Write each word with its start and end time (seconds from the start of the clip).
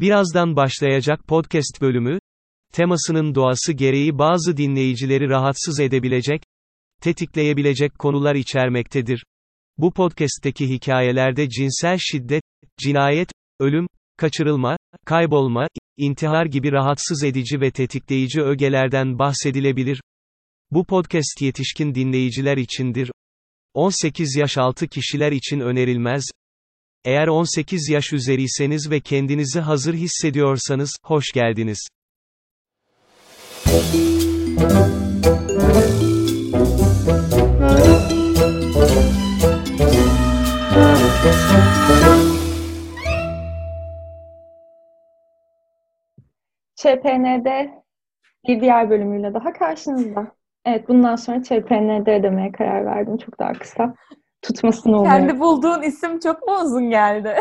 Birazdan 0.00 0.56
başlayacak 0.56 1.28
podcast 1.28 1.80
bölümü, 1.80 2.18
temasının 2.72 3.34
doğası 3.34 3.72
gereği 3.72 4.18
bazı 4.18 4.56
dinleyicileri 4.56 5.28
rahatsız 5.28 5.80
edebilecek, 5.80 6.42
tetikleyebilecek 7.02 7.98
konular 7.98 8.34
içermektedir. 8.34 9.24
Bu 9.78 9.92
podcast'teki 9.92 10.68
hikayelerde 10.68 11.48
cinsel 11.48 11.98
şiddet, 11.98 12.42
cinayet, 12.78 13.32
ölüm, 13.58 13.86
kaçırılma, 14.16 14.76
kaybolma, 15.06 15.68
intihar 15.96 16.46
gibi 16.46 16.72
rahatsız 16.72 17.24
edici 17.24 17.60
ve 17.60 17.70
tetikleyici 17.70 18.42
ögelerden 18.42 19.18
bahsedilebilir. 19.18 20.02
Bu 20.70 20.84
podcast 20.84 21.40
yetişkin 21.40 21.94
dinleyiciler 21.94 22.56
içindir. 22.56 23.10
18 23.74 24.36
yaş 24.36 24.58
altı 24.58 24.88
kişiler 24.88 25.32
için 25.32 25.60
önerilmez. 25.60 26.24
Eğer 27.04 27.28
18 27.28 27.88
yaş 27.88 28.12
üzeriyseniz 28.12 28.90
ve 28.90 29.00
kendinizi 29.00 29.60
hazır 29.60 29.94
hissediyorsanız, 29.94 30.96
hoş 31.04 31.32
geldiniz. 31.32 31.88
ÇPN'de 46.76 47.82
bir 48.48 48.60
diğer 48.60 48.90
bölümüyle 48.90 49.34
daha 49.34 49.52
karşınızda. 49.52 50.32
Evet, 50.64 50.88
bundan 50.88 51.16
sonra 51.16 51.42
ÇPN'de 51.42 52.22
demeye 52.22 52.52
karar 52.52 52.86
verdim. 52.86 53.16
Çok 53.16 53.38
daha 53.38 53.52
kısa. 53.52 53.94
Tutmasını 54.42 55.00
umuyorum. 55.00 55.26
Kendi 55.28 55.40
bulduğun 55.40 55.82
isim 55.82 56.18
çok 56.18 56.48
mu 56.48 56.54
uzun 56.64 56.90
geldi? 56.90 57.34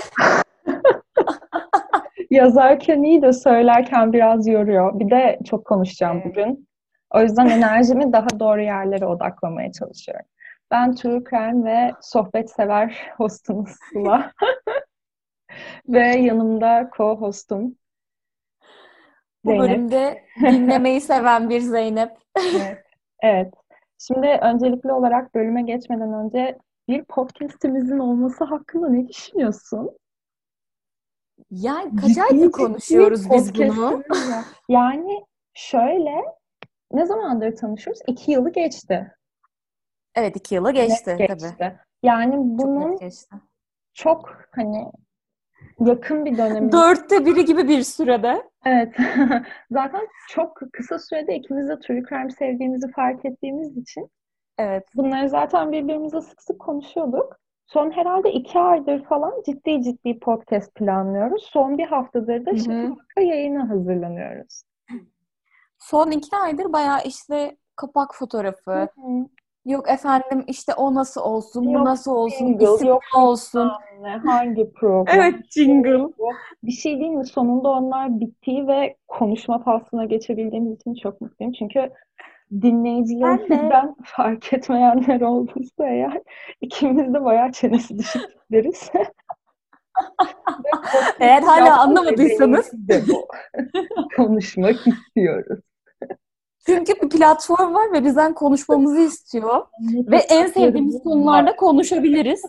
Yazarken 2.30 3.04
iyi 3.04 3.22
de 3.22 3.34
söylerken 3.34 4.14
biraz 4.14 4.48
yoruyor. 4.48 5.00
Bir 5.00 5.10
de 5.10 5.40
çok 5.46 5.66
konuşacağım 5.66 6.18
Evet. 6.18 6.26
bugün. 6.26 6.68
O 7.14 7.22
yüzden 7.22 7.48
enerjimi 7.50 8.14
daha 8.14 8.40
doğru 8.40 8.62
yerlere 8.62 9.06
odaklamaya 9.06 9.72
çalışıyorum. 9.72 10.26
Ben 10.72 10.96
True 10.96 11.24
Crime 11.30 11.66
ve 11.72 11.92
sohbet 12.02 12.52
sever 12.52 13.12
hostunuz 13.18 13.70
Sıla. 13.94 14.32
ve 15.88 16.08
yanımda 16.08 16.90
co-hostum 16.98 17.76
Bu 19.46 19.50
Zeynep. 19.50 19.70
bölümde 19.70 20.24
dinlemeyi 20.42 21.02
seven 21.02 21.50
bir 21.50 21.60
Zeynep. 21.62 22.12
Evet. 22.62 22.84
Evet. 23.22 23.54
Şimdi 24.08 24.28
öncelikli 24.28 24.92
olarak 24.92 25.36
bölüme 25.36 25.62
geçmeden 25.62 26.14
önce 26.14 26.58
bir 26.90 27.04
podcast'imizin 27.04 28.00
olması 28.00 28.44
hakkında 28.44 28.90
ne 28.90 29.08
düşünüyorsun? 29.08 29.92
Yani 31.52 31.96
kaç 31.96 32.18
aydır 32.18 32.52
konuşuyoruz 32.52 33.30
biz 33.32 33.56
bunu? 33.56 34.04
Yani 34.70 35.26
şöyle, 35.54 36.16
ne 36.92 37.06
zamandır 37.06 37.56
tanışıyoruz? 37.56 38.02
İki 38.08 38.32
yılı 38.32 38.52
geçti. 38.52 39.12
Evet 40.16 40.36
iki 40.36 40.56
yılı 40.56 40.72
geçti 40.72 41.10
Net 41.18 41.28
tabii. 41.30 41.40
geçti. 41.42 41.80
Yani 42.04 42.34
Çok 42.36 42.44
bunun 42.44 42.92
net 42.92 43.00
geçti. 43.00 43.36
çok 43.94 44.36
hani 44.52 44.92
yakın 45.80 46.26
bir 46.26 46.38
dönemi. 46.38 46.72
Dörtte 46.72 47.26
biri 47.26 47.46
gibi 47.46 47.68
bir 47.68 47.84
sürede. 47.84 48.50
Evet. 48.66 48.96
Zaten 49.72 50.08
çok 50.30 50.62
kısa 50.74 51.00
sürede 51.00 51.36
ikimiz 51.36 51.70
de 51.70 51.80
True 51.80 52.04
Crime 52.10 52.32
sevdiğimizi 52.32 52.92
fark 52.92 53.26
ettiğimiz 53.26 53.78
için 53.78 54.10
Evet. 54.60 54.84
Bunları 54.96 55.30
zaten 55.30 55.72
birbirimize 55.72 56.22
sık 56.22 56.42
sık 56.42 56.60
konuşuyorduk. 56.60 57.40
Son 57.68 57.92
herhalde 57.92 58.32
iki 58.32 58.60
aydır 58.60 59.04
falan 59.04 59.34
ciddi 59.46 59.84
ciddi 59.84 60.20
podcast 60.20 60.76
planlıyoruz. 60.76 61.44
Son 61.44 61.78
bir 61.78 61.86
haftadır 61.86 62.46
da 62.46 62.58
şimdi 62.58 62.96
yayına 63.20 63.70
hazırlanıyoruz. 63.70 64.62
Son 65.80 66.12
iki 66.12 66.36
aydır 66.38 66.74
bayağı 66.74 67.00
işte 67.06 67.58
kapak 67.76 68.16
fotoğrafı. 68.16 68.72
Hı. 68.72 68.88
Yok 69.66 69.90
efendim 69.90 70.44
işte 70.48 70.74
o 70.74 70.96
nasıl 70.96 71.22
olsun, 71.22 71.66
bu 71.66 71.72
Yok 71.72 71.86
nasıl 71.86 72.12
olsun, 72.12 72.48
jingle, 72.48 72.74
isim 72.74 72.88
yok 72.88 73.02
olsun. 73.18 73.72
Ne, 74.02 74.10
hangi 74.10 74.72
program? 74.74 75.20
Evet 75.20 75.36
jingle. 75.52 76.08
Bir 76.64 76.72
şey 76.72 77.00
değil 77.00 77.12
mi? 77.12 77.26
Sonunda 77.26 77.70
onlar 77.70 78.20
bittiği 78.20 78.68
ve 78.68 78.98
konuşma 79.08 79.64
faslına 79.64 80.06
geçebildiğimiz 80.06 80.76
için 80.76 80.94
çok 80.94 81.22
mutluyum. 81.22 81.54
Çünkü 81.54 81.92
dinleyicilerimizden 82.52 83.96
fark 84.06 84.54
etmeyenler 84.54 85.22
olduysa 85.22 85.88
eğer 85.88 86.22
ikimiz 86.62 87.14
de 87.14 87.24
bayağı 87.24 87.52
çenesi 87.52 87.98
düşük 87.98 88.22
podcast 88.52 88.92
Eğer 91.20 91.42
hala 91.42 91.82
anlamadıysanız 91.82 92.72
de 92.74 93.04
bu. 93.10 93.28
Konuşmak 94.16 94.76
istiyoruz. 94.88 95.60
çünkü 96.66 96.94
bir 97.02 97.10
platform 97.10 97.74
var 97.74 97.94
ve 97.94 98.06
bizden 98.06 98.34
konuşmamızı 98.34 99.00
istiyor. 99.00 99.66
Ve 100.08 100.18
en 100.18 100.48
sevdiğimiz 100.48 101.04
konularda 101.04 101.56
konuşabiliriz. 101.56 102.42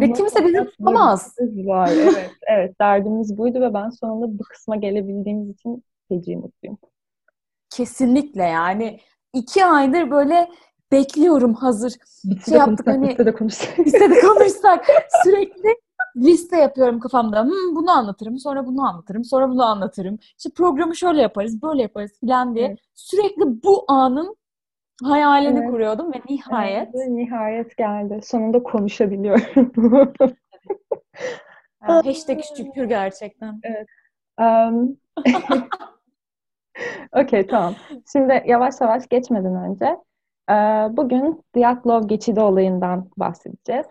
Ve 0.00 0.12
kimse 0.12 0.44
bizi 0.44 0.64
tutamaz. 0.64 1.36
Var. 1.40 1.90
Evet, 1.92 2.30
evet. 2.46 2.80
Derdimiz 2.80 3.38
buydu 3.38 3.60
ve 3.60 3.74
ben 3.74 3.90
sonunda 3.90 4.38
bu 4.38 4.42
kısma 4.42 4.76
gelebildiğimiz 4.76 5.50
için 5.50 5.84
feci 6.08 6.36
mutluyum. 6.36 6.78
Kesinlikle 7.76 8.42
yani. 8.42 9.00
iki 9.32 9.64
aydır 9.64 10.10
böyle 10.10 10.48
bekliyorum 10.92 11.54
hazır. 11.54 11.92
Bitse 12.24 12.44
Şey 12.44 12.54
de 12.54 12.58
yaptık 12.58 12.86
konuşsak, 12.86 13.02
hani- 13.02 13.08
bitse 13.10 13.26
de 13.26 13.34
konuşsak. 13.34 13.78
Listede 13.78 14.20
konuşsak 14.28 14.86
sürekli 15.24 15.76
liste 16.16 16.56
yapıyorum 16.56 17.00
kafamda. 17.00 17.42
Hmm, 17.42 17.74
bunu 17.76 17.90
anlatırım, 17.90 18.38
sonra 18.38 18.66
bunu 18.66 18.88
anlatırım, 18.88 19.24
sonra 19.24 19.48
bunu 19.48 19.64
anlatırım. 19.64 20.18
İşte 20.38 20.50
programı 20.50 20.96
şöyle 20.96 21.22
yaparız, 21.22 21.62
böyle 21.62 21.82
yaparız 21.82 22.12
filan 22.20 22.54
diye. 22.54 22.66
Evet. 22.66 22.78
Sürekli 22.94 23.62
bu 23.62 23.84
anın 23.88 24.36
hayalini 25.02 25.58
Evet. 25.58 25.70
kuruyordum 25.70 26.12
ve 26.12 26.20
nihayet 26.28 26.94
Ve 26.94 27.16
nihayet 27.16 27.76
geldi. 27.76 28.20
Sonunda 28.22 28.62
konuşabiliyorum. 28.62 29.72
yani 31.88 32.02
hashtag 32.04 32.40
şükür 32.56 32.84
gerçekten. 32.84 33.60
Um, 34.40 34.96
Okey 37.12 37.46
tamam. 37.46 37.74
Şimdi 38.12 38.42
yavaş 38.46 38.74
yavaş 38.80 39.08
geçmeden 39.08 39.56
önce 39.56 39.96
bugün 40.96 41.44
Dyatlov 41.54 42.08
geçidi 42.08 42.40
olayından 42.40 43.10
bahsedeceğiz. 43.16 43.86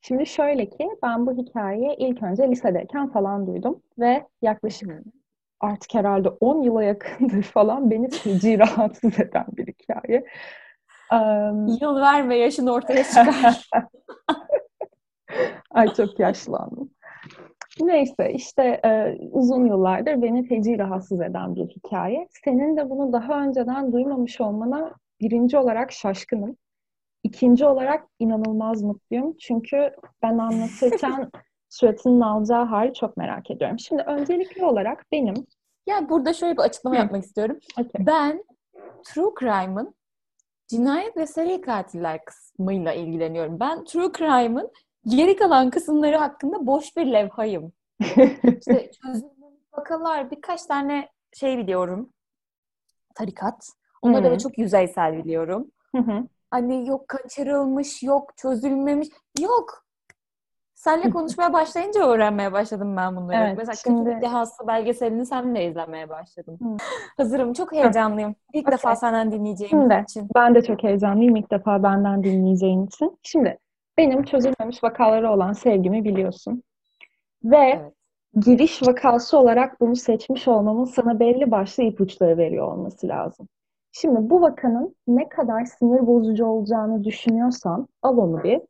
Şimdi 0.00 0.26
şöyle 0.26 0.68
ki 0.68 0.88
ben 1.02 1.26
bu 1.26 1.32
hikayeyi 1.32 1.96
ilk 1.98 2.22
önce 2.22 2.48
lisedeyken 2.48 3.08
falan 3.08 3.46
duydum 3.46 3.82
ve 3.98 4.26
yaklaşık 4.42 4.90
artık 5.60 5.94
herhalde 5.94 6.28
10 6.28 6.62
yıla 6.62 6.84
yakındır 6.84 7.42
falan 7.54 7.90
beni 7.90 8.10
feci 8.10 8.58
rahatsız 8.58 9.20
eden 9.20 9.46
bir 9.48 9.66
hikaye. 9.66 10.24
Um, 11.12 11.66
Yıl 11.66 11.96
ver 11.96 12.28
ve 12.28 12.36
yaşın 12.36 12.66
ortaya 12.66 13.04
çıkar. 13.04 13.68
Ay 15.70 15.94
çok 15.94 16.18
yaşlandım. 16.18 16.90
Neyse 17.80 18.32
işte 18.32 18.80
e, 18.84 19.18
uzun 19.32 19.66
yıllardır 19.66 20.22
beni 20.22 20.48
feci 20.48 20.78
rahatsız 20.78 21.20
eden 21.20 21.56
bir 21.56 21.66
hikaye. 21.66 22.28
Senin 22.44 22.76
de 22.76 22.90
bunu 22.90 23.12
daha 23.12 23.42
önceden 23.42 23.92
duymamış 23.92 24.40
olmana 24.40 24.94
birinci 25.20 25.58
olarak 25.58 25.92
şaşkınım. 25.92 26.56
İkinci 27.22 27.66
olarak 27.66 28.06
inanılmaz 28.18 28.82
mutluyum. 28.82 29.36
Çünkü 29.36 29.90
ben 30.22 30.38
anlatırken 30.38 31.30
suratının 31.68 32.20
alacağı 32.20 32.64
hali 32.64 32.94
çok 32.94 33.16
merak 33.16 33.50
ediyorum. 33.50 33.78
Şimdi 33.78 34.02
öncelikli 34.02 34.64
olarak 34.64 35.06
benim 35.12 35.34
yani 35.86 36.08
burada 36.08 36.32
şöyle 36.32 36.56
bir 36.56 36.62
açıklama 36.62 36.96
yapmak 36.96 37.24
istiyorum. 37.24 37.58
Okey. 37.80 38.06
Ben 38.06 38.44
True 39.04 39.30
Crime'ın 39.40 39.94
cinayet 40.68 41.16
ve 41.16 41.26
seri 41.26 41.60
katiller 41.60 42.24
kısmıyla 42.24 42.92
ilgileniyorum. 42.92 43.60
Ben 43.60 43.84
True 43.84 44.12
Crime'ın 44.12 44.70
geri 45.06 45.36
kalan 45.36 45.70
kısımları 45.70 46.16
hakkında 46.16 46.66
boş 46.66 46.96
bir 46.96 47.06
levhayım. 47.06 47.72
İşte 48.00 48.90
çözülmemiş 49.02 49.62
vakalar, 49.72 50.30
birkaç 50.30 50.62
tane 50.66 51.08
şey 51.32 51.58
biliyorum. 51.58 52.10
Tarikat. 53.14 53.68
Onları 54.02 54.30
da 54.30 54.38
çok 54.38 54.58
yüzeysel 54.58 55.16
biliyorum. 55.18 55.70
Hı 55.96 56.02
hı. 56.02 56.24
Hani 56.50 56.88
yok 56.88 57.08
kaçırılmış, 57.08 58.02
yok 58.02 58.36
çözülmemiş. 58.36 59.08
Yok. 59.40 59.86
Seninle 60.74 61.10
konuşmaya 61.10 61.52
başlayınca 61.52 62.06
öğrenmeye 62.06 62.52
başladım 62.52 62.96
ben 62.96 63.16
bunları. 63.16 63.44
Evet, 63.44 63.58
Mesela 63.58 63.74
şimdi- 63.74 64.04
Kötülük 64.04 64.22
Dehası 64.22 64.66
belgeselini 64.66 65.26
seninle 65.26 65.66
izlemeye 65.66 66.08
başladım. 66.08 66.58
Hı. 66.62 66.76
Hazırım. 67.16 67.52
Çok 67.52 67.72
heyecanlıyım. 67.72 68.34
İlk 68.52 68.66
Okey. 68.68 68.72
defa 68.72 68.96
senden 68.96 69.32
dinleyeceğim 69.32 69.70
Şimdi 69.70 70.02
için. 70.08 70.28
ben 70.34 70.54
de 70.54 70.62
çok 70.62 70.82
heyecanlıyım 70.82 71.36
ilk 71.36 71.50
defa 71.50 71.82
benden 71.82 72.24
dinleyeceğin 72.24 72.86
için. 72.86 73.18
Şimdi 73.22 73.58
benim 73.98 74.22
çözülmemiş 74.24 74.84
vakaları 74.84 75.30
olan 75.30 75.52
sevgimi 75.52 76.04
biliyorsun. 76.04 76.62
Ve 77.44 77.56
Evet. 77.56 77.92
giriş 78.44 78.82
vakası 78.82 79.38
olarak 79.38 79.80
bunu 79.80 79.96
seçmiş 79.96 80.48
olmamın 80.48 80.84
sana 80.84 81.20
belli 81.20 81.50
başlı 81.50 81.82
ipuçları 81.82 82.38
veriyor 82.38 82.72
olması 82.72 83.08
lazım. 83.08 83.48
Şimdi 83.92 84.30
bu 84.30 84.42
vakanın 84.42 84.96
ne 85.08 85.28
kadar 85.28 85.64
sinir 85.64 86.06
bozucu 86.06 86.46
olacağını 86.46 87.04
düşünüyorsan 87.04 87.88
al 88.02 88.18
onu 88.18 88.44
bir. 88.44 88.60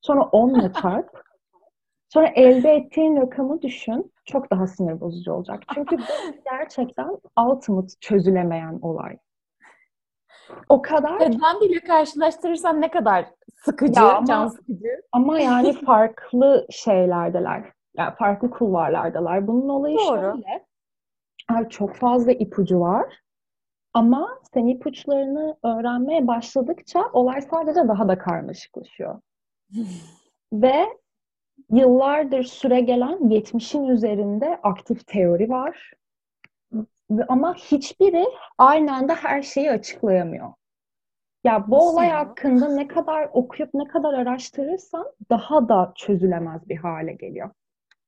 Sonra 0.00 0.22
onunla 0.22 0.72
çarp. 0.82 1.22
Sonra 2.08 2.28
elde 2.28 2.70
ettiğin 2.74 3.16
rakamı 3.16 3.62
düşün. 3.62 4.12
Çok 4.24 4.50
daha 4.50 4.66
sinir 4.66 5.00
bozucu 5.00 5.32
olacak. 5.32 5.62
Çünkü 5.74 5.98
bu 5.98 6.02
gerçekten 6.44 7.18
ultimate 7.46 7.94
çözülemeyen 8.00 8.78
olay. 8.82 9.16
O 10.68 10.82
kadar 10.82 11.20
Neden 11.20 11.60
bile 11.60 11.80
karşılaştırırsan 11.80 12.80
ne 12.80 12.90
kadar 12.90 13.26
sıkıcı, 13.64 14.00
Ya 14.00 14.16
ama- 14.16 14.26
can 14.26 14.46
sıkıcı. 14.48 14.88
ama 15.12 15.40
yani 15.40 15.72
farklı 15.86 16.66
şeylerdeler. 16.70 17.64
Yani 17.96 18.14
farklı 18.14 18.50
kulvarlardalar. 18.50 19.46
Bunun 19.46 19.68
olayı 19.68 19.96
Doğru. 19.98 20.20
şöyle. 20.20 20.66
Ay, 21.48 21.68
çok 21.68 21.94
fazla 21.96 22.32
ipucu 22.32 22.80
var. 22.80 23.18
Ama 23.94 24.38
sen 24.54 24.66
ipuçlarını 24.66 25.56
öğrenmeye 25.64 26.26
başladıkça 26.26 27.04
olay 27.12 27.40
sadece 27.42 27.88
daha 27.88 28.08
da 28.08 28.18
karmaşıklaşıyor. 28.18 29.20
Ve 30.52 30.86
yıllardır 31.70 32.42
süre 32.42 32.80
gelen 32.80 33.18
70'in 33.18 33.88
üzerinde 33.88 34.58
aktif 34.62 35.06
teori 35.06 35.50
var. 35.50 35.92
Ama 37.28 37.54
hiçbiri 37.54 38.26
aynı 38.58 38.94
anda 38.94 39.14
her 39.14 39.42
şeyi 39.42 39.70
açıklayamıyor. 39.70 40.52
Ya 41.44 41.64
bu 41.68 41.76
Nasıl 41.76 41.86
olay 41.92 42.08
ya? 42.08 42.18
hakkında 42.18 42.68
ne 42.68 42.88
kadar 42.88 43.28
okuyup 43.32 43.74
ne 43.74 43.84
kadar 43.84 44.14
araştırırsan 44.14 45.06
daha 45.30 45.68
da 45.68 45.92
çözülemez 45.96 46.68
bir 46.68 46.76
hale 46.76 47.12
geliyor. 47.12 47.50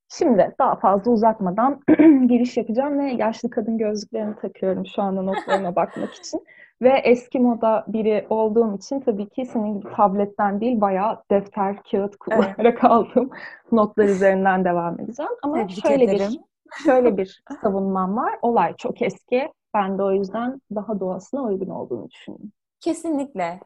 Şimdi 0.09 0.55
daha 0.59 0.77
fazla 0.77 1.11
uzatmadan 1.11 1.81
giriş 2.29 2.57
yapacağım 2.57 2.99
ve 2.99 3.13
yaşlı 3.13 3.51
kadın 3.51 3.79
gözlüklerini 3.79 4.37
takıyorum 4.37 4.87
şu 4.87 5.03
anda 5.03 5.23
notlarıma 5.23 5.77
bakmak 5.77 6.15
için. 6.15 6.45
Ve 6.83 6.91
eski 7.05 7.41
moda 7.41 7.85
biri 7.89 8.27
olduğum 8.31 8.77
için 8.77 9.01
tabii 9.01 9.29
ki 9.29 9.47
senin 9.47 9.81
gibi 9.81 9.93
tabletten 9.93 10.61
değil 10.61 10.81
bayağı 10.81 11.23
defter, 11.31 11.77
kağıt 11.91 12.17
kullanarak 12.17 12.85
aldığım 12.91 13.31
notlar 13.73 14.05
üzerinden 14.05 14.65
devam 14.65 15.01
edeceğim. 15.01 15.33
Ama 15.43 15.57
Tebrik 15.57 15.83
şöyle 15.87 16.05
ederim. 16.05 16.33
bir 16.33 16.41
şöyle 16.85 17.17
bir 17.17 17.43
savunmam 17.63 18.17
var. 18.17 18.39
Olay 18.43 18.77
çok 18.77 19.03
eski. 19.03 19.53
Ben 19.75 19.99
de 19.99 20.03
o 20.03 20.13
yüzden 20.13 20.61
daha 20.75 21.01
doğasına 21.01 21.43
uygun 21.43 21.69
olduğunu 21.71 22.11
düşünüyorum. 22.11 22.53
Kesinlikle. 22.81 23.61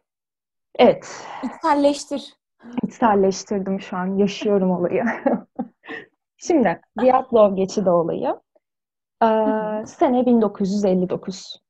Evet, 0.79 1.27
İçselleştir. 1.43 2.35
içselleştirdim 2.83 3.81
şu 3.81 3.97
an. 3.97 4.07
Yaşıyorum 4.17 4.71
olayı. 4.71 5.05
Şimdi 6.37 6.81
Diatlov 7.01 7.57
geçidi 7.57 7.91
olayı. 7.91 8.41
Ee, 9.23 9.87
sene 9.87 10.27
1959. 10.27 11.63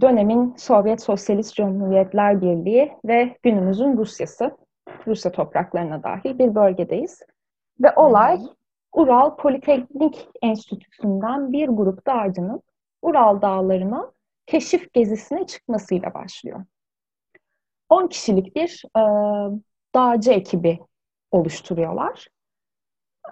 Dönemin 0.00 0.54
Sovyet 0.56 1.02
Sosyalist 1.02 1.54
Cumhuriyetler 1.54 2.40
Birliği 2.40 2.92
ve 3.04 3.36
günümüzün 3.42 3.96
Rusyası, 3.96 4.56
Rusya 5.06 5.32
topraklarına 5.32 6.02
dahil 6.02 6.38
bir 6.38 6.54
bölgedeyiz. 6.54 7.22
Ve 7.80 7.92
olay 7.96 8.40
Ural 8.98 9.36
Politeknik 9.36 10.28
Enstitüsü'nden 10.42 11.52
bir 11.52 11.68
grup 11.68 12.06
dağcının 12.06 12.62
Ural 13.02 13.42
dağlarına 13.42 14.12
keşif 14.46 14.92
gezisine 14.92 15.46
çıkmasıyla 15.46 16.14
başlıyor. 16.14 16.64
10 17.88 18.06
kişilik 18.06 18.56
bir 18.56 18.82
e, 18.96 19.00
dağcı 19.94 20.30
ekibi 20.30 20.78
oluşturuyorlar. 21.30 22.28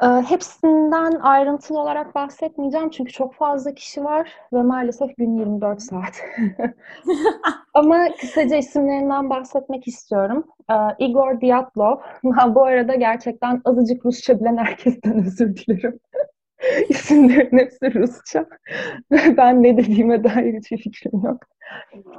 E, 0.03 0.07
hepsinden 0.07 1.13
ayrıntılı 1.13 1.81
olarak 1.81 2.15
bahsetmeyeceğim 2.15 2.91
çünkü 2.91 3.13
çok 3.13 3.35
fazla 3.35 3.75
kişi 3.75 4.05
var 4.05 4.31
ve 4.53 4.63
maalesef 4.63 5.17
gün 5.17 5.39
24 5.39 5.83
saat. 5.83 6.23
Ama 7.75 8.09
kısaca 8.21 8.57
isimlerinden 8.57 9.31
bahsetmek 9.31 9.89
istiyorum. 9.89 10.45
E, 10.71 10.75
Igor 10.99 11.41
Dyatlov. 11.41 11.97
Ben 12.25 12.55
bu 12.55 12.65
arada 12.65 12.95
gerçekten 12.95 13.63
azıcık 13.65 14.07
Rusça 14.07 14.41
bilen 14.41 14.57
herkesten 14.57 15.27
özür 15.27 15.57
dilerim. 15.57 16.01
İsimlerin 16.89 17.59
hepsi 17.59 17.95
Rusça. 17.95 18.47
Ben 19.11 19.63
ne 19.63 19.77
dediğime 19.77 20.25
dair 20.25 20.59
hiçbir 20.59 20.79
fikrim 20.79 21.25
yok. 21.25 21.43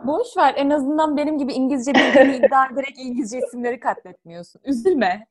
Boş 0.05 0.37
ver. 0.37 0.53
En 0.57 0.69
azından 0.69 1.17
benim 1.17 1.37
gibi 1.37 1.53
İngilizce 1.53 1.93
bildiğini 1.93 2.35
iddia 2.35 2.65
ederek 2.65 2.93
İngilizce 2.97 3.37
isimleri 3.37 3.79
katletmiyorsun. 3.79 4.61
Üzülme. 4.65 5.27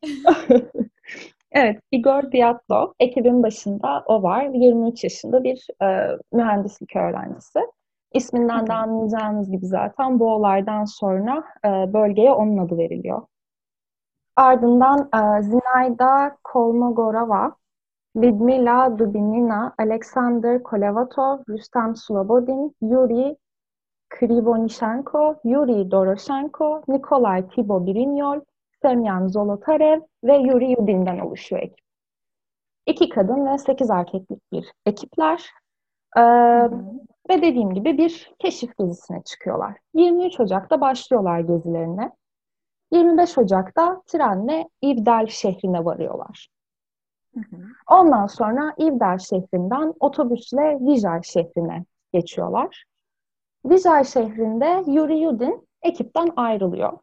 Evet, 1.57 1.81
Igor 1.93 2.33
Dyatlov. 2.33 2.93
Ekibin 3.01 3.43
başında 3.43 4.05
o 4.07 4.23
var. 4.23 4.45
23 4.53 5.05
yaşında 5.05 5.45
bir 5.45 5.67
e, 5.83 6.19
mühendislik 6.33 6.97
öğrencisi. 6.97 7.59
İsminden 8.13 8.67
de 8.67 8.73
anlayacağınız 8.73 9.51
gibi 9.51 9.67
zaten 9.67 10.19
bu 10.19 10.33
olaydan 10.33 10.85
sonra 10.85 11.45
e, 11.65 11.69
bölgeye 11.93 12.33
onun 12.33 12.59
adı 12.59 12.79
veriliyor. 12.79 13.23
Ardından 14.37 14.99
e, 14.99 15.43
Zinaida 15.43 16.37
Kolmogorova, 16.45 17.57
Lidmila 18.17 18.99
Dubinina, 18.99 19.75
Alexander 19.79 20.63
Kolevatov, 20.63 21.39
Rustem 21.49 21.97
Slobodin, 21.97 22.77
Yuri 22.81 23.37
Krivonishenko, 24.09 25.35
Yuri 25.45 25.91
Doroshenko, 25.91 26.83
Nikolay 26.89 27.41
Tibo-Birinyol, 27.41 28.41
Semyan 28.87 29.29
Zolotarev 29.29 30.01
ve 30.25 30.37
Yuri 30.37 30.71
Yudin'den 30.71 31.19
oluşuyor 31.19 31.63
ekip. 31.63 31.79
İki 32.87 33.09
kadın 33.09 33.47
ve 33.47 33.59
sekiz 33.59 33.91
erkeklik 33.91 34.53
bir 34.53 34.73
ekipler. 34.87 35.51
Ee, 36.17 36.23
ve 37.31 37.43
dediğim 37.43 37.75
gibi 37.75 37.99
bir 37.99 38.35
keşif 38.39 38.79
gezisine 38.79 39.23
çıkıyorlar. 39.23 39.77
23 39.95 40.41
Ocak'ta 40.41 40.81
başlıyorlar 40.81 41.41
gezilerine. 41.41 42.13
25 42.93 43.39
Ocak'ta 43.39 44.03
trenle 44.07 44.69
İvdal 44.83 45.27
şehrine 45.27 45.85
varıyorlar. 45.85 46.49
Ondan 47.91 48.27
sonra 48.27 48.75
İvdal 48.79 49.19
şehrinden 49.19 49.95
otobüsle 50.01 50.79
Vijay 50.81 51.23
şehrine 51.23 51.85
geçiyorlar. 52.13 52.85
Vijay 53.65 54.05
şehrinde 54.05 54.85
Yuri 54.87 55.19
Yudin 55.19 55.69
ekipten 55.83 56.33
ayrılıyor. 56.37 56.99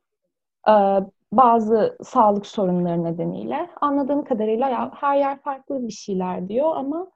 Ee, 0.70 1.00
bazı 1.38 1.98
sağlık 2.04 2.46
sorunları 2.46 3.04
nedeniyle. 3.04 3.70
Anladığım 3.82 4.24
kadarıyla 4.24 4.92
her 4.96 5.18
yer 5.18 5.42
farklı 5.42 5.88
bir 5.88 5.94
şeyler 5.94 6.48
diyor 6.50 6.76
ama 6.76 7.08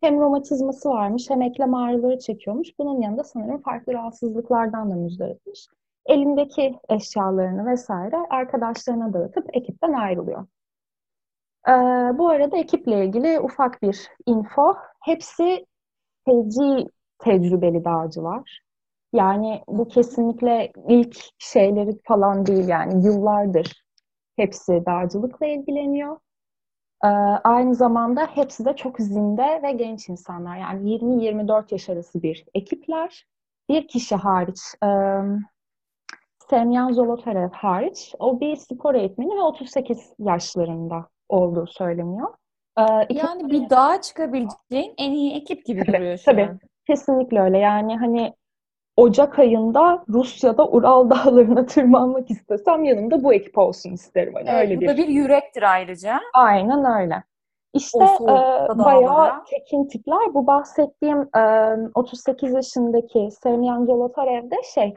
hem 0.00 0.20
romatizması 0.20 0.88
varmış 0.88 1.30
hem 1.30 1.42
eklem 1.42 1.74
ağrıları 1.74 2.18
çekiyormuş. 2.18 2.68
Bunun 2.78 3.00
yanında 3.02 3.24
sanırım 3.24 3.62
farklı 3.62 3.92
rahatsızlıklardan 3.92 4.90
da 4.90 4.94
müzdaripmiş. 4.94 5.66
Elindeki 6.06 6.80
eşyalarını 6.88 7.66
vesaire 7.66 8.16
arkadaşlarına 8.30 9.12
dağıtıp 9.12 9.46
ekipten 9.52 9.92
ayrılıyor. 9.92 10.46
Ee, 11.68 11.72
bu 12.18 12.28
arada 12.28 12.56
ekiple 12.56 13.04
ilgili 13.04 13.40
ufak 13.40 13.82
bir 13.82 14.08
info. 14.26 14.76
Hepsi 15.00 15.66
feci 16.24 16.86
tecrübeli 17.18 17.84
dağcılar. 17.84 18.60
Yani 19.16 19.62
bu 19.68 19.88
kesinlikle 19.88 20.72
ilk 20.88 21.16
şeyleri 21.38 21.90
falan 22.04 22.46
değil 22.46 22.68
yani 22.68 23.06
yıllardır 23.06 23.84
hepsi 24.36 24.82
dağcılıkla 24.86 25.46
ilgileniyor. 25.46 26.18
Ee, 27.04 27.08
aynı 27.44 27.74
zamanda 27.74 28.26
hepsi 28.26 28.64
de 28.64 28.76
çok 28.76 28.98
zinde 29.00 29.60
ve 29.62 29.72
genç 29.72 30.08
insanlar. 30.08 30.56
Yani 30.56 30.90
20-24 30.90 31.72
yaş 31.72 31.88
arası 31.88 32.22
bir 32.22 32.44
ekipler. 32.54 33.26
Bir 33.68 33.88
kişi 33.88 34.14
hariç, 34.16 34.60
e, 34.84 34.88
Semyan 36.50 36.92
Zolotarev 36.92 37.50
hariç, 37.52 38.14
o 38.18 38.40
bir 38.40 38.56
spor 38.56 38.94
eğitmeni 38.94 39.36
ve 39.36 39.42
38 39.42 40.12
yaşlarında 40.18 41.08
olduğu 41.28 41.66
söyleniyor. 41.66 42.28
Ee, 42.78 42.82
Yani 43.10 43.50
bir 43.50 43.70
dağa 43.70 44.00
çıkabileceğin 44.00 44.94
en 44.98 45.12
iyi 45.12 45.34
ekip 45.34 45.64
gibi 45.66 45.84
Tabii, 45.84 45.96
duruyor 45.96 46.18
şu 46.18 46.24
tabii. 46.24 46.42
an. 46.42 46.58
Kesinlikle 46.86 47.40
öyle. 47.40 47.58
Yani 47.58 47.96
hani 47.96 48.34
Ocak 48.96 49.38
ayında 49.38 50.04
Rusya'da 50.08 50.68
Ural 50.68 51.10
dağlarına 51.10 51.66
tırmanmak 51.66 52.30
istesem 52.30 52.84
yanımda 52.84 53.24
bu 53.24 53.34
ekip 53.34 53.58
olsun 53.58 53.90
isterim. 53.92 54.34
Hani 54.34 54.48
Evet, 54.48 54.62
öyle 54.62 54.76
bu 54.76 54.80
bir. 54.80 54.88
da 54.88 54.96
bir 54.96 55.08
yürektir 55.08 55.62
ayrıca. 55.62 56.20
Aynen 56.34 57.00
öyle. 57.02 57.24
İşte 57.72 58.04
e, 58.04 58.28
bayağı 58.78 59.44
tekin 59.44 59.84
tipler. 59.84 60.34
Bu 60.34 60.46
bahsettiğim 60.46 61.28
e, 61.36 61.72
38 61.94 62.54
yaşındaki 62.54 63.28
Semyan 63.42 63.84
Zolotarev 63.84 64.50
de 64.50 64.56
şey 64.74 64.94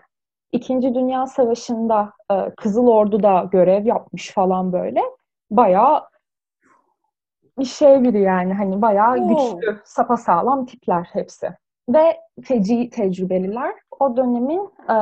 İkinci 0.51 0.95
Dünya 0.95 1.25
Savaşı'nda 1.27 2.13
e, 2.31 2.35
Kızıl 2.57 2.87
Ordu'da 2.87 3.49
görev 3.51 3.85
yapmış 3.85 4.33
falan 4.33 4.73
böyle. 4.73 5.01
Bayağı 5.51 6.01
bir 7.59 7.65
şey 7.65 8.03
biri 8.03 8.21
yani 8.21 8.53
hani 8.53 8.81
bayağı 8.81 9.17
Oo. 9.17 9.27
güçlü, 9.27 9.79
sapasağlam 9.85 10.65
tipler 10.65 11.09
hepsi. 11.13 11.49
Ve 11.89 12.17
feci 12.43 12.89
tecrübeliler. 12.89 13.73
O 13.99 14.17
dönemin 14.17 14.69
e, 14.89 14.95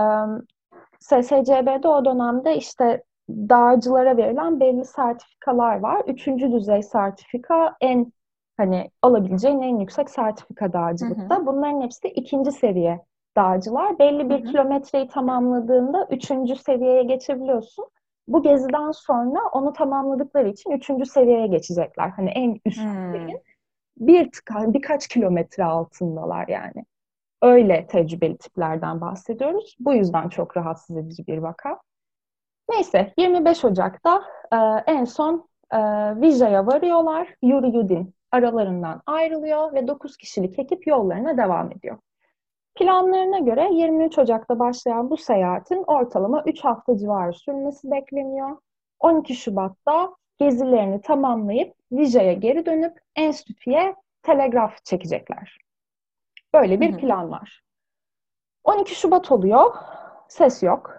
SSCB'de 0.99 1.87
o 1.87 2.05
dönemde 2.05 2.57
işte 2.57 3.03
dağcılara 3.29 4.17
verilen 4.17 4.59
belli 4.59 4.85
sertifikalar 4.85 5.79
var. 5.79 6.01
Üçüncü 6.07 6.51
düzey 6.51 6.83
sertifika 6.83 7.75
en 7.81 8.13
hani 8.57 8.91
alabileceğin 9.01 9.61
en 9.61 9.79
yüksek 9.79 10.09
sertifika 10.09 10.73
dağcılıkta. 10.73 11.45
Bunların 11.45 11.81
hepsi 11.81 12.03
de 12.03 12.09
ikinci 12.09 12.51
seviye 12.51 12.99
dağcılar. 13.37 13.99
Belli 13.99 14.29
bir 14.29 14.39
Hı 14.39 14.47
hı. 14.47 14.51
kilometreyi 14.51 15.07
tamamladığında 15.07 16.07
üçüncü 16.11 16.55
seviyeye 16.55 17.03
geçebiliyorsun. 17.03 17.85
Bu 18.27 18.43
geziden 18.43 18.91
sonra 18.91 19.39
onu 19.51 19.73
tamamladıkları 19.73 20.49
için 20.49 20.71
üçüncü 20.71 21.05
seviyeye 21.05 21.47
geçecekler. 21.47 22.09
Hani 22.09 22.29
en 22.29 22.59
üst 22.65 22.81
Hmm. 22.81 23.13
Bir 23.99 24.31
tık- 24.31 24.73
birkaç 24.73 25.07
kilometre 25.07 25.63
altındalar 25.63 26.47
yani. 26.47 26.85
Öyle 27.41 27.87
tecrübeli 27.87 28.37
tiplerden 28.37 29.01
bahsediyoruz. 29.01 29.75
Bu 29.79 29.93
yüzden 29.93 30.29
çok 30.29 30.57
rahatsız 30.57 30.97
edici 30.97 31.27
bir 31.27 31.37
vaka. 31.37 31.79
Neyse 32.69 33.13
25 33.17 33.65
Ocak'ta 33.65 34.23
e, 34.51 34.57
en 34.91 35.05
son 35.05 35.49
e, 35.71 35.77
Vijay'a 36.21 36.67
varıyorlar. 36.67 37.35
Yuri 37.41 37.75
Yudin 37.75 38.13
aralarından 38.31 39.01
ayrılıyor 39.05 39.73
ve 39.73 39.87
9 39.87 40.17
kişilik 40.17 40.59
ekip 40.59 40.87
yollarına 40.87 41.37
devam 41.37 41.71
ediyor. 41.71 41.97
Planlarına 42.75 43.39
göre 43.39 43.69
23 43.71 44.17
Ocak'ta 44.19 44.59
başlayan 44.59 45.09
bu 45.09 45.17
seyahatin 45.17 45.83
ortalama 45.87 46.43
3 46.45 46.63
hafta 46.63 46.97
civarı 46.97 47.33
sürmesi 47.33 47.91
bekleniyor. 47.91 48.57
12 48.99 49.35
Şubat'ta 49.35 50.15
gezilerini 50.37 51.01
tamamlayıp 51.01 51.73
Vijay'a 51.91 52.33
geri 52.33 52.65
dönüp 52.65 52.97
enstitüye 53.15 53.95
telegraf 54.23 54.85
çekecekler. 54.85 55.57
Böyle 56.53 56.81
bir 56.81 56.91
Hı 56.91 56.95
hı. 56.95 56.99
plan 56.99 57.31
var. 57.31 57.61
12 58.63 58.95
Şubat 58.95 59.31
oluyor, 59.31 59.75
ses 60.27 60.63
yok. 60.63 60.97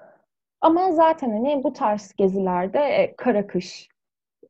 Ama 0.61 0.93
zaten 0.93 1.31
hani 1.31 1.65
bu 1.65 1.73
tarz 1.73 2.13
gezilerde 2.17 2.79
e, 2.79 3.17
kara 3.17 3.47
kış, 3.47 3.89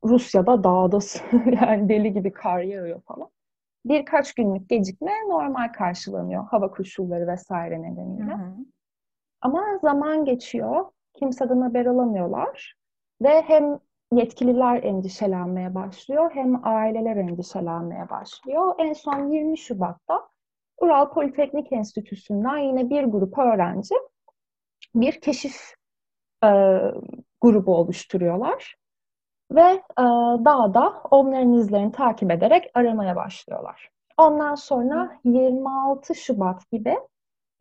Rusya'da 0.04 0.64
dağdasın 0.64 1.52
yani 1.62 1.88
deli 1.88 2.12
gibi 2.12 2.32
kar 2.32 2.60
yağıyor 2.60 3.00
falan. 3.02 3.28
Birkaç 3.84 4.34
günlük 4.34 4.68
gecikme 4.68 5.12
normal 5.28 5.72
karşılanıyor 5.72 6.44
hava 6.44 6.70
koşulları 6.70 7.26
vesaire 7.26 7.82
nedeniyle. 7.82 8.32
Hı 8.32 8.36
hı. 8.36 8.52
Ama 9.40 9.78
zaman 9.82 10.24
geçiyor, 10.24 10.84
kimseden 11.14 11.60
haber 11.60 11.86
alamıyorlar 11.86 12.74
ve 13.22 13.42
hem 13.42 13.78
yetkililer 14.12 14.82
endişelenmeye 14.82 15.74
başlıyor 15.74 16.30
hem 16.34 16.66
aileler 16.66 17.16
endişelenmeye 17.16 18.10
başlıyor. 18.10 18.74
En 18.78 18.92
son 18.92 19.32
20 19.32 19.58
Şubat'ta 19.58 20.28
Ural 20.80 21.10
Politeknik 21.10 21.72
Enstitüsü'nden 21.72 22.58
yine 22.58 22.90
bir 22.90 23.04
grup 23.04 23.38
öğrenci 23.38 23.94
bir 24.94 25.20
keşif 25.20 25.74
e, 26.44 26.48
grubu 27.40 27.76
oluşturuyorlar 27.76 28.76
ve 29.50 29.82
e, 29.98 30.04
dağda 30.44 31.02
onların 31.10 31.52
izlerini 31.52 31.92
takip 31.92 32.30
ederek 32.30 32.70
aramaya 32.74 33.16
başlıyorlar. 33.16 33.90
Ondan 34.18 34.54
sonra 34.54 35.20
26 35.24 36.14
Şubat 36.14 36.70
gibi 36.70 36.98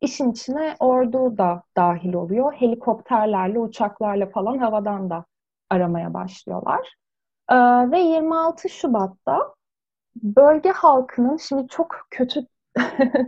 işin 0.02 0.32
içine 0.32 0.76
ordu 0.80 1.38
da 1.38 1.64
dahil 1.78 2.14
oluyor. 2.14 2.54
Helikopterlerle, 2.54 3.60
uçaklarla 3.60 4.26
falan 4.30 4.58
havadan 4.58 5.10
da 5.10 5.26
aramaya 5.70 6.14
başlıyorlar. 6.14 6.94
E, 7.50 7.56
ve 7.92 8.00
26 8.00 8.70
Şubat'ta 8.70 9.54
bölge 10.16 10.70
halkının, 10.70 11.38
şimdi 11.38 11.68
çok 11.68 11.96
kötü 12.10 12.40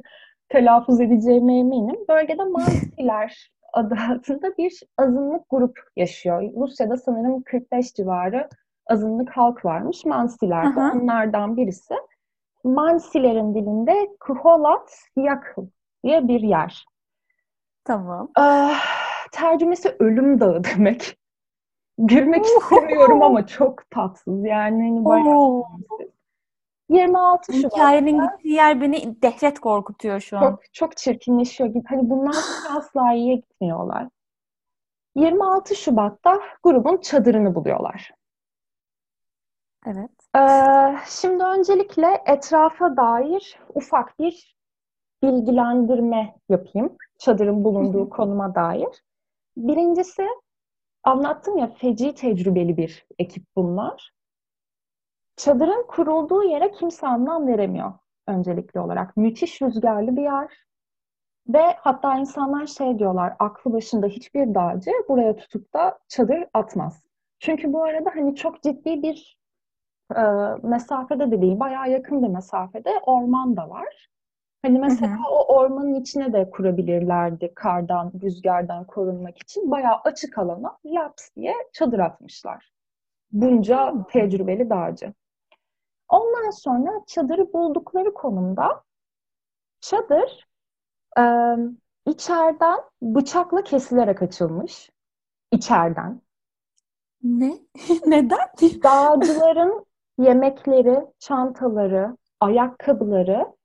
telaffuz 0.50 1.02
edeceğime 1.02 1.60
eminim, 1.60 2.06
bölgede 2.10 2.44
Mansiler 2.44 3.52
adı 3.74 3.96
altında 4.10 4.58
bir 4.58 4.80
azınlık 4.98 5.50
grup 5.50 5.80
yaşıyor. 5.96 6.42
Rusya'da 6.42 6.98
sanırım 6.98 7.44
45 7.44 7.94
civarı 7.94 8.50
azınlık 8.88 9.30
halk 9.30 9.66
varmış. 9.66 10.06
Mansiler 10.06 10.76
de 10.76 10.80
onlardan 10.80 11.58
birisi. 11.58 11.94
Mansilerin 12.64 13.56
dilinde 13.56 14.10
Kuholat 14.20 15.00
Yakıl 15.16 15.68
diye 16.04 16.28
bir 16.28 16.42
yer. 16.42 16.86
Tamam. 17.84 18.30
Ah, 18.36 18.82
tercümesi 19.32 19.96
ölüm 20.00 20.40
dağı 20.40 20.64
demek. 20.64 21.18
Gülmek 22.02 22.46
istemiyorum 22.46 23.22
ama 23.22 23.48
çok 23.48 23.92
tatsız. 23.92 24.46
Yani 24.46 24.84
hani 24.84 25.06
bayağı 25.06 25.38
Oo. 25.38 25.68
komik. 25.90 26.10
26 26.90 27.54
Şubat. 27.54 27.74
Hikayenin 27.74 28.22
gittiği 28.22 28.54
yer 28.54 28.82
beni 28.82 29.22
dehşet 29.22 29.60
korkutuyor 29.60 30.20
şu 30.20 30.38
an. 30.38 30.42
Çok 30.42 30.74
çok 30.74 30.98
çirkinleşiyor. 30.98 31.74
Hani 31.88 32.10
bundan 32.10 32.32
sonra 32.64 32.78
asla 32.78 33.14
iyiye 33.14 33.36
gitmiyorlar. 33.36 34.08
26 35.16 35.76
Şubat'ta 35.76 36.40
grubun 36.64 36.98
çadırını 36.98 37.56
buluyorlar. 37.56 38.12
Evet. 39.88 40.12
Ee, 40.36 40.96
şimdi 41.08 41.44
öncelikle 41.44 42.22
etrafa 42.26 42.98
dair 42.98 43.60
ufak 43.74 44.20
bir 44.20 44.56
bilgilendirme 45.24 46.36
yapayım. 46.50 46.98
Çadırın 47.18 47.64
bulunduğu 47.64 48.10
konuma 48.10 48.56
dair. 48.56 49.04
Birincisi 49.58 50.28
anlattım 51.04 51.58
ya 51.58 51.68
feci 51.68 52.16
tecrübeli 52.16 52.78
bir 52.78 53.06
ekip 53.20 53.44
bunlar. 53.56 54.12
Çadırın 55.36 55.86
kurulduğu 55.88 56.44
yere 56.44 56.72
kimse 56.72 57.08
anlam 57.08 57.48
veremiyor 57.48 57.94
öncelikli 58.28 58.80
olarak. 58.80 59.18
Müthiş 59.18 59.62
rüzgarlı 59.62 60.18
bir 60.18 60.22
yer. 60.22 60.66
Ve 61.48 61.76
hatta 61.78 62.18
insanlar 62.18 62.66
şey 62.66 63.00
diyorlar, 63.00 63.34
aklı 63.40 63.74
başında 63.74 64.08
hiçbir 64.08 64.56
dağcı 64.56 64.92
buraya 65.10 65.36
tutup 65.36 65.74
da 65.74 66.00
çadır 66.08 66.46
atmaz. 66.54 67.04
Çünkü 67.40 67.74
bu 67.74 67.84
arada 67.84 68.12
hani 68.16 68.36
çok 68.36 68.64
ciddi 68.64 69.04
bir 69.04 69.40
e, 70.16 70.22
mesafede 70.64 71.32
de 71.32 71.42
değil, 71.42 71.60
bayağı 71.60 71.90
yakın 71.90 72.24
bir 72.24 72.28
mesafede 72.28 72.90
orman 73.06 73.58
da 73.58 73.70
var. 73.70 74.10
Hani 74.62 74.80
mesela 74.80 75.18
o 75.32 75.56
ormanın 75.56 75.94
içine 75.94 76.34
de 76.34 76.50
kurabilirlerdi 76.50 77.54
kardan, 77.56 78.12
rüzgardan 78.24 78.86
korunmak 78.86 79.38
için. 79.38 79.72
Bayağı 79.72 79.96
açık 80.04 80.38
alana 80.38 80.78
laps 80.86 81.30
diye 81.36 81.54
çadır 81.74 82.00
atmışlar. 82.00 82.72
Bunca 83.32 83.94
tecrübeli 84.12 84.70
dağcı. 84.70 85.14
Ondan 86.10 86.50
sonra 86.50 86.92
çadırı 87.08 87.54
buldukları 87.54 88.14
konumda 88.14 88.84
çadır 89.82 90.48
e, 91.20 91.24
içeriden 92.06 92.80
bıçakla 93.02 93.64
kesilerek 93.64 94.22
açılmış. 94.22 94.90
İçeriden. 95.52 96.22
Ne? 97.24 97.54
Neden? 98.06 98.50
Dağcıların 98.84 99.86
yemekleri, 100.18 101.06
çantaları, 101.20 102.18
ayakkabıları 102.40 103.59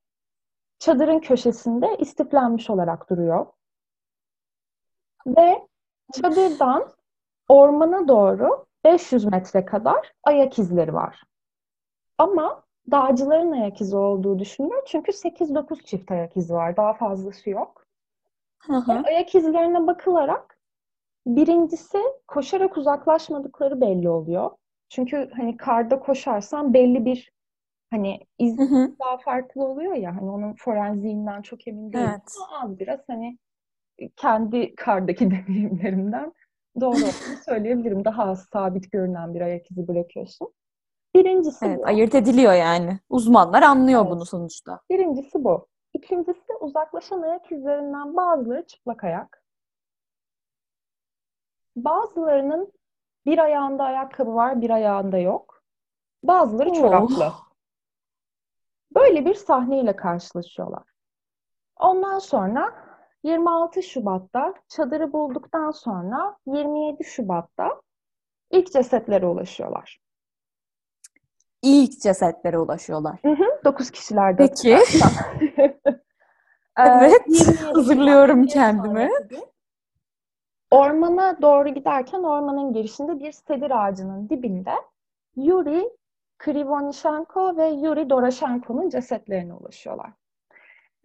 çadırın 0.85 1.19
köşesinde 1.19 1.97
istiflenmiş 1.99 2.71
olarak 2.71 3.11
duruyor. 3.11 3.47
Ve 5.27 5.69
çadırdan 6.13 6.93
ormana 7.49 8.09
doğru 8.09 8.67
500 8.85 9.25
metre 9.25 9.65
kadar 9.65 10.13
ayak 10.25 10.59
izleri 10.59 10.95
var. 10.95 11.23
Ama 12.19 12.63
dağcıların 12.91 13.53
ayak 13.53 13.81
izi 13.81 13.97
olduğu 13.97 14.39
düşünülüyor. 14.39 14.83
Çünkü 14.87 15.13
8-9 15.13 15.85
çift 15.85 16.11
ayak 16.11 16.37
izi 16.37 16.55
var. 16.55 16.77
Daha 16.77 16.93
fazlası 16.93 17.51
yok. 17.51 17.87
Hı 18.59 18.77
hı. 18.77 19.03
Ayak 19.07 19.35
izlerine 19.35 19.87
bakılarak 19.87 20.59
birincisi 21.27 21.99
koşarak 22.29 22.77
uzaklaşmadıkları 22.77 23.81
belli 23.81 24.09
oluyor. 24.09 24.51
Çünkü 24.89 25.31
hani 25.37 25.57
karda 25.57 26.01
koşarsan 26.01 26.75
belli 26.75 27.05
bir 27.05 27.34
hani 27.95 28.21
iz 28.39 28.59
Hı 28.59 28.63
hı. 28.63 28.93
daha 29.01 29.17
farklı 29.19 29.65
oluyor 29.65 29.95
ya 29.95 30.17
hani 30.17 30.31
onun 30.31 30.55
forenziğinden 30.55 31.43
çok 31.43 31.69
emin 31.69 31.93
değilim 31.93 32.09
Evet. 32.09 32.35
az 32.63 32.79
biraz 32.79 33.01
hani 33.09 33.39
kendi 34.17 34.75
kardaki 34.75 35.31
deneyimlerimden 35.31 36.33
doğru 36.81 36.95
olduğunu 36.95 37.37
söyleyebilirim. 37.47 38.05
Daha 38.05 38.25
az 38.25 38.47
sabit 38.53 38.93
görünen 38.93 39.35
bir 39.35 39.41
ayak 39.41 39.71
izi 39.71 39.89
bırakıyorsun. 39.89 40.53
Birincisi 41.15 41.67
Evet, 41.67 41.79
bu. 41.79 41.87
ayırt 41.87 42.15
ediliyor 42.15 42.53
yani. 42.53 42.99
Uzmanlar 43.09 43.63
anlıyor 43.63 44.01
Evet. 44.01 44.11
bunu 44.11 44.25
sonuçta. 44.25 44.81
Birincisi 44.91 45.45
bu. 45.45 45.67
İkincisi 45.95 46.55
uzaklaşan 46.61 47.23
ayak 47.23 47.53
izlerinden 47.53 48.17
bazıları 48.17 48.67
çıplak 48.67 49.05
ayak. 49.05 49.45
Bazılarının 51.77 52.73
bir 53.27 53.39
ayağında 53.39 53.85
ayakkabı 53.85 54.35
var, 54.35 54.61
bir 54.61 54.71
ayağında 54.71 55.19
yok. 55.19 55.63
Bazıları 56.23 56.73
çoraplı. 56.73 57.33
Böyle 58.95 59.25
bir 59.25 59.35
sahneyle 59.35 59.97
karşılaşıyorlar. 59.97 60.83
Ondan 61.77 62.19
sonra 62.19 62.75
26 63.23 63.83
Şubat'ta 63.83 64.55
çadırı 64.69 65.13
bulduktan 65.13 65.71
sonra 65.71 66.37
27 66.47 67.05
Şubat'ta 67.05 67.81
ilk 68.51 68.73
cesetlere 68.73 69.27
ulaşıyorlar. 69.27 70.01
İlk 71.63 72.01
cesetlere 72.01 72.59
ulaşıyorlar. 72.59 73.21
9 73.65 73.91
kişilerde. 73.91 74.47
Peki. 74.47 74.79
Ee, 76.79 76.83
Evet, 76.83 77.23
27 77.29 77.65
hazırlıyorum 77.65 78.47
kendimi. 78.47 79.11
Ormana 80.71 81.43
doğru 81.43 81.69
giderken 81.69 82.23
ormanın 82.23 82.73
girişinde 82.73 83.21
bir 83.21 83.33
sedir 83.33 83.85
ağacının 83.85 84.29
dibinde 84.29 84.73
Yuri 85.37 85.91
Krivonishenko 86.45 87.57
ve 87.57 87.69
Yuri 87.69 88.11
Doroshenko'nun 88.11 88.89
cesetlerine 88.89 89.55
ulaşıyorlar. 89.55 90.11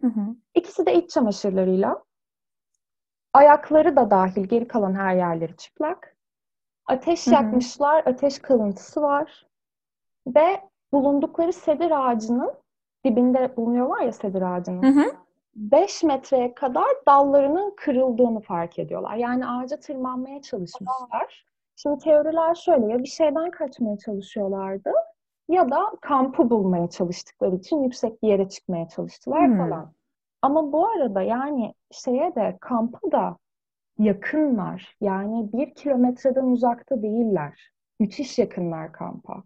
Hı 0.00 0.06
hı. 0.06 0.20
İkisi 0.54 0.86
de 0.86 0.94
iç 0.94 1.10
çamaşırlarıyla, 1.10 2.04
ayakları 3.32 3.96
da 3.96 4.10
dahil 4.10 4.44
geri 4.44 4.68
kalan 4.68 4.94
her 4.94 5.16
yerleri 5.16 5.56
çıplak. 5.56 6.16
Ateş 6.86 7.26
Hı 7.26 7.30
hı. 7.30 7.34
yakmışlar, 7.34 8.02
ateş 8.06 8.38
kalıntısı 8.38 9.02
var 9.02 9.46
ve 10.26 10.60
bulundukları 10.92 11.52
sedir 11.52 11.90
ağacının 11.90 12.52
dibinde 13.04 13.56
bulunuyorlar 13.56 14.00
ya 14.00 14.12
sedir 14.12 14.42
ağacının. 14.42 14.82
Hı 14.82 15.00
hı. 15.00 15.16
5 15.54 16.02
metreye 16.02 16.54
kadar 16.54 16.88
dallarının 17.06 17.74
kırıldığını 17.76 18.40
fark 18.40 18.78
ediyorlar. 18.78 19.14
Yani 19.16 19.46
ağaca 19.46 19.80
tırmanmaya 19.80 20.42
çalışmışlar. 20.42 21.46
Şimdi 21.76 21.98
teoriler 22.04 22.54
şöyle 22.54 22.86
ya 22.86 22.98
bir 22.98 23.08
şeyden 23.08 23.50
kaçmaya 23.50 23.98
çalışıyorlardı 23.98 24.92
ya 25.50 25.70
da 25.70 25.92
kampı 26.00 26.50
bulmaya 26.50 26.90
çalıştıkları 26.90 27.56
için 27.56 27.82
yüksek 27.82 28.22
bir 28.22 28.28
yere 28.28 28.48
çıkmaya 28.48 28.88
çalıştılar 28.88 29.48
Hmm. 29.48 29.58
falan. 29.58 29.92
Ama 30.42 30.72
bu 30.72 30.86
arada 30.88 31.22
yani 31.22 31.74
şeye 31.90 32.34
de 32.34 32.58
kampa 32.60 33.12
da 33.12 33.36
yakınlar. 33.98 34.96
Yani 35.00 35.52
bir 35.52 35.74
kilometreden 35.74 36.44
uzakta 36.44 37.02
değiller. 37.02 37.72
Müthiş 38.00 38.38
yakınlar 38.38 38.92
kampa. 38.92 39.42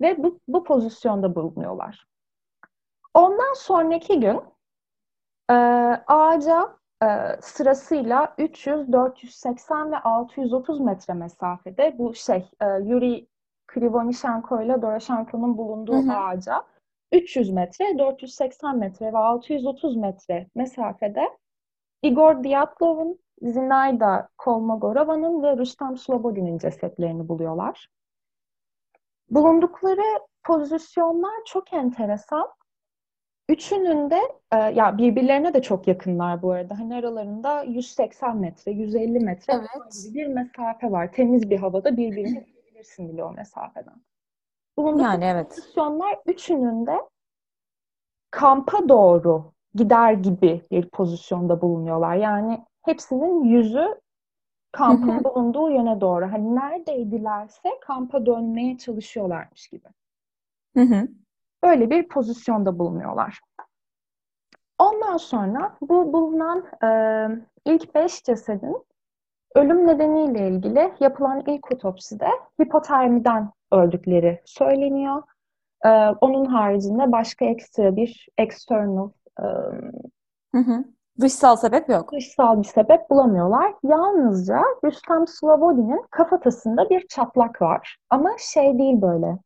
Ve 0.00 0.22
bu, 0.22 0.40
bu 0.48 0.64
pozisyonda 0.64 1.34
bulunuyorlar. 1.34 2.06
Ondan 3.14 3.54
sonraki 3.54 4.20
gün 4.20 4.40
e, 5.50 5.54
ağaca 6.06 6.76
e, 7.02 7.06
sırasıyla 7.40 8.34
300, 8.38 8.92
480 8.92 9.92
ve 9.92 9.98
630 9.98 10.80
metre 10.80 11.14
mesafede 11.14 11.94
bu 11.98 12.14
şey 12.14 12.50
e, 12.60 12.66
Yuri 12.66 13.28
Krivonishenko 13.66 14.62
ile 14.62 14.82
Doroshenko'nun 14.82 15.58
bulunduğu 15.58 15.96
Hı 16.06 16.12
hı. 16.12 16.16
ağaca 16.16 16.62
300 17.12 17.50
metre, 17.50 17.98
480 17.98 18.78
metre 18.78 19.12
ve 19.12 19.18
630 19.18 19.96
metre 19.96 20.46
mesafede 20.54 21.28
Igor 22.02 22.44
Dyatlov'un, 22.44 23.18
Zinaida 23.42 24.28
Kolmogorova'nın 24.38 25.42
ve 25.42 25.56
Rustam 25.56 25.96
Slobodin'in 25.96 26.58
cesetlerini 26.58 27.28
buluyorlar. 27.28 27.88
Bulundukları 29.30 30.20
pozisyonlar 30.44 31.44
çok 31.46 31.72
enteresan. 31.72 32.48
Üçünün 33.48 34.10
de 34.10 34.20
e, 34.52 34.56
ya 34.56 34.98
birbirlerine 34.98 35.54
de 35.54 35.62
çok 35.62 35.88
yakınlar 35.88 36.42
bu 36.42 36.52
arada. 36.52 36.78
Hani 36.78 36.94
aralarında 36.94 37.62
180 37.62 38.36
metre, 38.36 38.72
150 38.72 39.20
metre 39.20 39.52
Evet. 39.52 39.68
bir 40.14 40.26
mesafe 40.26 40.90
var. 40.90 41.12
Temiz 41.12 41.50
bir 41.50 41.58
havada 41.58 41.96
birbirini 41.96 42.46
görebilirsin 42.76 43.08
bile 43.08 43.24
o 43.24 43.32
mesafeden. 43.32 44.02
Bulundukları 44.76 45.10
Yani 45.12 45.24
evet. 45.24 45.48
pozisyonlar 45.48 46.18
üçünün 46.26 46.86
de 46.86 47.00
kampa 48.30 48.88
doğru 48.88 49.52
gider 49.74 50.12
gibi 50.12 50.62
bir 50.70 50.88
pozisyonda 50.88 51.60
bulunuyorlar. 51.60 52.14
Yani 52.14 52.64
hepsinin 52.82 53.44
yüzü 53.44 54.00
kampın 54.72 55.24
bulunduğu 55.24 55.70
yöne 55.70 56.00
doğru. 56.00 56.32
Hani 56.32 56.54
neredeydilerse 56.54 57.70
kampa 57.80 58.26
dönmeye 58.26 58.78
çalışıyorlarmış 58.78 59.68
gibi. 59.68 59.88
Hı 60.76 60.80
hı. 60.82 61.08
Böyle 61.62 61.90
bir 61.90 62.08
pozisyonda 62.08 62.78
bulunuyorlar. 62.78 63.40
Ondan 64.78 65.16
sonra 65.16 65.76
bu 65.80 66.12
bulunan 66.12 66.66
e, 66.84 66.90
ilk 67.64 67.94
beş 67.94 68.24
cesedin 68.24 68.84
ölüm 69.56 69.86
nedeniyle 69.86 70.48
ilgili 70.48 70.92
yapılan 71.00 71.42
ilk 71.46 71.72
otopside 71.72 72.28
hipotermiden 72.62 73.50
öldükleri 73.72 74.40
söyleniyor. 74.44 75.22
E, 75.84 75.88
onun 76.20 76.44
haricinde 76.44 77.12
başka 77.12 77.44
ekstra 77.44 77.96
bir 77.96 78.28
external 78.38 79.10
e, 79.40 79.44
Hı 80.54 80.58
hı. 80.58 80.84
Dışsal 81.20 81.56
sebep 81.56 81.88
yok. 81.88 82.12
dışsal 82.12 82.58
bir 82.58 82.64
sebep 82.64 83.10
bulamıyorlar. 83.10 83.74
Yalnızca 83.82 84.62
Rüstem 84.84 85.26
Slobodin'in 85.26 86.04
kafatasında 86.10 86.90
bir 86.90 87.06
çatlak 87.08 87.62
var. 87.62 87.96
Ama 88.10 88.30
şey 88.38 88.78
değil 88.78 89.02
böyle. 89.02 89.38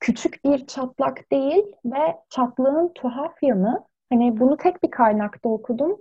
Küçük 0.00 0.44
bir 0.44 0.66
çatlak 0.66 1.32
değil 1.32 1.64
ve 1.84 2.16
çatlağın 2.30 2.92
tuhaf 2.94 3.42
yanı 3.42 3.84
hani 4.12 4.40
bunu 4.40 4.56
tek 4.56 4.82
bir 4.82 4.90
kaynakta 4.90 5.48
okudum. 5.48 5.96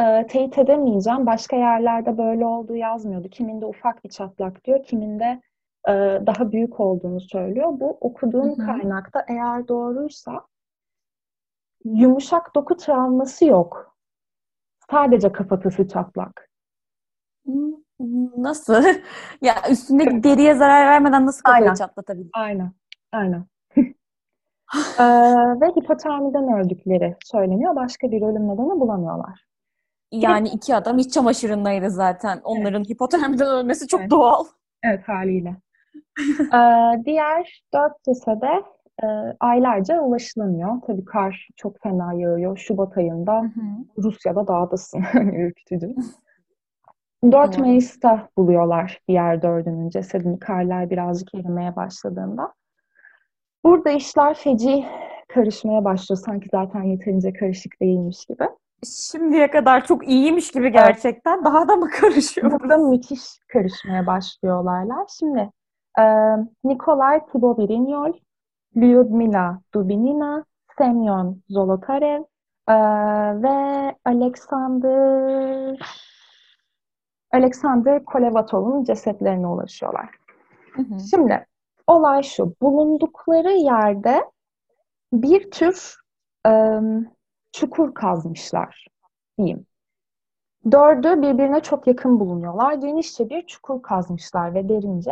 Ee, 0.00 0.26
teyit 0.26 0.58
edemeyeceğim. 0.58 1.26
Başka 1.26 1.56
yerlerde 1.56 2.18
böyle 2.18 2.46
olduğu 2.46 2.76
yazmıyordu. 2.76 3.28
Kiminde 3.28 3.66
ufak 3.66 4.04
bir 4.04 4.08
çatlak 4.08 4.64
diyor, 4.64 4.84
kiminde 4.84 5.42
e, 5.88 5.92
daha 6.26 6.52
büyük 6.52 6.80
olduğunu 6.80 7.20
söylüyor. 7.20 7.68
Bu 7.72 7.98
okuduğum 8.00 8.58
Hı 8.58 8.62
hı. 8.62 8.66
kaynakta 8.66 9.24
eğer 9.28 9.68
doğruysa 9.68 10.46
yumuşak 11.84 12.54
doku 12.54 12.76
travması 12.76 13.44
yok. 13.44 13.96
Sadece 14.90 15.32
kafatası 15.32 15.88
çatlak. 15.88 16.48
Nasıl? 18.36 18.84
Ya 19.42 19.54
üstündeki 19.70 20.24
deriye 20.24 20.54
zarar 20.54 20.86
vermeden 20.86 21.26
nasıl 21.26 21.42
kafayı 21.42 21.62
Aynen. 21.62 21.74
çatlatabilir? 21.74 22.30
Aynen. 22.32 22.72
Aynen. 23.12 23.44
Ee, 25.00 25.04
ve 25.60 25.66
hipotermiden 25.68 26.52
öldükleri 26.52 27.16
söyleniyor. 27.24 27.76
Başka 27.76 28.10
bir 28.10 28.22
ölüm 28.22 28.48
nedeni 28.48 28.80
bulamıyorlar. 28.80 29.47
Yani 30.12 30.48
iki 30.48 30.74
adam 30.74 30.98
iç 30.98 31.12
çamaşırındaydı 31.12 31.90
zaten. 31.90 32.40
Onların 32.44 32.84
hipotermiden 32.84 33.46
ölmesi 33.48 33.86
çok 33.88 34.00
Evet. 34.00 34.10
doğal. 34.10 34.44
Evet 34.82 35.08
haliyle. 35.08 35.56
Ee, 36.54 37.02
diğer 37.04 37.62
dört 37.74 38.04
cesede 38.04 38.62
e, 39.02 39.06
aylarca 39.40 40.00
ulaşılamıyor. 40.00 40.80
Tabii 40.86 41.04
kar 41.04 41.48
çok 41.56 41.82
fena 41.82 42.14
yağıyor. 42.14 42.58
Şubat 42.58 42.98
ayında 42.98 43.44
Rusya'da 43.98 44.46
dağdasın. 44.46 45.00
Hani 45.12 45.36
ürkütücü. 45.36 45.94
4 47.24 47.52
Doğru. 47.52 47.60
Mayıs'ta 47.60 48.28
buluyorlar 48.38 49.00
diğer 49.08 49.42
dördünün 49.42 49.88
cesedini 49.88 50.38
karlar 50.38 50.90
birazcık 50.90 51.34
erimeye 51.34 51.76
başladığında. 51.76 52.52
Burada 53.64 53.90
işler 53.90 54.34
feci 54.34 54.84
karışmaya 55.28 55.84
başlıyor. 55.84 56.18
Sanki 56.26 56.48
zaten 56.52 56.82
yeterince 56.82 57.32
karışık 57.32 57.80
değilmiş 57.80 58.26
gibi. 58.26 58.44
Şimdiye 58.84 59.50
kadar 59.50 59.86
çok 59.86 60.08
iyiymiş 60.08 60.50
gibi 60.50 60.72
gerçekten. 60.72 61.44
Daha 61.44 61.68
da 61.68 61.76
mı 61.76 61.90
karışıyor? 62.00 62.60
Burada 62.60 62.76
müthiş 62.76 63.22
karışmaya 63.52 64.06
başlıyor 64.06 64.62
olaylar. 64.62 65.06
Şimdi 65.18 65.50
e, 65.98 66.04
Nikolay 66.64 67.26
Tibovirinol, 67.26 68.12
Lyudmila 68.76 69.60
Dubinina, 69.74 70.44
Semyon 70.78 71.42
Zolotarev 71.48 72.22
e, 72.68 72.74
ve 73.42 73.94
Alexander 74.04 75.78
Alexander 77.32 78.04
Kolevatov'un 78.04 78.84
cesetlerine 78.84 79.46
ulaşıyorlar. 79.46 80.08
Hı 80.72 80.82
hı. 80.82 81.00
Şimdi 81.10 81.46
olay 81.86 82.22
şu. 82.22 82.54
Bulundukları 82.62 83.52
yerde 83.52 84.24
bir 85.12 85.50
tür 85.50 85.94
e, 86.46 86.80
çukur 87.58 87.94
kazmışlar 87.94 88.86
diyeyim. 89.38 89.66
Dördü 90.72 91.22
birbirine 91.22 91.60
çok 91.60 91.86
yakın 91.86 92.20
bulunuyorlar. 92.20 92.72
Genişçe 92.72 93.30
bir 93.30 93.46
çukur 93.46 93.82
kazmışlar 93.82 94.54
ve 94.54 94.68
derince. 94.68 95.10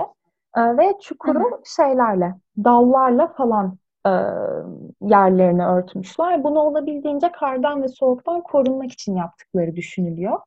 E, 0.56 0.76
ve 0.76 0.92
çukuru 1.02 1.60
şeylerle, 1.76 2.34
dallarla 2.64 3.26
falan 3.26 3.78
e, 4.06 4.10
yerlerini 5.00 5.66
örtmüşler. 5.66 6.44
Bunu 6.44 6.58
olabildiğince 6.60 7.32
kardan 7.32 7.82
ve 7.82 7.88
soğuktan 7.88 8.40
korunmak 8.40 8.92
için 8.92 9.16
yaptıkları 9.16 9.76
düşünülüyor. 9.76 10.38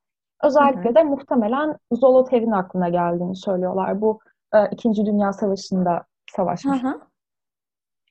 Özellikle 0.44 0.86
Hı 0.86 0.90
hı. 0.90 0.96
de 0.96 1.04
muhtemelen 1.04 1.78
Zolotev'in 1.92 2.52
aklına 2.52 2.90
geldiğini 2.90 3.36
söylüyorlar. 3.36 4.02
Bu 4.02 4.20
e, 4.54 4.70
İkinci 4.72 5.06
Dünya 5.06 5.34
Savaşı'nda 5.34 6.04
savaşmış. 6.36 6.84
hı. 6.84 7.02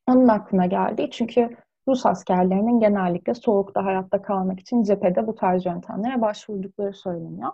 Onun 0.08 0.28
aklına 0.28 0.66
geldi. 0.66 1.08
Çünkü 1.10 1.56
Rus 1.88 2.06
askerlerinin 2.06 2.80
genellikle 2.80 3.34
soğukta 3.34 3.84
hayatta 3.84 4.22
kalmak 4.22 4.60
için 4.60 4.82
cephede 4.82 5.26
bu 5.26 5.34
tarz 5.34 5.66
yöntemlere 5.66 6.20
başvurdukları 6.20 6.92
söyleniyor. 6.94 7.52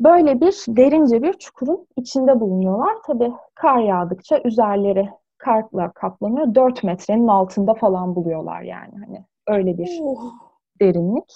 Böyle 0.00 0.40
bir 0.40 0.64
derince 0.68 1.22
bir 1.22 1.32
çukurun 1.32 1.86
içinde 1.96 2.40
bulunuyorlar. 2.40 2.96
Tabii 3.06 3.32
kar 3.54 3.78
yağdıkça 3.78 4.40
üzerleri 4.44 5.08
karla 5.38 5.92
kaplanıyor. 5.92 6.54
4 6.54 6.84
metrenin 6.84 7.28
altında 7.28 7.74
falan 7.74 8.14
buluyorlar 8.14 8.62
yani. 8.62 8.92
Hani 9.06 9.24
öyle 9.46 9.78
bir 9.78 9.98
Oh. 10.02 10.32
derinlik. 10.80 11.32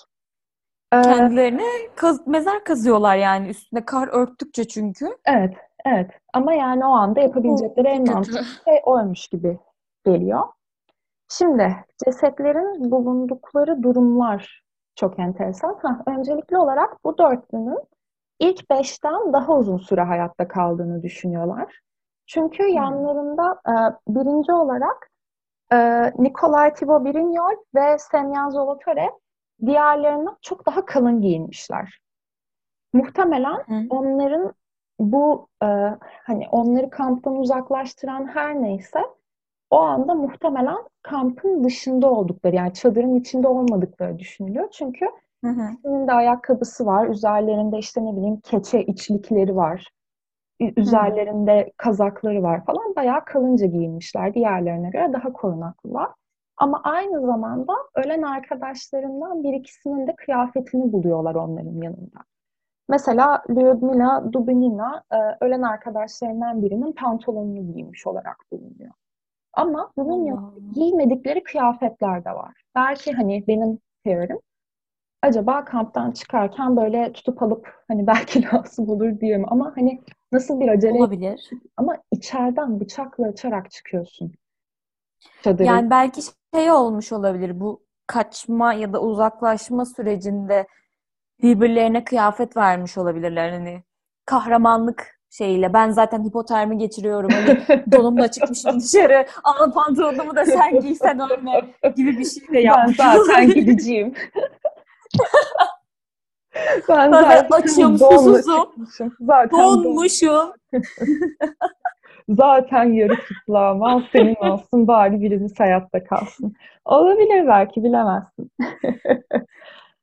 Ee, 0.93 1.03
Kendilerine 1.03 1.63
kaz- 1.97 2.27
mezar 2.27 2.65
kazıyorlar 2.65 3.17
yani 3.17 3.49
üstüne 3.49 3.85
kar 3.85 4.09
örttükçe 4.09 4.69
çünkü. 4.69 5.07
evet, 5.27 5.55
evet. 5.87 6.11
Ama 6.33 6.53
yani 6.53 6.85
o 6.87 6.89
anda 6.89 7.21
yapabilecekleri 7.21 7.89
en 7.89 7.99
Kötü. 8.05 8.13
mantıklı 8.15 8.45
şey 8.65 8.81
oymuş 8.85 9.29
gibi 9.29 9.59
geliyor. 10.05 10.43
Şimdi 11.29 11.77
cesetlerin 12.05 12.91
bulundukları 12.91 13.83
durumlar 13.83 14.63
çok 14.95 15.19
enteresan. 15.19 15.79
Ha, 15.83 16.03
öncelikli 16.07 16.59
olarak 16.59 17.05
bu 17.05 17.19
dörtlünün 17.19 17.79
ilk 18.39 18.71
beşten 18.71 19.33
daha 19.33 19.57
uzun 19.57 19.79
süre 19.79 20.01
hayatta 20.01 20.49
kaldığını 20.49 21.03
düşünüyorlar. 21.03 21.81
Çünkü 22.27 22.63
yanlarında 22.63 23.61
e, 23.69 23.75
birinci 24.15 24.53
olarak 24.53 25.11
e, 25.73 25.77
Nikolay 26.19 26.75
Tibovirinol 26.75 27.57
ve 27.75 27.99
Semyon 27.99 28.51
Zolotarev 28.51 29.11
diğerlerinden 29.67 30.37
çok 30.43 30.67
daha 30.67 30.85
kalın 30.85 31.21
giyinmişler. 31.21 32.01
Muhtemelen 32.93 33.57
Hı. 33.57 33.87
onların 33.91 34.53
bu 34.99 35.49
e, 35.63 35.67
hani 36.25 36.49
onları 36.51 36.91
kamptan 36.91 37.37
uzaklaştıran 37.37 38.27
her 38.27 38.63
neyse 38.63 39.01
o 39.71 39.79
anda 39.79 40.15
muhtemelen 40.15 40.79
kampın 41.03 41.65
dışında 41.65 42.11
oldukları 42.11 42.57
yani 42.57 42.75
çadırın 42.75 43.15
içinde 43.15 43.49
olmadıkları 43.49 44.19
düşünülüyor. 44.19 44.69
Çünkü 44.71 45.07
Hı 45.45 45.51
hı. 45.51 46.09
de 46.09 46.13
ayakkabısı 46.13 46.87
var. 46.87 47.09
Üzerlerinde 47.09 47.79
işte 47.79 48.05
ne 48.05 48.17
bileyim 48.17 48.41
keçe 48.41 48.83
içlikleri 48.83 49.57
var. 49.57 49.89
Üzerlerinde 50.77 51.73
kazakları 51.77 52.43
var 52.43 52.65
falan. 52.65 52.97
Bayağı 52.97 53.25
kalınca 53.25 53.67
giyinmişler. 53.67 54.35
Diğerlerine 54.35 54.91
göre 54.91 55.13
daha 55.13 55.33
korunaklılar. 55.33 56.09
Ama 56.57 56.81
aynı 56.85 57.21
zamanda 57.21 57.73
ölen 57.95 58.23
arkadaşlarından 58.23 59.43
bir 59.43 59.53
ikisinin 59.53 60.07
de 60.07 60.17
kıyafetini 60.17 60.93
buluyorlar 60.93 61.35
onların 61.35 61.83
yanında. 61.83 62.19
Mesela 62.89 63.43
Lyudmila 63.51 64.33
Dubinina 64.33 65.03
e, 65.13 65.45
ölen 65.45 65.63
arkadaşlarından 65.63 66.63
birinin 66.63 66.93
pantolonunu 66.93 67.73
giymiş 67.73 68.07
olarak 68.07 68.37
bulunuyor. 68.53 68.91
Ama 69.59 69.91
bunun 69.97 70.25
yanında 70.27 70.73
giymedikleri 70.75 71.43
kıyafetler 71.43 72.25
de 72.25 72.31
var. 72.31 72.63
Belki 72.75 73.13
hani 73.13 73.45
benim 73.49 73.79
teorim 74.05 74.39
acaba 75.23 75.65
kamptan 75.65 76.11
çıkarken 76.13 76.77
böyle 76.77 77.13
tutup 77.13 77.43
alıp 77.43 77.85
hani 77.89 78.07
belki 78.07 78.43
lazım 78.55 78.89
olur 78.89 79.21
diye 79.21 79.39
mi? 79.39 79.45
Ama 79.49 79.73
hani 79.77 80.03
nasıl 80.33 80.61
bir 80.61 80.69
acele 80.69 80.99
Olabilir. 80.99 81.51
ama 81.77 81.97
içeriden 82.13 82.81
bıçakla 82.81 83.29
açarak 83.29 83.71
çıkıyorsun 83.71 84.33
çadırı. 85.43 85.67
Yani 85.67 85.91
belki 85.91 86.21
şey 86.55 86.71
olmuş 86.71 87.13
olabilir 87.13 87.61
bu 87.61 87.83
kaçma 88.07 88.73
ya 88.73 88.93
da 88.93 89.03
uzaklaşma 89.03 89.85
sürecinde 89.85 90.67
birbirlerine 91.43 92.05
kıyafet 92.05 92.57
vermiş 92.57 92.99
olabilirler. 92.99 93.51
Hani 93.53 93.83
kahramanlık 94.27 95.18
şeyiyle 95.31 95.73
ben 95.73 95.91
zaten 95.91 96.25
hipotermi 96.25 96.79
geçiriyorum 96.79 97.31
hani 97.31 97.83
donumla 97.93 98.31
çıkmışım 98.31 98.81
dışarı 98.81 99.27
ama 99.45 99.73
pantolonumu 99.73 100.37
da 100.37 100.45
sen 100.45 100.81
giysen 100.81 101.21
öyle 101.21 101.75
gibi 101.97 102.19
bir 102.19 102.25
şey 102.25 102.49
de 102.49 102.53
Ben 102.55 102.61
yapmış 102.61 102.97
zaten 102.97 103.51
gideceğim. 103.51 104.15
Ben 106.89 107.11
Zaten 107.13 107.47
açım, 107.51 107.99
susuzum. 107.99 108.69
Zaten 109.21 109.59
don- 109.59 109.85
Donmuşum. 109.85 110.53
Zaten 112.29 112.85
yarı 112.93 113.15
çıplağım. 113.29 113.83
Al 113.83 114.03
senin 114.13 114.35
olsun 114.35 114.89
bari 114.89 115.21
birimiz 115.21 115.61
hayatta 115.61 116.05
kalsın. 116.05 116.55
Olabilir 116.85 117.47
belki 117.47 117.85
bilemezsin. 117.85 118.51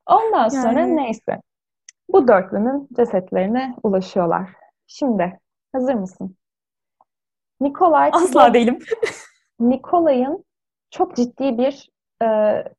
Ondan 0.05 0.47
sonra 0.47 0.79
Yani. 0.79 0.95
neyse. 0.95 1.41
Bu 2.09 2.27
dörtlünün 2.27 2.87
cesetlerine 2.97 3.75
ulaşıyorlar. 3.83 4.49
Şimdi 4.87 5.39
hazır 5.73 5.93
mısın? 5.93 6.35
Nikolay 7.61 8.09
Asla 8.13 8.53
değilim. 8.53 8.79
Nikolay'ın 9.59 10.45
çok 10.91 11.15
ciddi 11.15 11.57
bir 11.57 11.89
e, 12.21 12.27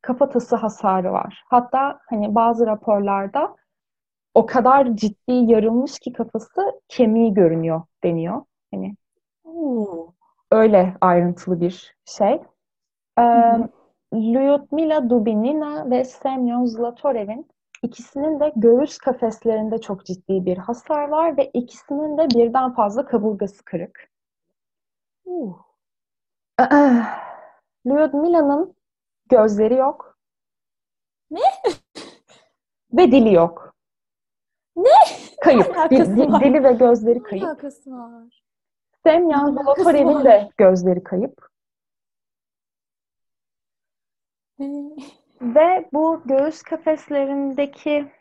kafatası 0.01 0.55
hasarı 0.55 1.11
var. 1.11 1.43
Hatta 1.49 1.99
hani 2.09 2.35
bazı 2.35 2.67
raporlarda 2.67 3.55
o 4.33 4.45
kadar 4.45 4.95
ciddi 4.95 5.33
yarılmış 5.33 5.99
ki 5.99 6.13
kafası 6.13 6.81
kemiği 6.87 7.33
görünüyor 7.33 7.81
deniyor. 8.03 8.41
Hani 8.73 8.95
Oo. 9.43 10.13
öyle 10.51 10.93
ayrıntılı 11.01 11.61
bir 11.61 11.95
şey. 12.05 12.41
Ee. 13.19 13.67
Lyudmila 14.13 15.09
Dubinina 15.09 15.89
ve 15.89 16.05
Semyon 16.05 16.65
Zlatorev'in 16.65 17.47
ikisinin 17.87 18.39
de 18.39 18.53
göğüs 18.55 18.97
kafeslerinde 18.97 19.81
çok 19.81 20.05
ciddi 20.05 20.45
bir 20.45 20.57
hasar 20.57 21.07
var 21.07 21.37
ve 21.37 21.45
ikisinin 21.53 22.17
de 22.17 22.29
birden 22.29 22.73
fazla 22.73 23.05
kaburgası 23.05 23.63
kırık. 23.65 24.11
Uh. 25.25 25.57
Lyudmila'nın 27.87 28.75
gözleri 29.29 29.73
yok. 29.75 30.17
Ne? 31.31 31.39
Ve 32.93 33.11
dili 33.11 33.33
yok. 33.33 33.73
Ne? 34.75 34.89
Kayıp. 35.41 35.67
Ne 35.67 35.73
Di- 35.73 35.79
alakası 35.79 36.17
di- 36.17 36.31
var? 36.31 36.41
dili 36.43 36.63
ve 36.63 36.71
gözleri 36.73 37.19
Ne 37.19 37.23
kayıp. 37.23 37.45
alakası 37.45 37.91
var? 37.91 38.43
Semyon 39.03 39.55
Ne 39.55 39.59
alakası 39.61 40.05
var? 40.05 40.25
de 40.25 40.49
gözleri 40.57 41.03
kayıp. 41.03 41.47
Ne? 44.59 44.95
Ve 45.41 45.89
bu 45.93 46.21
göğüs 46.25 46.61
kafeslerindeki 46.61 48.11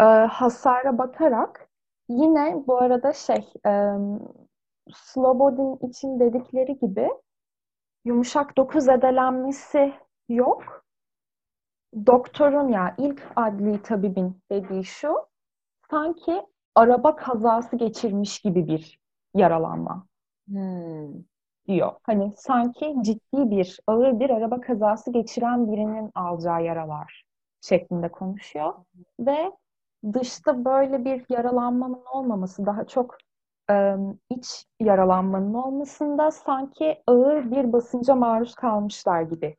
e, 0.00 0.04
hasara 0.04 0.98
bakarak 0.98 1.68
yine 2.08 2.66
bu 2.66 2.78
arada 2.78 3.12
şey 3.12 3.52
e, 3.66 3.92
Slobodin 4.94 5.88
için 5.88 6.20
dedikleri 6.20 6.78
gibi 6.78 7.08
yumuşak 8.04 8.56
doku 8.56 8.80
zedelenmesi 8.80 9.94
yok. 10.28 10.84
Doktorun 12.06 12.68
ya 12.68 12.94
ilk 12.98 13.22
adli 13.36 13.82
tabibin 13.82 14.42
dediği 14.50 14.84
şu 14.84 15.14
sanki 15.90 16.42
araba 16.74 17.16
kazası 17.16 17.76
geçirmiş 17.76 18.38
gibi 18.38 18.68
bir 18.68 19.00
yaralanma 19.34 20.06
Hmm. 20.48 21.12
Diyor. 21.68 21.92
Hani 22.02 22.32
sanki 22.36 22.96
ciddi 23.00 23.50
bir, 23.50 23.80
ağır 23.86 24.20
bir 24.20 24.30
araba 24.30 24.60
kazası 24.60 25.12
geçiren 25.12 25.72
birinin 25.72 26.10
alacağı 26.14 26.64
yaralar 26.64 27.24
şeklinde 27.60 28.08
konuşuyor. 28.08 28.74
Ve 29.20 29.52
dışta 30.12 30.64
böyle 30.64 31.04
bir 31.04 31.24
yaralanmanın 31.28 32.04
olmaması, 32.12 32.66
daha 32.66 32.86
çok 32.86 33.16
iç 34.30 34.66
yaralanmanın 34.80 35.54
olmasında 35.54 36.30
sanki 36.30 37.02
ağır 37.06 37.50
bir 37.50 37.72
basınca 37.72 38.14
maruz 38.14 38.54
kalmışlar 38.54 39.22
gibi 39.22 39.56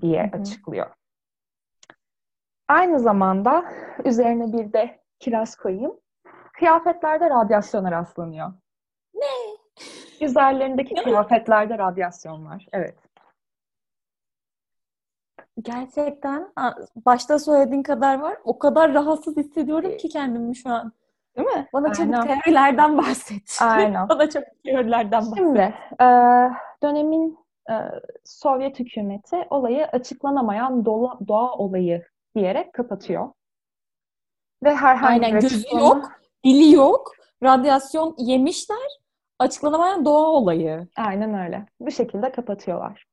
diye 0.00 0.30
Hı 0.32 0.36
hı. 0.36 0.40
açıklıyor. 0.40 0.86
Aynı 2.68 3.00
zamanda 3.00 3.64
üzerine 4.04 4.52
bir 4.52 4.72
de 4.72 5.00
kiraz 5.18 5.56
koyayım. 5.56 5.92
Kıyafetlerde 6.58 7.30
radyasyona 7.30 7.90
rastlanıyor. 7.90 8.52
Üzerlerindeki 10.20 10.94
kıyafetlerde 10.94 11.78
radyasyon 11.78 12.46
var. 12.46 12.66
Evet. 12.72 12.94
Gerçekten 15.62 16.52
başta 17.06 17.38
söylediğin 17.38 17.82
kadar 17.82 18.18
var. 18.18 18.36
O 18.44 18.58
kadar 18.58 18.94
rahatsız 18.94 19.36
hissediyorum 19.36 19.96
ki 19.96 20.08
kendimi 20.08 20.56
şu 20.56 20.70
an. 20.70 20.92
Değil 21.36 21.48
mi? 21.48 21.68
Bana 21.72 21.92
çabuk 21.92 22.14
Aynen. 22.14 22.40
teorilerden 22.42 22.98
bahset. 22.98 23.58
Aynen. 23.60 24.08
Bana 24.08 24.30
çabuk 24.30 24.64
teorilerden 24.64 25.20
bahset. 25.20 25.36
Şimdi 25.36 25.74
e, 26.00 26.06
dönemin 26.82 27.38
e, 27.70 27.74
Sovyet 28.24 28.78
hükümeti 28.78 29.46
olayı 29.50 29.86
açıklanamayan 29.86 30.84
doğa, 30.84 31.18
doğa 31.28 31.52
olayı 31.52 32.04
diyerek 32.34 32.72
kapatıyor. 32.72 33.32
Ve 34.64 34.74
herhangi 34.74 35.26
Aynen 35.26 35.36
bir 35.36 35.42
gözü 35.42 35.76
yok, 35.76 36.12
dili 36.44 36.74
yok, 36.74 37.12
radyasyon 37.42 38.14
yemişler. 38.18 39.05
Açıklanamayan 39.38 40.04
doğa 40.04 40.26
olayı. 40.26 40.88
Aynen 40.96 41.44
öyle. 41.44 41.66
Bu 41.80 41.90
şekilde 41.90 42.32
kapatıyorlar. 42.32 43.06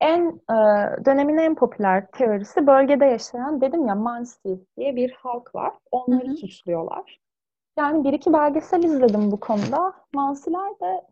En 0.00 0.40
e, 0.50 0.54
dönemin 1.04 1.36
en 1.36 1.54
popüler 1.54 2.10
teorisi 2.10 2.66
bölgede 2.66 3.04
yaşayan 3.04 3.60
dedim 3.60 3.86
ya 3.86 3.94
Mansi 3.94 4.60
diye 4.76 4.96
bir 4.96 5.12
halk 5.12 5.54
var. 5.54 5.72
Onları 5.90 6.26
Hı 6.26 6.30
hı. 6.30 6.36
suçluyorlar. 6.36 7.20
Yani 7.78 8.04
bir 8.04 8.12
iki 8.12 8.32
belgesel 8.32 8.82
izledim 8.82 9.30
bu 9.30 9.40
konuda. 9.40 9.92
Mansiler 10.14 10.70
de 10.80 11.06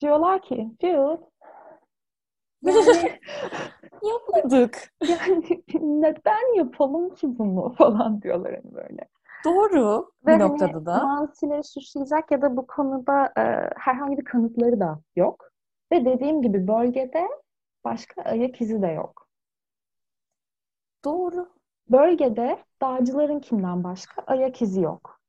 diyorlar 0.00 0.42
ki 0.42 0.70
dude 0.82 1.20
yani, 2.62 3.18
Yapmadık. 4.02 4.92
yani 5.08 5.64
neden 5.74 6.56
yapalım 6.56 7.14
ki 7.14 7.38
bunu 7.38 7.74
falan 7.78 8.22
diyorlar 8.22 8.54
hani 8.54 8.74
böyle. 8.74 9.08
Doğru 9.44 10.12
Ve 10.26 10.26
bir 10.26 10.40
hani 10.40 10.52
noktada 10.52 10.86
da. 10.86 11.02
Mansileri 11.04 11.64
suçlayacak 11.64 12.30
ya 12.30 12.42
da 12.42 12.56
bu 12.56 12.66
konuda 12.66 13.26
e, 13.26 13.70
herhangi 13.76 14.18
bir 14.18 14.24
kanıtları 14.24 14.80
da 14.80 15.00
yok. 15.16 15.50
Ve 15.92 16.04
dediğim 16.04 16.42
gibi 16.42 16.68
bölgede 16.68 17.28
başka 17.84 18.22
ayak 18.22 18.60
izi 18.60 18.82
de 18.82 18.86
yok. 18.86 19.28
Doğru. 21.04 21.48
Bölgede 21.90 22.64
dağcılarınkinden 22.82 23.84
başka 23.84 24.22
ayak 24.22 24.62
izi 24.62 24.80
yok. 24.80 25.20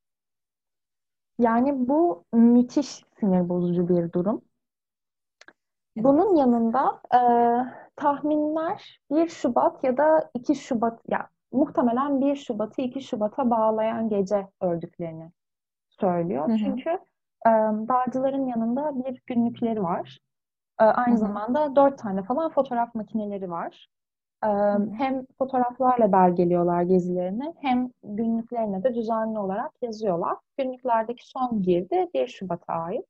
Yani 1.39 1.87
bu 1.87 2.25
müthiş 2.33 3.05
sinir 3.19 3.49
bozucu 3.49 3.89
bir 3.89 4.11
durum. 4.11 4.41
Bunun 5.95 6.35
yanında 6.35 7.01
e, 7.13 7.19
tahminler 7.95 9.01
1 9.11 9.29
Şubat 9.29 9.83
ya 9.83 9.97
da 9.97 10.31
2 10.33 10.55
Şubat, 10.55 11.01
ya 11.07 11.29
muhtemelen 11.51 12.21
1 12.21 12.35
Şubat'ı 12.35 12.81
2 12.81 13.01
Şubat'a 13.01 13.49
bağlayan 13.49 14.09
gece 14.09 14.47
öldüklerini 14.61 15.31
söylüyor. 15.89 16.47
Hı 16.47 16.53
hı. 16.53 16.57
Çünkü 16.57 16.89
e, 17.45 17.49
dağcıların 17.87 18.45
yanında 18.45 19.05
bir 19.05 19.21
günlükleri 19.27 19.83
var. 19.83 20.19
E, 20.81 20.83
aynı 20.83 21.11
Hı 21.11 21.15
hı. 21.15 21.19
zamanda 21.19 21.75
4 21.75 21.97
tane 21.97 22.23
falan 22.23 22.49
fotoğraf 22.49 22.95
makineleri 22.95 23.49
var. 23.49 23.87
Ee, 24.43 24.47
hem 24.97 25.25
fotoğraflarla 25.37 26.11
belgeliyorlar 26.11 26.81
gezilerini 26.81 27.53
hem 27.61 27.89
günlüklerine 28.03 28.83
de 28.83 28.95
düzenli 28.95 29.39
olarak 29.39 29.71
yazıyorlar. 29.81 30.37
Günlüklerdeki 30.57 31.29
son 31.29 31.61
girdi 31.61 32.07
1 32.13 32.27
Şubat'a 32.27 32.73
ait. 32.73 33.05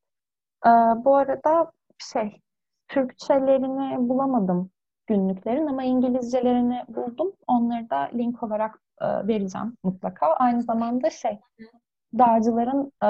Ee, 0.66 0.70
bu 1.06 1.16
arada 1.16 1.72
şey 1.98 2.42
Türkçelerini 2.88 4.10
bulamadım 4.10 4.72
günlüklerin 5.10 5.68
ama 5.68 5.84
İngilizcelerini 5.84 6.84
buldum. 6.88 7.32
Onları 7.48 7.90
da 7.90 8.10
link 8.14 8.44
olarak 8.44 8.80
e, 9.02 9.06
vereceğim 9.06 9.78
mutlaka. 9.84 10.28
Aynı 10.28 10.62
zamanda 10.62 11.10
şey 11.10 11.40
dağcıların 12.18 12.92
e, 13.04 13.10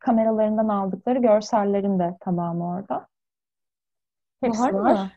kameralarından 0.00 0.68
aldıkları 0.68 1.18
görsellerin 1.18 1.98
de 1.98 2.16
tamamı 2.20 2.68
orada. 2.68 3.06
Hepsi 4.40 4.62
Var 4.62 4.72
var. 4.72 5.12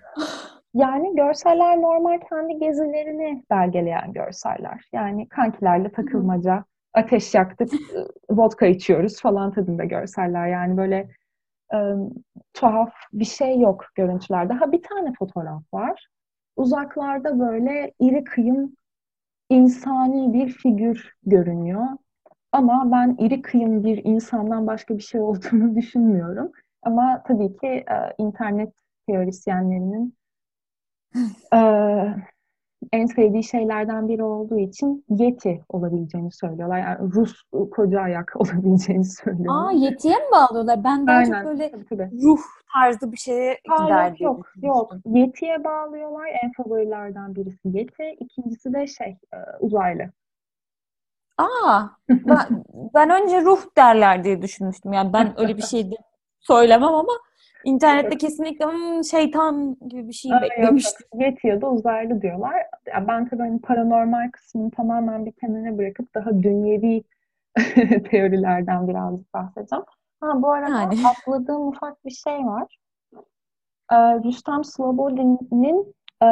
Yani 0.73 1.15
görseller 1.15 1.81
normal 1.81 2.19
kendi 2.29 2.59
gezilerini 2.59 3.43
belgeleyen 3.49 4.13
görseller. 4.13 4.89
Yani 4.93 5.29
kankilerle 5.29 5.91
takılmaca, 5.91 6.63
ateş 6.93 7.35
yaktık, 7.35 7.73
e, 7.73 8.05
vodka 8.29 8.65
içiyoruz 8.65 9.21
falan 9.21 9.51
tadında 9.53 9.83
görseller. 9.83 10.47
Yani 10.47 10.77
böyle 10.77 11.09
e, 11.73 11.77
tuhaf 12.53 12.93
bir 13.13 13.25
şey 13.25 13.59
yok 13.59 13.85
görüntülerde. 13.95 14.53
Ha 14.53 14.71
bir 14.71 14.83
tane 14.83 15.13
fotoğraf 15.19 15.63
var. 15.73 16.07
Uzaklarda 16.59 17.39
böyle 17.39 17.93
iri 17.99 18.23
kıyım 18.23 18.73
insani 19.49 20.33
bir 20.33 20.49
figür 20.49 21.13
görünüyor. 21.25 21.87
Ama 22.51 22.91
ben 22.91 23.15
iri 23.19 23.41
kıyım 23.41 23.83
bir 23.83 24.05
insandan 24.05 24.67
başka 24.67 24.97
bir 24.97 25.03
şey 25.03 25.21
olduğunu 25.21 25.75
düşünmüyorum. 25.77 26.51
Ama 26.83 27.23
tabii 27.27 27.57
ki 27.57 27.67
e, 27.67 28.15
internet 28.17 28.73
teorisyenlerinin 29.07 30.15
e, 31.53 31.59
en 32.91 33.05
sevdiği 33.05 33.43
şeylerden 33.43 34.07
biri 34.07 34.23
olduğu 34.23 34.59
için 34.59 35.05
Yeti 35.09 35.61
olabileceğini 35.69 36.31
söylüyorlar. 36.31 36.79
Yani 36.79 37.11
Rus 37.13 37.43
koca 37.71 37.99
ayak 38.01 38.33
olabileceğini 38.35 39.05
söylüyorlar. 39.05 39.67
Aa 39.67 39.71
Yeti'ye 39.71 40.15
mi 40.15 40.31
bağlıyorlar? 40.31 40.83
Ben 40.83 41.07
daha 41.07 41.25
çok 41.25 41.33
Aynen. 41.33 41.45
böyle 41.45 41.71
Tabii, 41.71 41.85
tabii. 41.85 42.09
ruh 42.23 42.39
tarzı 42.73 43.11
bir 43.11 43.17
şeye 43.17 43.57
Aa, 43.69 43.83
gider 43.83 44.09
yok 44.09 44.19
yok 44.19 44.45
yok. 44.61 44.93
Yeti'ye 45.05 45.63
bağlıyorlar. 45.63 46.27
En 46.43 46.51
favorilerden 46.51 47.35
birisi 47.35 47.77
Yeti. 47.77 48.15
İkincisi 48.19 48.73
de 48.73 48.87
şey 48.87 49.17
e, 49.33 49.37
uzaylı. 49.59 50.11
Aa, 51.37 51.83
ben, 52.09 52.63
ben 52.93 53.09
önce 53.09 53.41
ruh 53.41 53.61
derler 53.77 54.23
diye 54.23 54.41
düşünmüştüm. 54.41 54.93
Yani 54.93 55.13
ben 55.13 55.39
öyle 55.39 55.57
bir 55.57 55.61
şey 55.61 55.89
söylemem 56.39 56.93
ama 56.93 57.13
internette 57.63 58.17
kesinlikle 58.17 58.65
"Hmm, 58.65 59.03
şeytan 59.03 59.77
gibi 59.87 60.07
bir 60.07 60.13
şey 60.13 60.31
beklemiştim. 60.41 61.07
Yeti 61.19 61.47
ya 61.47 61.61
da 61.61 61.71
uzaylı 61.71 62.21
diyorlar. 62.21 62.55
Ya 62.87 63.07
ben 63.07 63.27
tabii 63.29 63.41
hani 63.41 63.61
paranormal 63.61 64.31
kısmını 64.31 64.71
tamamen 64.71 65.25
bir 65.25 65.31
kenara 65.31 65.77
bırakıp 65.77 66.15
daha 66.15 66.29
dünyevi 66.43 67.03
teorilerden 68.11 68.87
birazcık 68.87 69.33
bahsedeceğim. 69.33 69.85
Ha 70.21 70.41
bu 70.41 70.51
arada 70.51 70.69
Yani. 70.79 70.95
atladığım 71.07 71.67
ufak 71.67 72.05
bir 72.05 72.11
şey 72.11 72.33
var. 72.45 72.77
Ee, 73.91 73.95
Rüstem 73.95 74.63
Slobodin'in 74.63 75.93
e, 76.23 76.27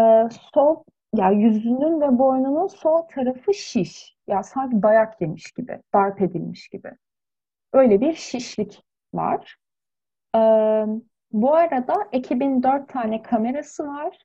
sol 0.53 0.83
ya 1.15 1.31
yüzünün 1.31 2.01
ve 2.01 2.17
boynunun 2.19 2.67
sol 2.67 3.01
tarafı 3.01 3.53
şiş. 3.53 4.17
Ya 4.27 4.43
sanki 4.43 4.83
dayak 4.83 5.21
yemiş 5.21 5.51
gibi, 5.51 5.81
darp 5.93 6.21
edilmiş 6.21 6.67
gibi. 6.67 6.91
Öyle 7.73 8.01
bir 8.01 8.13
şişlik 8.13 8.83
var. 9.13 9.55
Ee, 10.35 10.85
bu 11.31 11.55
arada 11.55 11.95
ekibin 12.11 12.63
dört 12.63 12.89
tane 12.89 13.21
kamerası 13.21 13.87
var 13.87 14.17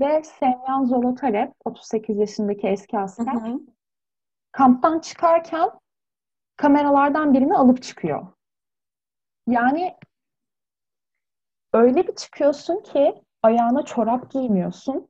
ve 0.00 0.22
Semyan 0.24 0.84
Zolotarev, 0.84 1.48
38 1.64 2.18
yaşındaki 2.18 2.66
eski 2.66 2.96
Hı 2.96 3.00
asker, 3.00 3.32
hı. 3.32 3.60
kamptan 4.52 4.98
çıkarken 4.98 5.70
kameralardan 6.56 7.34
birini 7.34 7.56
alıp 7.56 7.82
çıkıyor. 7.82 8.26
Yani 9.48 9.96
öyle 11.72 12.06
bir 12.06 12.14
çıkıyorsun 12.14 12.80
ki 12.82 13.22
ayağına 13.42 13.84
çorap 13.84 14.30
giymiyorsun 14.30 15.08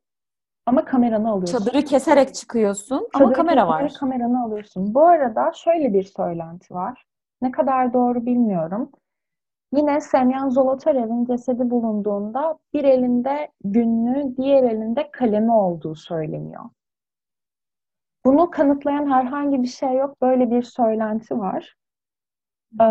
ama 0.66 0.84
kameranı 0.84 1.30
alıyorsun. 1.30 1.58
Çadırı 1.58 1.84
keserek 1.84 2.34
çıkıyorsun 2.34 3.08
ama 3.14 3.24
Çadırı 3.24 3.36
kamera 3.36 3.66
keserek 3.66 3.92
var. 3.92 4.00
kameranı 4.00 4.44
alıyorsun. 4.44 4.94
Bu 4.94 5.06
arada 5.06 5.52
şöyle 5.52 5.92
bir 5.92 6.02
söylenti 6.02 6.74
var. 6.74 7.04
Ne 7.42 7.50
kadar 7.50 7.92
doğru 7.92 8.26
bilmiyorum. 8.26 8.92
Yine 9.72 10.00
Semyan 10.00 10.48
Zolotarev'in 10.50 11.24
cesedi 11.24 11.70
bulunduğunda 11.70 12.58
bir 12.74 12.84
elinde 12.84 13.48
günlüğü, 13.64 14.36
diğer 14.36 14.62
elinde 14.62 15.10
kalemi 15.10 15.52
olduğu 15.52 15.94
söyleniyor. 15.94 16.64
Bunu 18.24 18.50
kanıtlayan 18.50 19.12
herhangi 19.12 19.62
bir 19.62 19.68
şey 19.68 19.94
yok. 19.96 20.22
Böyle 20.22 20.50
bir 20.50 20.62
söylenti 20.62 21.38
var. 21.38 21.76
Ee, 22.80 22.84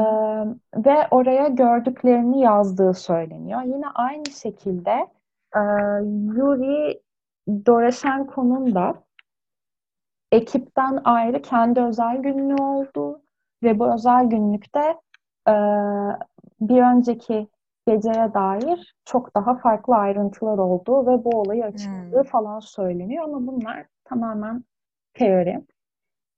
ve 0.75 1.07
oraya 1.11 1.47
gördüklerini 1.47 2.41
yazdığı 2.41 2.93
söyleniyor. 2.93 3.61
Yine 3.61 3.87
aynı 3.95 4.25
şekilde 4.25 5.07
e, 5.55 5.59
Yuri 6.35 7.01
Doroshenko'nun 7.47 8.75
da 8.75 9.03
ekipten 10.31 11.01
ayrı 11.03 11.41
kendi 11.41 11.81
özel 11.81 12.17
günlüğü 12.17 12.61
olduğu 12.61 13.21
ve 13.63 13.79
bu 13.79 13.93
özel 13.93 14.25
günlükte 14.25 14.99
e, 15.47 15.53
bir 16.61 16.81
önceki 16.81 17.47
geceye 17.87 18.33
dair 18.33 18.95
çok 19.05 19.35
daha 19.35 19.55
farklı 19.57 19.95
ayrıntılar 19.95 20.57
olduğu 20.57 21.07
ve 21.07 21.23
bu 21.23 21.41
olayı 21.41 21.65
açıkladığı 21.65 22.23
Hmm. 22.23 22.29
falan 22.29 22.59
söyleniyor 22.59 23.23
ama 23.23 23.47
bunlar 23.47 23.85
tamamen 24.05 24.63
teori. 25.13 25.65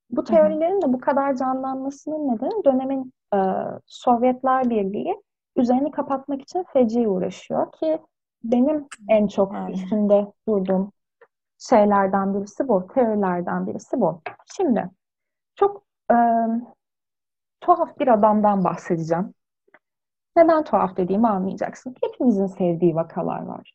Bu 0.09 0.23
teorilerin 0.23 0.81
de 0.81 0.93
bu 0.93 0.99
kadar 0.99 1.35
canlanmasının 1.35 2.27
nedeni 2.35 2.65
dönemin 2.65 3.13
e, 3.33 3.37
Sovyetler 3.85 4.69
Birliği 4.69 5.23
üzerini 5.55 5.91
kapatmak 5.91 6.41
için 6.41 6.65
feci 6.73 7.07
uğraşıyor 7.07 7.71
ki 7.71 7.99
benim 8.43 8.87
en 9.09 9.27
çok 9.27 9.53
Yani. 9.53 9.71
üstünde 9.73 10.27
durduğum 10.47 10.91
şeylerden 11.59 12.33
birisi 12.33 12.67
bu, 12.67 12.87
teorilerden 12.87 13.67
birisi 13.67 14.01
bu. 14.01 14.21
Şimdi 14.55 14.89
çok 15.55 15.83
e, 16.11 16.15
tuhaf 17.61 17.99
bir 17.99 18.07
adamdan 18.07 18.63
bahsedeceğim. 18.63 19.33
Neden 20.35 20.63
tuhaf 20.63 20.97
dediğimi 20.97 21.27
anlayacaksın. 21.27 21.95
Hepimizin 22.03 22.45
sevdiği 22.45 22.95
vakalar 22.95 23.41
var. 23.45 23.73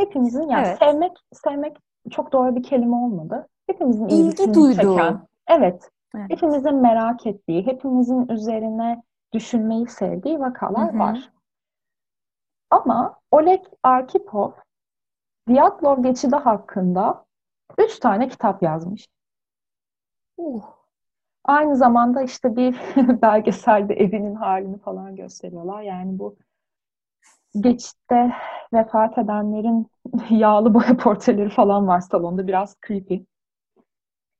Hepimizin 0.00 0.48
yani 0.48 0.66
Evet. 0.66 0.78
sevmek 0.78 1.12
sevmek 1.32 1.76
çok 2.10 2.32
doğru 2.32 2.56
bir 2.56 2.62
kelime 2.62 2.96
olmadı. 2.96 3.48
Hepimizin 3.66 4.08
İlgi 4.08 4.54
duyduğu. 4.54 4.74
çeken, 4.96 5.26
evet, 5.46 5.90
Evet. 6.16 6.30
hepimizin 6.30 6.74
merak 6.74 7.26
ettiği, 7.26 7.66
hepimizin 7.66 8.28
üzerine 8.28 9.02
düşünmeyi 9.32 9.86
sevdiği 9.88 10.40
vakalar 10.40 10.92
Hı 10.92 10.96
hı. 10.96 10.98
var. 10.98 11.32
Ama 12.70 13.20
Oleg 13.30 13.64
Arkhipov 13.82 14.50
Diatlov 15.48 16.02
geçidi 16.02 16.36
hakkında 16.36 17.24
üç 17.78 17.98
tane 17.98 18.28
kitap 18.28 18.62
yazmış. 18.62 19.06
Uh. 20.36 20.62
Aynı 21.44 21.76
zamanda 21.76 22.22
işte 22.22 22.56
bir 22.56 22.76
belgeselde 23.22 23.94
evinin 23.94 24.34
halini 24.34 24.78
falan 24.78 25.16
gösteriyorlar. 25.16 25.82
Yani 25.82 26.18
bu 26.18 26.36
geçitte 27.60 28.32
vefat 28.72 29.18
edenlerin 29.18 29.90
yağlı 30.30 30.74
boya 30.74 30.96
portreleri 30.96 31.50
falan 31.50 31.86
var 31.88 32.00
salonda. 32.00 32.46
Biraz 32.46 32.76
creepy. 32.86 33.16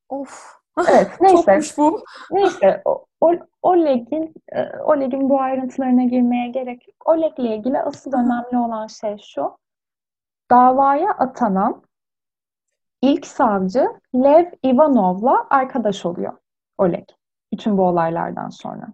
Of. 0.09 0.55
Evet, 0.91 1.11
neyse. 1.21 1.37
Çokmuş 1.37 1.79
bu. 1.79 2.05
Neyse, 2.31 2.83
o, 2.85 3.07
o, 3.21 3.33
Oleg'in 3.63 4.35
e, 4.53 4.79
Oleg'in 4.79 5.29
bu 5.29 5.41
ayrıntılarına 5.41 6.05
girmeye 6.05 6.49
gerek 6.49 6.89
yok. 6.89 7.09
Oleg'le 7.09 7.39
ilgili 7.39 7.81
asıl 7.81 8.13
önemli 8.13 8.59
olan 8.59 8.87
şey 8.87 9.17
şu. 9.19 9.59
Davaya 10.51 11.11
atanan 11.11 11.83
ilk 13.03 13.27
savcı 13.27 13.89
Lev 14.15 14.47
Ivanov'la 14.63 15.47
arkadaş 15.51 16.07
oluyor 16.07 16.33
Oleg. 16.79 17.05
Bütün 17.53 17.79
bu 17.79 17.83
olaylardan 17.83 18.49
sonra. 18.49 18.87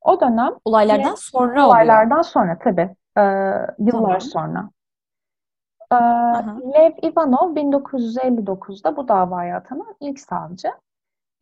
O 0.00 0.20
dönem 0.20 0.54
Olaylardan 0.64 1.14
sonra 1.14 1.50
oluyor. 1.52 1.66
olaylardan 1.66 2.22
sonra 2.22 2.58
tabii 2.58 2.80
e, 2.80 2.94
Tamam. 3.14 3.66
yıllar 3.78 4.20
sonra. 4.20 4.70
E, 5.92 5.94
Aha. 5.94 6.56
Lev 6.74 6.92
Ivanov 7.02 7.56
1959'da 7.56 8.96
bu 8.96 9.08
davaya 9.08 9.56
atanan 9.56 9.94
ilk 10.00 10.20
savcı 10.20 10.68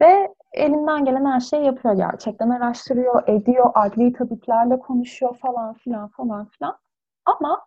ve 0.03 0.35
elinden 0.53 1.05
gelen 1.05 1.25
her 1.25 1.41
şeyi 1.41 1.65
yapıyor 1.65 1.95
gerçekten. 1.95 2.51
Araştırıyor, 2.51 3.23
ediyor, 3.29 3.71
adli 3.75 4.13
tabiplerle 4.13 4.79
konuşuyor 4.79 5.37
falan 5.37 5.75
filan 5.75 6.09
falan 6.09 6.45
filan. 6.47 6.79
Ama 7.25 7.67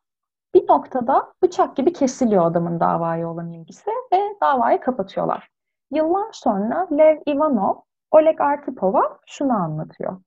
bir 0.54 0.68
noktada 0.70 1.34
bıçak 1.44 1.76
gibi 1.76 1.94
kesiliyor 1.94 2.46
adamın 2.46 2.80
davaya 2.80 3.30
olan 3.30 3.52
ilgisi 3.52 3.90
ve 4.14 4.36
davayı 4.42 4.80
kapatıyorlar. 4.80 5.50
Yıllar 5.92 6.28
sonra 6.32 6.88
Lev 6.92 7.18
Ivanov, 7.28 7.76
Oleg 8.12 8.42
Arkipov'a 8.42 9.20
şunu 9.26 9.54
anlatıyor. 9.54 10.22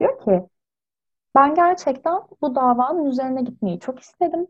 Diyor 0.00 0.20
ki, 0.20 0.46
ben 1.34 1.54
gerçekten 1.54 2.22
bu 2.42 2.54
davanın 2.54 3.04
üzerine 3.06 3.42
gitmeyi 3.42 3.80
çok 3.80 4.00
istedim. 4.00 4.46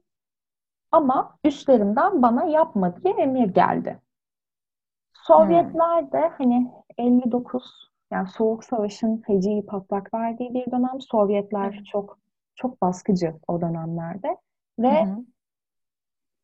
Ama 0.93 1.39
üstlerimden 1.45 2.23
bana 2.23 2.45
yapma 2.45 2.97
diye 2.97 3.15
emir 3.15 3.49
geldi. 3.49 4.01
Sovyetler 5.13 6.13
de 6.13 6.29
hani 6.39 6.73
59 6.99 7.91
yani 8.13 8.29
Soğuk 8.29 8.65
Savaş'ın 8.65 9.17
feci 9.17 9.67
patlak 9.67 10.15
verdiği 10.15 10.55
bir 10.55 10.71
dönem. 10.71 11.01
Sovyetler 11.01 11.73
Evet. 11.75 11.87
çok 11.87 12.19
çok 12.55 12.83
baskıcı 12.83 13.35
o 13.49 13.61
dönemlerde 13.61 14.37
ve 14.79 15.05
Hı 15.05 15.11
hı. 15.11 15.25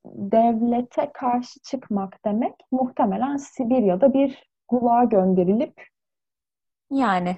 devlete 0.06 1.10
karşı 1.14 1.60
çıkmak 1.60 2.24
demek 2.24 2.54
muhtemelen 2.72 3.36
Sibirya'da 3.36 4.12
bir 4.14 4.50
gulağa 4.68 5.04
gönderilip 5.04 5.86
Yani. 6.90 7.36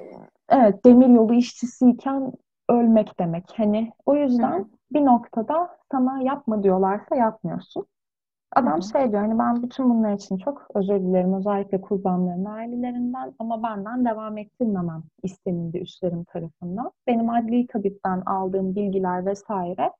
evet 0.48 0.84
demiryolu 0.84 1.34
işçisiyken 1.34 2.32
ölmek 2.68 3.18
demek. 3.18 3.44
Hani 3.56 3.92
o 4.06 4.16
yüzden 4.16 4.58
Hı 4.58 4.62
hı. 4.62 4.68
bir 4.92 5.04
noktada 5.04 5.76
sana 5.92 6.22
yapma 6.22 6.62
diyorlarsa 6.62 7.16
yapmıyorsun. 7.16 7.86
Adam 8.56 8.72
Hı 8.72 8.76
hı. 8.76 8.82
şey 8.82 9.10
diyor 9.10 9.22
hani 9.22 9.38
ben 9.38 9.62
bütün 9.62 9.90
bunlar 9.90 10.12
için 10.12 10.38
çok 10.38 10.66
özür 10.74 11.00
dilerim 11.00 11.34
özellikle 11.34 11.80
kurbanların 11.80 12.44
ailelerinden 12.44 13.34
ama 13.38 13.62
benden 13.62 14.04
devam 14.04 14.38
ettirmemem 14.38 15.02
istenildi 15.22 15.78
üstlerim 15.78 16.24
tarafından. 16.24 16.92
Benim 17.06 17.30
adli 17.30 17.66
tabipten 17.66 18.20
aldığım 18.20 18.74
bilgiler 18.74 19.26
vesaire 19.26 19.92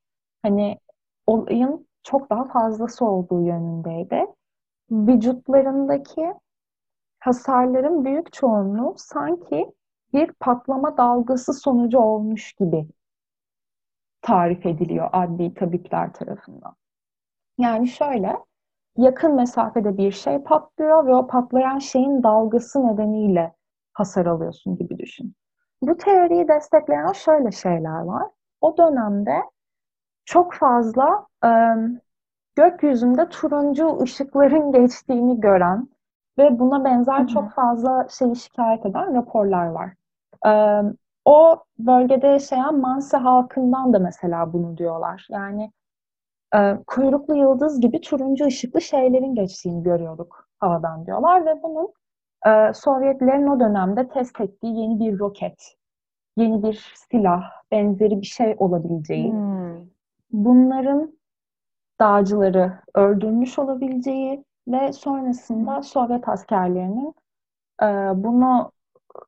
hani 0.42 0.78
olayın 1.26 1.86
çok 2.02 2.30
daha 2.30 2.44
fazlası 2.44 3.04
olduğu 3.06 3.42
yönündeydi. 3.46 4.26
Vücutlarındaki 4.90 6.34
hasarların 7.20 8.04
büyük 8.04 8.32
çoğunluğu 8.32 8.94
sanki 8.96 9.72
bir 10.12 10.32
patlama 10.32 10.96
dalgası 10.96 11.52
sonucu 11.52 11.98
olmuş 11.98 12.52
gibi 12.52 12.88
tarif 14.22 14.66
ediliyor 14.66 15.08
adli 15.12 15.54
tabipler 15.54 16.12
tarafından. 16.12 16.74
Yani 17.58 17.88
şöyle, 17.88 18.36
yakın 18.96 19.34
mesafede 19.34 19.96
bir 19.96 20.12
şey 20.12 20.38
patlıyor 20.42 21.06
ve 21.06 21.14
o 21.14 21.26
patlayan 21.26 21.78
şeyin 21.78 22.22
dalgası 22.22 22.86
nedeniyle 22.86 23.54
hasar 23.92 24.26
alıyorsun 24.26 24.76
gibi 24.76 24.98
düşün. 24.98 25.34
Bu 25.82 25.96
teoriyi 25.96 26.48
destekleyen 26.48 27.12
şöyle 27.12 27.50
şeyler 27.52 28.00
var. 28.00 28.26
O 28.60 28.76
dönemde 28.76 29.42
çok 30.24 30.54
fazla 30.54 31.26
e, 31.44 31.50
gökyüzünde 32.56 33.28
turuncu 33.28 34.02
ışıkların 34.02 34.72
geçtiğini 34.72 35.40
gören 35.40 35.88
ve 36.38 36.58
buna 36.58 36.84
benzer 36.84 37.26
çok 37.26 37.50
fazla 37.50 38.06
şeyi 38.10 38.36
şikayet 38.36 38.86
eden 38.86 39.14
raporlar 39.14 39.66
var. 39.66 39.92
O 41.24 41.64
bölgede 41.78 42.26
yaşayan 42.26 42.78
Mansi 42.80 43.16
halkından 43.16 43.92
da 43.92 43.98
mesela 43.98 44.52
bunu 44.52 44.76
diyorlar. 44.76 45.26
Yani 45.30 45.72
e, 46.54 46.78
kuyruklu 46.86 47.36
yıldız 47.36 47.80
gibi 47.80 48.00
turuncu 48.00 48.44
ışıklı 48.46 48.80
şeylerin 48.80 49.34
geçtiğini 49.34 49.82
görüyorduk 49.82 50.48
havadan 50.58 51.06
diyorlar 51.06 51.46
ve 51.46 51.62
bunun 51.62 51.92
e, 52.46 52.72
Sovyetlerin 52.74 53.46
o 53.46 53.60
dönemde 53.60 54.08
test 54.08 54.40
ettiği 54.40 54.80
yeni 54.80 55.00
bir 55.00 55.18
roket, 55.18 55.76
yeni 56.36 56.62
bir 56.62 56.92
silah, 57.10 57.42
benzeri 57.70 58.20
bir 58.20 58.26
şey 58.26 58.56
olabileceği, 58.58 59.32
Hmm. 59.32 59.76
bunların 60.32 61.18
dağcıları 62.00 62.72
öldürmüş 62.94 63.58
olabileceği 63.58 64.44
ve 64.68 64.92
sonrasında 64.92 65.82
Sovyet 65.82 66.28
askerlerinin 66.28 67.14
e, 67.82 67.86
bunu 68.14 68.72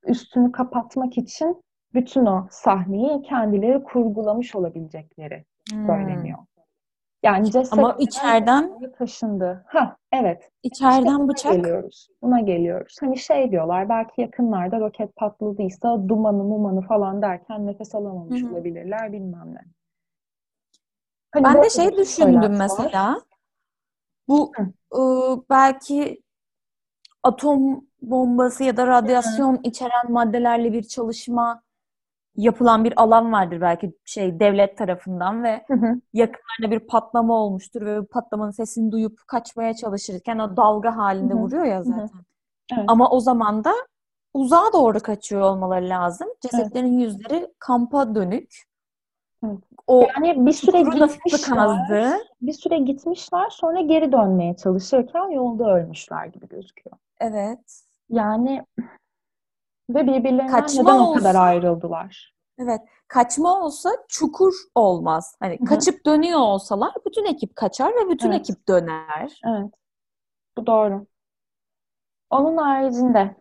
üstünü 0.06 0.52
kapatmak 0.52 1.18
için 1.18 1.62
bütün 1.94 2.26
o 2.26 2.46
sahneyi 2.50 3.22
kendileri 3.22 3.82
kurgulamış 3.84 4.54
olabilecekleri 4.54 5.44
Hmm. 5.72 5.86
söyleniyor. 5.86 6.38
Yani 7.22 7.50
ceset 7.52 7.72
Ama 7.78 7.96
içeriden 7.98 8.92
taşındı. 8.98 9.64
Ha, 9.68 9.96
evet. 10.12 10.50
İşte 10.62 10.86
içeriden 10.86 11.18
buna 11.18 11.28
bıçak. 11.28 11.52
geliyoruz. 11.52 12.08
Buna 12.22 12.40
geliyoruz. 12.40 12.96
Hani 13.00 13.18
şey 13.18 13.50
diyorlar, 13.50 13.88
belki 13.88 14.20
yakınlarda 14.20 14.80
roket 14.80 15.16
patladıysa 15.16 16.08
dumanı 16.08 16.44
mumanı 16.44 16.80
falan 16.80 17.22
derken 17.22 17.66
nefes 17.66 17.94
alamamış 17.94 18.42
Hı 18.42 18.46
hı. 18.46 18.52
olabilirler 18.52 19.12
bilmem 19.12 19.54
ne. 19.54 19.60
Hani 21.32 21.44
Ben 21.44 21.62
de 21.62 21.70
şey 21.70 21.86
düşündüm 21.96 22.04
söylenti 22.04 22.60
var. 22.60 22.92
Bu 24.28 24.52
Hı. 24.56 24.98
ıı, 24.98 25.42
belki 25.50 26.22
atom 27.22 27.86
bombası 28.02 28.64
ya 28.64 28.76
da 28.76 28.86
radyasyon 28.86 29.60
içeren 29.64 30.12
maddelerle 30.12 30.72
bir 30.72 30.82
çalışma 30.82 31.62
yapılan 32.36 32.84
bir 32.84 33.02
alan 33.02 33.32
vardır 33.32 33.60
belki 33.60 33.92
şey 34.04 34.40
devlet 34.40 34.78
tarafından 34.78 35.44
ve 35.44 35.64
Hı 35.68 35.74
hı. 35.74 36.00
yakınlarda 36.12 36.70
bir 36.70 36.80
patlama 36.80 37.34
olmuştur 37.34 37.86
ve 37.86 38.04
patlamanın 38.06 38.50
sesini 38.50 38.92
duyup 38.92 39.20
kaçmaya 39.26 39.74
çalışırken 39.74 40.38
o 40.38 40.56
dalga 40.56 40.96
halinde 40.96 41.34
Hı 41.34 41.38
hı. 41.38 41.42
vuruyor 41.42 41.64
ya 41.64 41.78
hı. 41.78 41.84
zaten. 41.84 42.20
Evet. 42.72 42.84
Ama 42.86 43.10
o 43.10 43.20
zaman 43.20 43.64
da 43.64 43.72
uzağa 44.34 44.72
doğru 44.72 45.00
kaçıyor 45.00 45.42
olmaları 45.42 45.88
lazım. 45.88 46.28
Cesetlerin 46.40 46.98
yüzleri 46.98 47.48
kampa 47.58 48.14
dönük. 48.14 48.62
Evet. 49.44 49.58
O 49.86 50.02
Yani 50.16 50.46
bir 50.46 50.52
süre 50.52 50.82
gitmişler, 50.82 51.78
bir 52.40 52.52
süre 52.52 52.78
gitmişler 52.78 53.50
sonra 53.50 53.80
geri 53.80 54.12
dönmeye 54.12 54.56
çalışırken 54.56 55.28
yolda 55.30 55.74
ölmüşler 55.74 56.26
gibi 56.26 56.48
gözüküyor. 56.48 56.96
Evet. 57.20 57.82
Yani 58.08 58.66
ve 59.90 60.06
birbirlerinden 60.06 60.46
Kaçma 60.46 60.82
neden 60.82 60.98
o 60.98 61.12
kadar 61.14 61.30
olsa- 61.30 61.40
ayrıldılar? 61.40 62.34
Evet. 62.58 62.80
Kaçma 63.08 63.64
olsa 63.64 63.90
çukur 64.08 64.52
olmaz. 64.74 65.36
Hani 65.40 65.58
Hı 65.58 65.64
hı. 65.64 65.68
kaçıp 65.68 66.06
dönüyor 66.06 66.38
olsalar 66.38 66.92
bütün 67.06 67.24
ekip 67.24 67.56
kaçar 67.56 67.88
ve 67.92 68.10
bütün 68.10 68.30
Evet. 68.30 68.40
ekip 68.40 68.68
döner. 68.68 69.40
Evet, 69.46 69.74
bu 70.58 70.66
doğru. 70.66 71.06
Onun 72.30 72.56
haricinde 72.56 73.36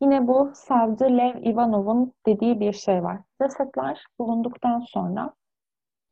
yine 0.00 0.28
bu 0.28 0.50
savcı 0.54 1.04
Lev 1.04 1.42
Ivanov'un 1.42 2.12
dediği 2.26 2.60
bir 2.60 2.72
şey 2.72 3.02
var. 3.04 3.18
Cesetler 3.42 4.04
bulunduktan 4.18 4.80
sonra 4.80 5.34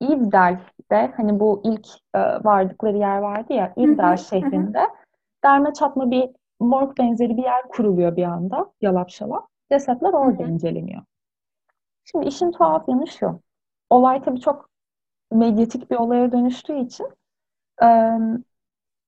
İvdel'de 0.01 1.13
hani 1.17 1.41
bu 1.41 1.61
ilk 1.65 1.89
e, 2.15 2.19
vardıkları 2.19 2.97
yer 2.97 3.19
vardı 3.19 3.53
ya 3.53 3.73
İvdel 3.77 4.17
şehrinde 4.17 4.87
derme 5.45 5.73
çatma 5.73 6.11
bir 6.11 6.31
morg 6.61 6.99
benzeri 6.99 7.37
bir 7.37 7.43
yer 7.43 7.69
kuruluyor 7.69 8.17
bir 8.17 8.25
anda 8.25 8.73
yalap 8.81 9.11
şalap. 9.11 9.49
Cesetler 9.73 10.13
orada 10.13 10.43
inceleniyor. 10.43 11.03
Şimdi 12.05 12.27
işin 12.27 12.51
tuhaf 12.51 12.89
yanı 12.89 13.07
şu. 13.07 13.41
Olay 13.91 14.23
tabii 14.23 14.41
çok 14.41 14.71
medyatik 15.33 15.91
bir 15.91 15.97
olaya 15.97 16.33
dönüştüğü 16.33 16.79
için 16.79 17.07
e, 17.83 18.19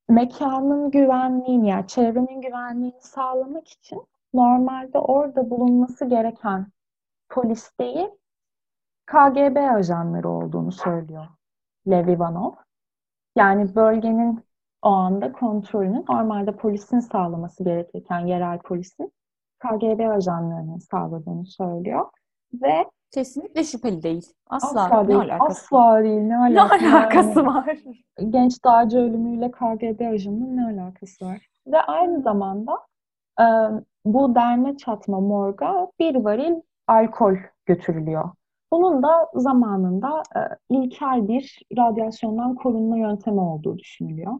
mekanın 0.09 0.91
güvenliğini 0.91 1.69
yani 1.69 1.87
çevrenin 1.87 2.41
güvenliğini 2.41 3.01
sağlamak 3.01 3.69
için 3.69 4.03
normalde 4.35 4.99
orada 4.99 5.51
bulunması 5.51 6.05
gereken 6.05 6.67
polis 7.29 7.79
değil 7.81 8.09
KGB 9.13 9.57
ajanları 9.57 10.29
olduğunu 10.29 10.73
söylüyor 10.73 11.27
Lev 11.91 12.09
Ivanov. 12.09 12.53
Yani 13.37 13.75
bölgenin 13.75 14.45
o 14.83 14.89
anda 14.89 15.33
kontrolünü 15.33 16.05
normalde 16.09 16.53
polisin 16.57 17.01
sağlaması 17.01 17.65
gerekirken 17.65 18.27
yerel 18.27 18.59
polisin 18.59 19.13
KGB 19.59 20.01
ajanlarının 20.11 20.79
sağladığını 20.79 21.47
söylüyor. 21.47 22.07
Ve 22.53 22.91
Kesinlikle 23.11 23.65
şüpheli 23.65 24.03
değil. 24.03 24.33
Asla. 24.47 24.85
asla 24.85 25.03
Ne 25.03 25.09
değil, 25.09 25.19
alakası 25.19 25.77
var? 25.77 25.91
asla 25.91 26.05
değil. 26.05 26.21
Ne 26.23 26.37
Ne 26.49 26.63
alakası 26.63 26.93
var? 26.93 27.03
alakası 27.03 27.41
Yani 27.41 27.47
var? 27.47 27.79
genç 28.31 28.65
dağcı 28.65 28.99
ölümüyle 28.99 29.51
KGB 29.51 30.01
ajanının 30.15 30.57
ne 30.57 30.83
alakası 30.83 31.25
var? 31.27 31.47
Ve 31.67 31.81
aynı 31.83 32.23
zamanda 32.23 32.73
e, 33.41 33.45
bu 34.05 34.35
derme 34.35 34.77
çatma 34.77 35.21
morga 35.21 35.89
bir 35.99 36.15
varil 36.15 36.55
alkol 36.87 37.37
götürülüyor. 37.67 38.31
Bunun 38.73 39.03
da 39.03 39.31
zamanında 39.35 40.23
e, 40.37 40.41
ilkel 40.71 41.29
bir 41.29 41.63
radyasyondan 41.77 42.55
korunma 42.55 42.99
yöntemi 42.99 43.41
olduğu 43.41 43.79
düşünülüyor. 43.79 44.33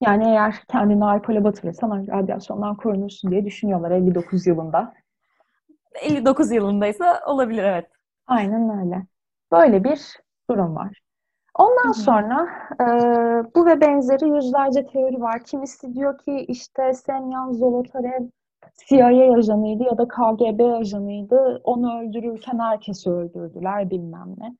Yani 0.00 0.24
eğer 0.24 0.54
kendini 0.68 1.04
alkole 1.04 1.44
batırırsan 1.44 2.06
radyasyondan 2.06 2.76
korunursun 2.76 3.30
diye 3.30 3.44
düşünüyorlar 3.44 3.90
59 3.90 4.46
yılında. 4.46 4.94
59 6.02 6.52
yılındaysa 6.52 7.20
olabilir 7.26 7.62
evet. 7.62 7.86
Aynen 8.26 8.78
öyle. 8.80 9.06
Böyle 9.52 9.84
bir 9.84 10.20
durum 10.50 10.76
var. 10.76 11.00
Ondan 11.54 11.84
Hı 11.84 11.88
hı. 11.88 11.94
sonra 11.94 12.48
e, 12.80 12.84
bu 13.54 13.66
ve 13.66 13.80
benzeri 13.80 14.28
yüzlerce 14.28 14.86
teori 14.86 15.20
var. 15.20 15.44
Kimisi 15.44 15.94
diyor 15.94 16.18
ki 16.18 16.44
işte 16.48 16.94
Semyon 16.94 17.52
Zolotarev 17.52 18.28
CIA 18.86 19.34
ajanıydı 19.34 19.82
ya 19.82 19.98
da 19.98 20.08
KGB 20.08 20.60
ajanıydı. 20.60 21.60
Onu 21.64 22.00
öldürürken 22.00 22.58
herkesi 22.58 23.10
öldürdüler 23.10 23.90
bilmem 23.90 24.34
ne. 24.38 24.56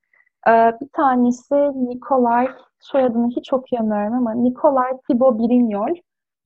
E, 0.53 0.79
bir 0.81 0.89
tanesi 0.93 1.55
Nikolay, 1.89 2.47
soyadını 2.79 3.29
hiç 3.29 3.53
okuyamıyorum 3.53 4.13
ama 4.13 4.31
Nikolay 4.31 4.91
Thibault 5.09 5.39
Brignol 5.39 5.95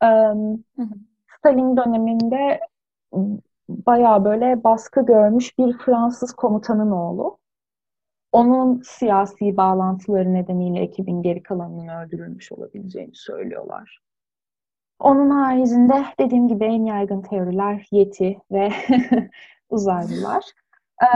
e, 0.04 0.08
hı. 0.76 0.88
Stalin 1.38 1.78
döneminde 1.78 2.60
bayağı 3.70 4.26
böyle 4.26 4.64
baskı 4.64 5.06
görmüş 5.06 5.58
bir 5.58 5.78
Fransız 5.78 6.34
komutanın 6.34 6.92
oğlu. 6.92 7.38
Onun 8.32 8.82
siyasi 8.82 9.58
bağlantıları 9.58 10.34
nedeniyle 10.34 10.80
ekibin 10.80 11.22
geri 11.22 11.44
kalanının 11.44 11.88
öldürülmüş 11.88 12.52
olabileceğini 12.52 13.16
söylüyorlar. 13.16 14.02
Onun 15.04 15.30
haricinde 15.30 16.06
dediğim 16.20 16.48
gibi 16.48 16.66
en 16.66 16.86
yaygın 16.86 17.22
teoriler 17.22 17.88
Yeti 17.92 18.42
ve 18.52 18.72
uzaylılar. 19.70 20.44
Ee, 21.04 21.08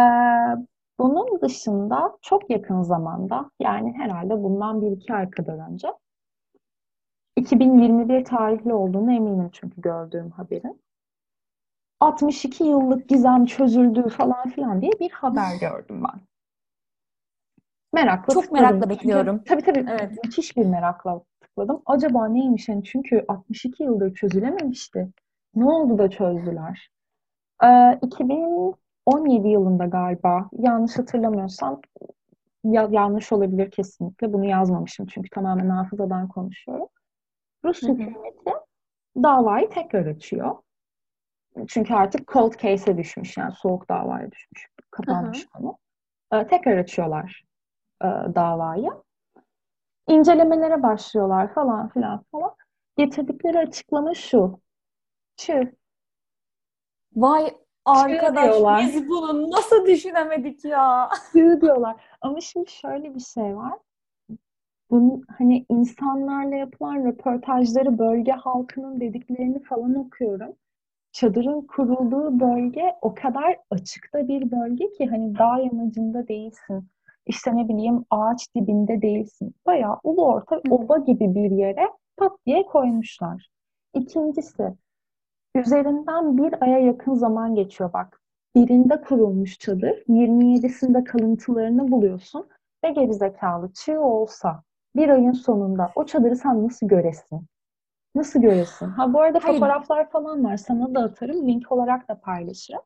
bunun 1.00 1.42
dışında 1.42 2.18
çok 2.22 2.50
yakın 2.50 2.82
zamanda 2.82 3.52
yani 3.60 3.94
herhalde 3.98 4.44
bundan 4.44 4.82
bir 4.82 4.92
iki 4.92 5.14
ay 5.14 5.30
kadar 5.30 5.72
önce 5.72 5.88
2021 7.36 8.26
tarihli 8.26 8.74
olduğunu 8.74 9.14
eminim 9.14 9.50
çünkü 9.54 9.82
gördüğüm 9.82 10.32
haberin. 10.32 10.82
62 12.00 12.64
yıllık 12.64 13.10
gizem 13.10 13.46
çözüldü 13.46 14.10
falan 14.10 14.50
filan 14.50 14.82
diye 14.82 14.92
bir 15.00 15.12
haber 15.12 15.56
gördüm 15.62 16.04
ben. 16.04 16.22
Merakla 17.94 18.34
Çok 18.34 18.52
merakla 18.52 18.90
bekliyorum. 18.90 19.44
Tabii 19.44 19.62
tabii. 19.62 19.86
Evet. 19.90 20.12
Müthiş 20.24 20.58
bir 20.58 20.66
merakla 20.66 21.22
tıkladım. 21.58 21.82
Acaba 21.86 22.28
neymiş? 22.28 22.70
Yani 22.70 22.84
çünkü 22.84 23.26
62 23.28 23.84
yıldır 23.84 24.14
çözülememişti. 24.14 25.08
Ne 25.56 25.66
oldu 25.66 25.98
da 25.98 26.10
çözdüler? 26.10 26.90
Ee, 27.64 28.00
2017 28.02 29.48
yılında 29.48 29.86
galiba 29.86 30.50
yanlış 30.60 30.98
hatırlamıyorsam 30.98 31.82
ya, 32.64 32.88
yanlış 32.92 33.32
olabilir 33.32 33.72
kesinlikle. 33.72 34.34
Bunu 34.34 34.46
yazmamışım 34.46 35.06
çünkü 35.06 35.30
tamamen 35.30 35.70
hafızadan 35.70 36.28
konuşuyorum. 36.28 36.88
Rus 37.66 37.82
Hı 37.82 37.88
hı. 37.88 37.92
hükümeti 37.92 38.52
davayı 39.18 39.70
tekrar 39.70 40.06
açıyor. 40.06 40.56
Çünkü 41.68 41.94
artık 41.94 42.28
cold 42.28 42.54
case'e 42.54 42.98
düşmüş 42.98 43.38
yani 43.38 43.54
soğuk 43.54 43.90
davaya 43.90 44.32
düşmüş. 44.32 44.68
Kapanmış 44.92 45.46
konu. 45.46 45.78
Ee, 46.34 46.48
tekrar 46.48 46.78
açıyorlar 46.78 47.44
e, 48.04 48.06
davayı. 48.36 48.90
İncelemelere 50.08 50.84
başlıyorlar 50.84 51.54
falan 51.54 51.90
filan 51.90 52.24
falan. 52.32 52.56
Getirdikleri 52.98 53.60
açıklama 53.60 54.14
şu. 54.14 54.60
Şu. 55.40 55.54
Vay 57.16 57.58
arkadaş 57.86 58.44
diyorlar. 58.44 58.82
biz 58.82 59.10
bunu 59.10 59.52
nasıl 59.52 59.86
düşünemedik 59.86 60.66
ya? 60.66 61.10
Sığ 61.32 61.62
diyorlar. 61.62 62.04
Ama 62.22 62.42
şimdi 62.42 62.72
şöyle 62.72 63.16
bir 63.16 63.20
şey 63.20 63.56
var. 63.56 63.74
Bunun 64.90 65.24
hani 65.38 65.66
insanlarla 65.70 66.56
yapılan 66.56 67.06
röportajları, 67.06 68.00
bölge 68.00 68.32
halkının 68.32 69.00
dediklerini 69.00 69.64
falan 69.64 69.96
okuyorum. 69.96 70.56
Çadırın 71.12 71.62
kurulduğu 71.62 72.40
bölge 72.40 72.96
o 73.02 73.16
kadar 73.16 73.58
açıkta 73.72 74.28
bir 74.28 74.52
bölge 74.52 74.92
ki 74.92 75.06
hani 75.08 75.38
dağ 75.38 75.58
yamacında 75.58 76.28
değilsin. 76.28 76.88
İşte 77.28 77.56
ne 77.56 77.68
bileyim 77.70 78.06
ağaç 78.10 78.56
dibinde 78.56 79.02
değilsin. 79.02 79.56
Bayağı 79.66 80.00
ulu 80.04 80.26
orta 80.26 80.56
Hı. 80.56 80.62
ova 80.70 80.98
gibi 80.98 81.36
bir 81.36 81.52
yere 81.52 81.90
pat 82.18 82.32
diye 82.46 82.66
koymuşlar. 82.66 83.50
İkincisi, 83.94 84.74
üzerinden 85.56 86.38
bir 86.38 86.64
aya 86.64 86.80
yakın 86.80 87.14
zaman 87.14 87.56
geçiyor 87.56 87.94
bak. 87.94 88.22
Birinde 88.56 89.02
kurulmuş 89.02 89.60
çadır, 89.60 90.04
27'sinde 90.08 91.04
kalıntılarını 91.04 91.92
buluyorsun 91.92 92.48
ve 92.84 92.90
gerizekalı 92.90 93.74
çığ 93.74 94.02
olsa 94.02 94.64
bir 94.96 95.10
ayın 95.10 95.32
sonunda 95.32 95.92
o 95.96 96.06
çadırı 96.06 96.36
sen 96.36 96.64
nasıl 96.64 96.88
göresin? 96.88 97.46
Nasıl 98.16 98.42
göresin? 98.42 98.86
Ha 98.88 99.14
bu 99.14 99.22
arada 99.22 99.40
Hayır. 99.44 99.56
fotoğraflar 99.56 100.10
falan 100.10 100.44
var. 100.44 100.58
Sana 100.58 100.96
da 100.96 101.00
atarım. 101.04 101.48
Link 101.48 101.72
olarak 101.72 102.08
da 102.10 102.20
paylaşırım. 102.20 102.82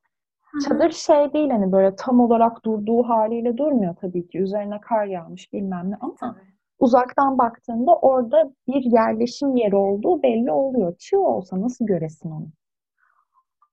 Çadır 0.60 0.92
şey 0.92 1.34
değil 1.34 1.50
hani 1.50 1.72
böyle 1.72 1.96
tam 1.96 2.20
olarak 2.20 2.66
durduğu 2.66 3.04
haliyle 3.04 3.58
durmuyor 3.58 3.96
tabii 4.02 4.28
ki. 4.28 4.40
Üzerine 4.40 4.82
kar 4.82 5.06
yağmış 5.06 5.54
bilmem 5.54 5.92
ne 5.92 5.96
ama 6.02 6.38
uzaktan 6.80 7.38
baktığında 7.38 7.96
orada 7.96 8.52
bir 8.68 8.84
yerleşim 8.84 9.56
yeri 9.56 9.76
olduğu 9.76 10.24
belli 10.24 10.52
oluyor. 10.52 10.96
Çığ 10.98 11.20
olsa 11.20 11.62
nasıl 11.62 11.86
göresin 11.86 12.32
onu? 12.32 12.48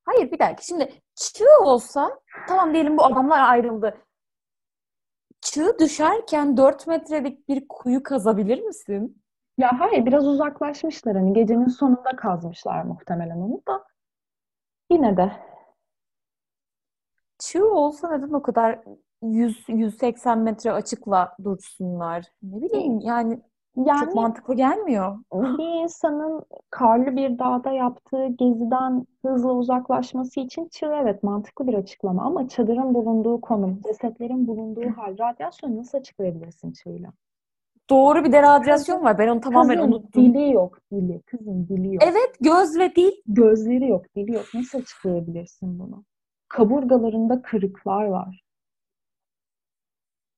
Hayır 0.05 0.31
bir 0.31 0.39
dakika. 0.39 0.63
Şimdi 0.63 0.89
çığ 1.15 1.65
olsa 1.65 2.21
tamam 2.49 2.75
diyelim 2.75 2.99
bu 2.99 3.05
adamlar 3.05 3.49
ayrıldı. 3.51 3.95
Çığ 5.41 5.77
düşerken 5.81 6.57
4 6.57 6.87
metrelik 6.87 7.49
bir 7.49 7.69
kuyu 7.69 8.03
kazabilir 8.03 8.63
misin? 8.63 9.23
Ya 9.59 9.71
hayır 9.81 10.07
biraz 10.07 10.27
uzaklaşmışlar 10.27 11.17
hani 11.17 11.33
gecenin 11.33 11.69
sonunda 11.69 12.17
kazmışlar 12.17 12.83
muhtemelen 12.83 13.37
onu 13.37 13.63
da. 13.69 13.85
Yine 14.91 15.17
de 15.17 15.33
Çığ 17.39 17.65
olsa 17.71 18.17
neden 18.17 18.33
o 18.33 18.43
kadar 18.43 18.79
100 19.23 19.65
180 19.69 20.39
metre 20.39 20.73
açıkla 20.73 21.37
dursunlar? 21.45 22.27
Ne 22.43 22.63
bileyim 22.63 23.01
yani 23.01 23.41
yani 23.87 24.05
çok 24.05 24.15
mantıklı 24.15 24.55
gelmiyor. 24.55 25.19
bir 25.33 25.83
insanın 25.83 26.43
karlı 26.71 27.17
bir 27.17 27.39
dağda 27.39 27.73
yaptığı 27.73 28.27
geziden 28.27 29.07
hızla 29.25 29.53
uzaklaşması 29.53 30.41
için 30.41 30.69
çığ 30.69 30.87
evet 31.03 31.23
mantıklı 31.23 31.67
bir 31.67 31.75
açıklama 31.75 32.23
ama 32.23 32.49
çadırın 32.49 32.95
bulunduğu 32.95 33.41
konum, 33.41 33.81
cesetlerin 33.87 34.47
bulunduğu 34.47 34.91
hal, 34.97 35.19
radyasyonu 35.19 35.77
nasıl 35.77 35.99
açıklayabilirsin 35.99 36.73
çığla? 36.73 37.13
Doğru 37.91 38.25
bir 38.25 38.33
de 38.33 38.43
radyasyon 38.43 39.05
var. 39.05 39.19
Ben 39.19 39.29
onu 39.29 39.41
tamamen 39.41 39.77
Kızın 39.77 39.93
unuttum. 39.93 40.25
dili 40.25 40.53
yok, 40.53 40.79
dili. 40.93 41.23
Kızın 41.23 41.69
dili 41.69 41.95
yok. 41.95 42.03
Evet 42.07 42.37
göz 42.41 42.79
ve 42.79 42.97
dil. 42.97 43.13
Gözleri 43.27 43.89
yok, 43.89 44.05
dili 44.17 44.33
yok. 44.33 44.45
Nasıl 44.55 44.79
açıklayabilirsin 44.79 45.79
bunu? 45.79 46.05
Kaburgalarında 46.49 47.43
kırıklar 47.43 48.05
var. 48.05 48.43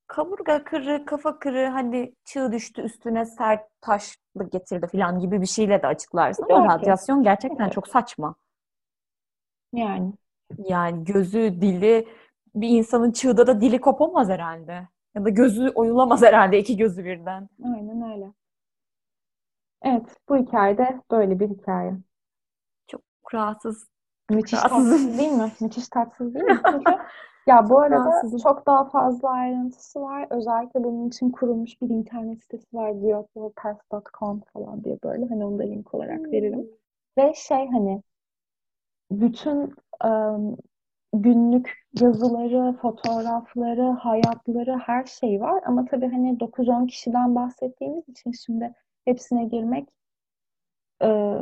Kaburga 0.06 0.64
kırığı, 0.64 1.04
kafa 1.06 1.38
kırığı, 1.38 1.66
hani 1.66 2.14
çığ 2.24 2.52
düştü 2.52 2.82
üstüne 2.82 3.24
sert 3.26 3.68
taşlı 3.80 4.50
getirdi 4.52 4.86
falan 4.92 5.18
gibi 5.20 5.40
bir 5.40 5.46
şeyle 5.46 5.82
de 5.82 5.86
açıklarsın 5.86 6.42
ama 6.42 6.64
radyasyon 6.64 7.22
gerçekten 7.22 7.64
Evet. 7.64 7.74
çok 7.74 7.88
saçma. 7.88 8.34
Yani 9.72 10.12
Yani 10.58 11.04
gözü, 11.04 11.38
dili, 11.60 12.08
bir 12.54 12.68
insanın 12.68 13.12
çığda 13.12 13.46
da 13.46 13.60
dili 13.60 13.80
kopamaz 13.80 14.28
herhalde. 14.28 14.88
Ya 15.14 15.24
da 15.24 15.28
gözü 15.28 15.68
oyulamaz 15.74 16.22
herhalde 16.22 16.58
iki 16.58 16.76
gözü 16.76 17.04
birden. 17.04 17.48
aynen 17.64 18.02
öyle. 18.02 18.32
Evet, 19.82 20.16
bu 20.28 20.36
hikayede 20.36 21.02
böyle 21.10 21.40
bir 21.40 21.48
hikaye. 21.50 21.96
Çok 22.86 23.02
rahatsız. 23.34 23.88
Müthiş 24.30 24.60
tatsız 24.60 25.18
değil 25.18 25.32
mi? 25.32 25.52
Müthiş 25.60 25.88
tatsız 25.88 26.34
değil 26.34 26.44
mi? 26.44 26.60
Çünkü 26.70 26.92
ya 27.46 27.68
bu 27.70 27.78
arada 27.80 28.04
rahatsızım. 28.04 28.38
çok 28.38 28.66
daha 28.66 28.84
fazla 28.84 29.28
ayrıntısı 29.30 30.00
var. 30.00 30.26
Özellikle 30.30 30.84
bunun 30.84 31.08
için 31.08 31.30
kurulmuş 31.30 31.80
bir 31.82 31.88
internet 31.88 32.42
sitesi 32.42 32.76
var. 32.76 32.90
geopolitest.com 32.90 34.40
falan 34.52 34.84
diye 34.84 34.98
böyle. 35.04 35.26
Hani 35.26 35.44
onu 35.44 35.58
da 35.58 35.62
link 35.62 35.94
olarak 35.94 36.32
veririm. 36.32 36.70
Ve 37.18 37.32
şey 37.36 37.68
hani 37.68 38.02
bütün 39.10 39.74
ım, 40.04 40.56
günlük 41.12 41.86
yazıları, 42.00 42.72
fotoğrafları, 42.72 43.82
hayatları, 43.82 44.78
her 44.78 45.04
şey 45.04 45.40
var. 45.40 45.62
Ama 45.66 45.84
tabii 45.84 46.08
hani 46.08 46.38
9-10 46.38 46.86
kişiden 46.86 47.34
bahsettiğimiz 47.34 48.08
için 48.08 48.32
şimdi 48.32 48.74
hepsine 49.04 49.44
girmek 49.44 49.88
e, 51.02 51.38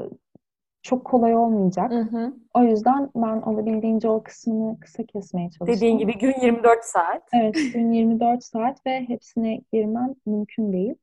çok 0.82 1.04
kolay 1.04 1.36
olmayacak. 1.36 1.90
Hı 1.90 2.00
hı. 2.00 2.32
O 2.54 2.62
yüzden 2.62 3.10
ben 3.14 3.42
olabildiğince 3.42 4.08
o 4.08 4.22
kısmını 4.22 4.80
kısa 4.80 5.02
kesmeye 5.02 5.50
çalıştım. 5.50 5.76
Dediğin 5.76 5.98
gibi 5.98 6.18
gün 6.18 6.34
24 6.42 6.84
saat. 6.84 7.22
Evet, 7.32 7.54
gün 7.74 7.92
24 7.92 8.44
saat 8.44 8.86
ve 8.86 9.08
hepsine 9.08 9.60
girmem 9.72 10.14
mümkün 10.26 10.72
değil. 10.72 10.94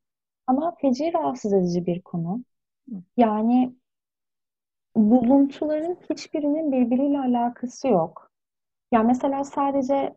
Ama 0.47 0.76
feci 0.82 1.13
rahatsız 1.13 1.53
edici 1.53 1.86
bir 1.86 2.01
konu. 2.01 2.43
Yani 3.17 3.76
buluntuların 4.95 5.97
hiçbirinin 6.09 6.71
birbiriyle 6.71 7.19
alakası 7.19 7.88
yok. 7.88 8.32
Yani 8.91 9.07
mesela 9.07 9.43
sadece 9.43 10.15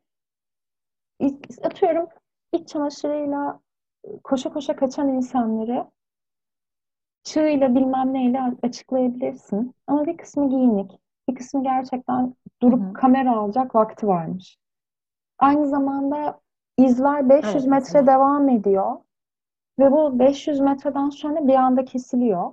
atıyorum 1.62 2.08
iç 2.52 2.68
çamaşırıyla 2.68 3.60
koşa 4.24 4.52
koşa 4.52 4.76
kaçan 4.76 5.08
insanları 5.08 5.86
çığıyla 7.28 7.74
bilmem 7.74 8.14
neyle 8.14 8.40
açıklayabilirsin. 8.62 9.74
Ama 9.86 10.06
bir 10.06 10.16
kısmı 10.16 10.50
giyinik. 10.50 11.00
Bir 11.28 11.34
kısmı 11.34 11.62
gerçekten 11.62 12.34
durup 12.62 12.80
Hı 12.80 12.84
hı. 12.88 12.92
kamera 12.94 13.36
alacak 13.36 13.74
vakti 13.74 14.06
varmış. 14.06 14.58
Aynı 15.38 15.68
zamanda 15.68 16.40
izler 16.78 17.28
500 17.28 17.64
Evet, 17.64 17.66
metre 17.66 17.76
mesela. 18.00 18.06
devam 18.06 18.48
ediyor. 18.48 18.96
Ve 19.78 19.92
bu 19.92 20.18
500 20.18 20.60
metreden 20.60 21.10
sonra 21.10 21.48
bir 21.48 21.54
anda 21.54 21.84
kesiliyor. 21.84 22.52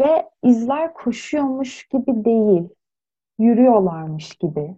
Ve 0.00 0.30
izler 0.42 0.94
koşuyormuş 0.94 1.88
gibi 1.88 2.24
değil. 2.24 2.68
Yürüyorlarmış 3.38 4.34
gibi. 4.34 4.76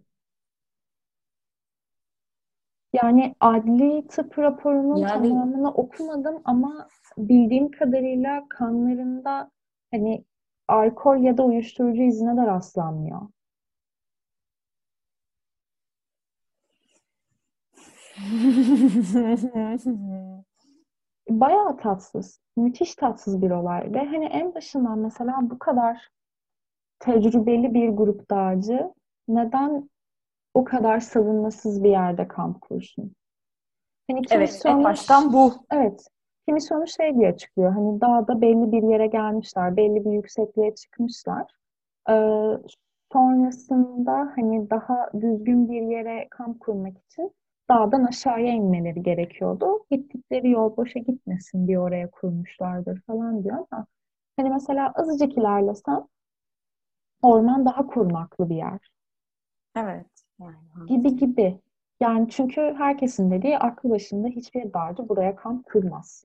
Yani 2.93 3.35
adli 3.41 4.07
tıp 4.09 4.39
raporunun 4.39 4.97
Yani- 4.97 5.29
tamamını 5.29 5.71
okumadım 5.71 6.43
ama 6.45 6.89
bildiğim 7.19 7.71
kadarıyla 7.71 8.45
kanlarında 8.49 9.51
hani 9.91 10.25
alkol 10.69 11.17
ya 11.17 11.39
da 11.39 11.45
uyuşturucu 11.45 12.03
izine 12.03 12.37
de 12.37 12.47
rastlanmıyor. 12.47 13.21
bayağı 21.29 21.77
tatsız. 21.77 22.41
Müthiş 22.57 22.95
tatsız 22.95 23.43
bir 23.43 23.51
olay. 23.51 23.95
Ve 23.95 23.99
hani 23.99 24.25
en 24.25 24.55
başından 24.55 24.99
mesela 24.99 25.39
bu 25.43 25.59
kadar 25.59 26.09
tecrübeli 26.99 27.75
bir 27.75 27.89
grup 27.89 28.31
dağcı 28.31 28.95
neden 29.29 29.91
o 30.55 30.65
kadar 30.65 31.01
savunmasız 31.01 31.85
bir 31.85 31.91
yerde 31.91 32.29
kamp 32.29 32.61
kursun? 32.61 33.13
Hani 34.11 34.23
evet, 34.31 34.63
en 34.65 34.85
baştan 34.85 35.33
bu. 35.33 35.55
Evet. 35.73 36.07
Kimisi 36.47 36.75
onu 36.75 36.87
şey 36.87 37.15
diye 37.15 37.29
açıklıyor. 37.29 37.73
Hani 37.73 38.01
dağda 38.01 38.41
belli 38.41 38.73
bir 38.73 38.83
yere 38.83 39.07
gelmişler, 39.07 39.77
belli 39.77 40.05
bir 40.05 40.11
yüksekliğe 40.11 40.75
çıkmışlar. 40.75 41.53
Ee, 42.11 42.13
sonrasında 43.13 44.33
hani 44.37 44.71
daha 44.71 45.11
düzgün 45.21 45.71
bir 45.71 45.83
yere 45.83 46.29
kamp 46.31 46.61
kurmak 46.61 46.99
için 46.99 47.33
dağdan 47.71 48.05
aşağıya 48.05 48.53
inmeleri 48.53 49.03
gerekiyordu. 49.03 49.85
Gittikleri 49.91 50.51
yol 50.51 50.77
boşa 50.77 50.99
gitmesin 50.99 51.67
diye 51.67 51.79
oraya 51.81 52.11
kurmuşlardır 52.11 53.01
falan 53.01 53.45
diyor 53.45 53.67
ama 53.71 53.87
hani 54.37 54.51
mesela 54.51 54.93
azıcık 54.95 55.39
ilerlesen 55.39 56.09
orman 57.23 57.67
daha 57.67 57.87
korunaklı 57.87 58.51
bir 58.51 58.57
yer. 58.57 58.91
Evet. 59.77 60.07
Yani. 60.43 60.89
Gibi 60.89 61.17
gibi. 61.17 61.61
Yani 62.01 62.29
çünkü 62.31 62.75
herkesin 62.79 63.31
dediği 63.31 63.59
aklı 63.59 63.91
başında 63.91 64.29
hiçbir 64.29 64.73
dağcı 64.73 65.09
buraya 65.09 65.37
kamp 65.37 65.67
kurmaz. 65.67 66.25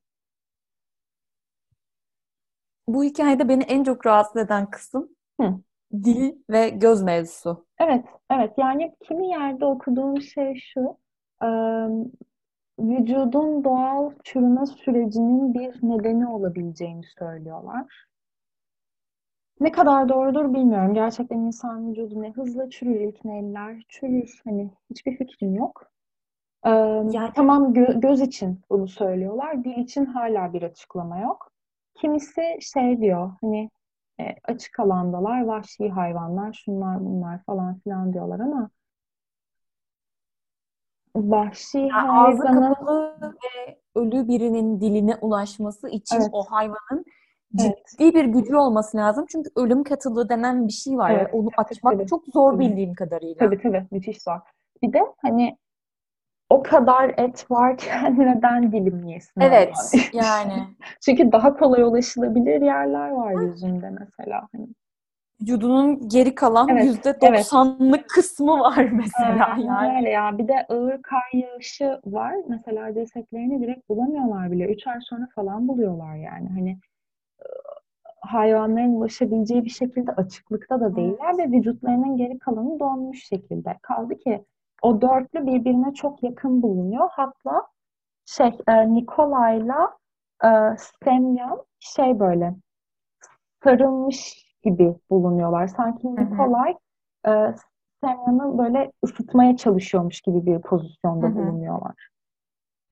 Bu 2.88 3.03
hikayede 3.03 3.49
beni 3.49 3.63
en 3.63 3.84
çok 3.84 4.05
rahatsız 4.05 4.41
eden 4.41 4.70
kısım 4.70 5.09
Hı. 5.41 5.53
dil 5.93 6.36
ve 6.49 6.70
göz 6.70 7.03
mevzusu. 7.03 7.65
Evet, 7.80 8.05
evet. 8.32 8.53
Yani 8.57 8.95
kimi 9.07 9.28
yerde 9.28 9.65
okuduğum 9.65 10.22
şey 10.22 10.55
şu, 10.55 10.97
vücudun 12.80 13.63
doğal 13.63 14.11
çürüme 14.24 14.65
sürecinin 14.65 15.53
bir 15.53 15.80
nedeni 15.84 16.28
olabileceğini 16.28 17.03
söylüyorlar. 17.20 18.07
Ne 19.60 19.72
kadar 19.72 20.10
doğrudur 20.10 20.53
bilmiyorum. 20.53 20.93
Gerçekten 20.93 21.38
insan 21.38 21.89
vücudu 21.89 22.22
ne 22.22 22.32
hızlı 22.32 22.70
çürür 22.70 22.99
ilk 22.99 23.26
neler 23.26 23.84
çürür. 23.88 24.41
Hani 24.43 24.72
hiçbir 24.89 25.18
fikrim 25.18 25.55
yok. 25.55 25.91
Ee, 26.66 26.70
yani 27.12 27.32
tamam 27.36 27.74
gö- 27.74 27.99
göz 27.99 28.22
için 28.22 28.62
bunu 28.70 28.88
söylüyorlar. 28.88 29.64
Dil 29.64 29.78
için 29.78 30.05
hala 30.05 30.53
bir 30.53 30.64
açıklama 30.64 31.20
yok. 31.20 31.51
Kimisi 31.95 32.58
şey 32.62 33.01
diyor 33.01 33.32
hani 33.41 33.70
e, 34.20 34.24
açık 34.43 34.80
alandalar, 34.80 35.45
vahşi 35.45 35.89
hayvanlar, 35.89 36.53
şunlar 36.53 37.05
bunlar 37.05 37.43
falan 37.43 37.80
filan 37.80 38.14
diyorlar 38.14 38.39
ama 38.39 38.70
vahşi 41.16 41.78
yani 41.78 41.91
hayvanın... 41.91 42.62
Ağzı 42.62 42.76
kapalı 42.76 43.16
ve 43.22 43.80
ölü 43.95 44.28
birinin 44.28 44.82
diline 44.82 45.16
ulaşması 45.22 45.89
için 45.89 46.16
evet. 46.16 46.30
o 46.32 46.43
hayvanın 46.43 47.05
ciddi 47.56 48.04
evet. 48.04 48.16
bir 48.16 48.26
gücü 48.26 48.56
olması 48.56 48.98
lazım. 48.98 49.26
Çünkü 49.32 49.50
ölüm 49.56 49.84
katılığı 49.84 50.30
denen 50.30 50.68
bir 50.68 50.74
şey 50.74 50.98
var. 50.98 51.12
Evet. 51.12 51.34
Onu 51.34 51.50
açmak 51.58 51.93
tabii. 51.93 52.08
çok 52.08 52.26
zor 52.34 52.54
tabii. 52.54 52.66
bildiğim 52.66 52.93
kadarıyla. 52.93 53.36
Tabii 53.39 53.62
tabii. 53.62 53.86
Müthiş 53.91 54.22
zor. 54.22 54.39
Bir 54.84 54.93
de 54.93 55.00
hani 55.22 55.58
o 56.50 56.64
kadar 56.64 57.14
et 57.18 57.52
varken 57.52 58.20
neden 58.20 58.72
dilim 58.72 59.04
yesin? 59.04 59.41
Evet 59.41 59.76
yani. 60.14 60.64
Çünkü 61.06 61.32
daha 61.32 61.58
kolay 61.58 61.82
ulaşılabilir 61.82 62.62
yerler 62.62 63.10
var 63.10 63.41
yüzünde 63.41 63.89
mesela. 63.89 64.48
Hani. 64.56 64.68
Vücudunun 65.41 66.10
geri 66.10 66.36
kalan 66.36 66.68
yüzde 66.68 67.16
evet, 67.22 67.39
doksanlık 67.39 68.00
evet. 68.00 68.08
kısmı 68.08 68.60
var 68.60 68.89
mesela 68.91 69.54
evet, 69.56 69.66
yani. 69.66 69.98
Öyle 69.98 70.10
ya. 70.10 70.38
Bir 70.38 70.48
de 70.48 70.66
ağır 70.70 71.02
kar 71.02 71.30
yağışı 71.34 72.00
var. 72.06 72.36
Mesela 72.48 72.93
cesetlerini 72.93 73.62
direkt 73.62 73.89
bulamıyorlar 73.89 74.52
bile. 74.52 74.66
Üç 74.66 74.88
ay 74.88 74.98
sonra 75.02 75.28
falan 75.36 75.68
buluyorlar 75.68 76.16
yani. 76.16 76.50
Hani 76.50 76.78
hayvanların 78.28 78.95
ulaşabileceği 78.95 79.65
bir 79.65 79.69
şekilde 79.69 80.11
açıklıkta 80.11 80.80
da 80.80 80.95
değiller 80.95 81.38
ve 81.38 81.51
vücutlarının 81.51 82.17
geri 82.17 82.39
kalanı 82.39 82.80
donmuş 82.80 83.23
şekilde. 83.23 83.78
Kaldı 83.82 84.17
ki 84.17 84.45
o 84.82 85.01
dörtlü 85.01 85.45
birbirine 85.47 85.93
çok 85.93 86.23
yakın 86.23 86.61
bulunuyor. 86.61 87.09
Hatta 87.11 87.67
şey 88.25 88.57
e, 88.67 88.93
Nikolay'la 88.93 89.97
e, 90.43 90.49
Semyon 91.03 91.65
şey 91.80 92.19
böyle 92.19 92.55
sarılmış 93.63 94.47
gibi 94.63 94.95
bulunuyorlar. 95.09 95.67
Sanki 95.67 96.15
Nikolay 96.15 96.75
e, 97.28 97.55
Semyon'u 98.03 98.57
böyle 98.57 98.91
ısıtmaya 99.03 99.57
çalışıyormuş 99.57 100.21
gibi 100.21 100.45
bir 100.45 100.61
pozisyonda 100.61 101.28
Hı-hı. 101.28 101.36
bulunuyorlar. 101.36 102.09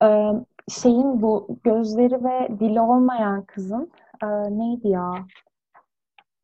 E, 0.02 0.32
şeyin 0.68 1.22
bu 1.22 1.58
gözleri 1.64 2.24
ve 2.24 2.48
dili 2.60 2.80
olmayan 2.80 3.44
kızın 3.44 3.90
e, 4.22 4.58
neydi 4.58 4.88
ya? 4.88 5.12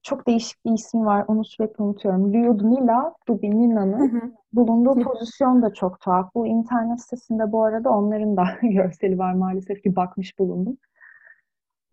Çok 0.03 0.27
değişik 0.27 0.65
bir 0.65 0.73
ismi 0.73 1.05
var. 1.05 1.25
Onu 1.29 1.45
sürekli 1.45 1.83
unutuyorum. 1.83 2.33
Lyudmila 2.33 3.15
Dubinina'nın 3.29 4.35
bulunduğu 4.53 5.03
pozisyon 5.03 5.63
da 5.63 5.75
çok 5.75 6.01
tuhaf. 6.01 6.35
Bu 6.35 6.47
internet 6.47 7.01
sitesinde 7.01 7.53
bu 7.53 7.65
arada 7.65 7.91
onların 7.91 8.37
da 8.37 8.45
görseli 8.63 9.19
var 9.19 9.33
maalesef 9.33 9.83
ki 9.83 9.97
bakmış 9.97 10.39
bulundum. 10.39 10.77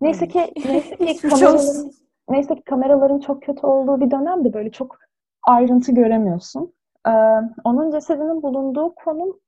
Neyse 0.00 0.28
ki, 0.28 0.54
neyse 0.68 0.96
ki 0.96 1.28
kameraların, 1.28 1.90
neyse 2.28 2.54
ki 2.54 2.62
kameraların 2.62 3.18
çok 3.18 3.42
kötü 3.42 3.66
olduğu 3.66 4.00
bir 4.00 4.10
dönemde 4.10 4.52
böyle 4.52 4.70
çok 4.70 4.98
ayrıntı 5.42 5.92
göremiyorsun. 5.92 6.72
Ee, 7.08 7.10
onun 7.64 7.90
cesedinin 7.90 8.42
bulunduğu 8.42 8.94
konum 8.94 9.40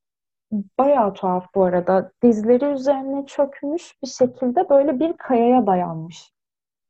bayağı 0.78 1.14
tuhaf 1.14 1.55
bu 1.55 1.64
arada. 1.64 2.12
Dizleri 2.22 2.64
üzerine 2.64 3.26
çökmüş 3.26 4.03
bir 4.03 4.09
şekilde 4.09 4.68
böyle 4.68 5.00
bir 5.00 5.12
kayaya 5.12 5.66
dayanmış 5.66 6.32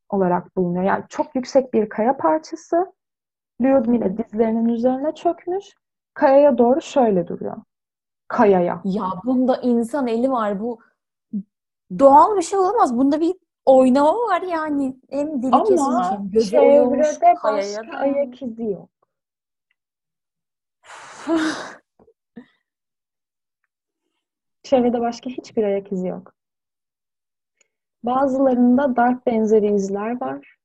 olarak 0.08 0.56
bulunuyor. 0.56 0.84
Yani 0.84 1.04
çok 1.08 1.34
yüksek 1.34 1.74
bir 1.74 1.88
kaya 1.88 2.16
parçası. 2.16 2.92
Lyudmila 3.62 4.18
dizlerinin 4.18 4.68
üzerine 4.68 5.14
çökmüş. 5.14 5.64
Kayaya 6.14 6.58
doğru 6.58 6.80
şöyle 6.80 7.28
duruyor. 7.28 7.56
Kayaya. 8.28 8.80
Ya 8.84 9.04
bunda 9.24 9.56
insan 9.56 10.06
eli 10.06 10.30
var. 10.30 10.60
Bu 10.60 10.78
doğal 11.98 12.36
bir 12.36 12.42
şey 12.42 12.58
olamaz. 12.58 12.96
Bunda 12.96 13.20
bir 13.20 13.34
oynama 13.64 14.14
var 14.14 14.42
yani. 14.42 14.96
Hem 15.10 15.42
dili 15.42 15.54
Ama 15.54 15.64
kesilmiş 15.64 16.32
gözü 16.32 16.50
çevrede 16.50 17.34
başka 17.44 17.96
ayak 17.96 18.42
izi 18.42 18.64
yok. 18.64 18.88
Çevrede 24.72 25.00
başka 25.00 25.30
hiçbir 25.30 25.64
ayak 25.64 25.92
izi 25.92 26.06
yok. 26.06 26.34
Bazılarında 28.02 28.96
darp 28.96 29.26
benzeri 29.26 29.74
izler 29.74 30.20
var. 30.20 30.56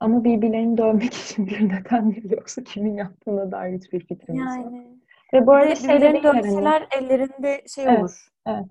Ama 0.00 0.24
birbirlerini 0.24 0.78
dövmek 0.78 1.14
için 1.22 1.46
bir 1.46 1.68
neden 1.68 2.14
değil. 2.14 2.30
Yoksa 2.30 2.64
kimin 2.64 2.96
yaptığına 2.96 3.52
dair 3.52 3.78
hiçbir 3.78 4.00
fikrimiz 4.06 4.56
yani. 4.56 4.76
yok. 4.76 4.86
Ve 5.34 5.46
bu 5.46 5.52
arada 5.52 5.74
şeyleri 5.74 6.22
dövseler 6.22 6.88
ellerinde 6.90 7.62
şey 7.74 7.84
evet, 7.84 8.00
olur. 8.00 8.28
Evet. 8.46 8.66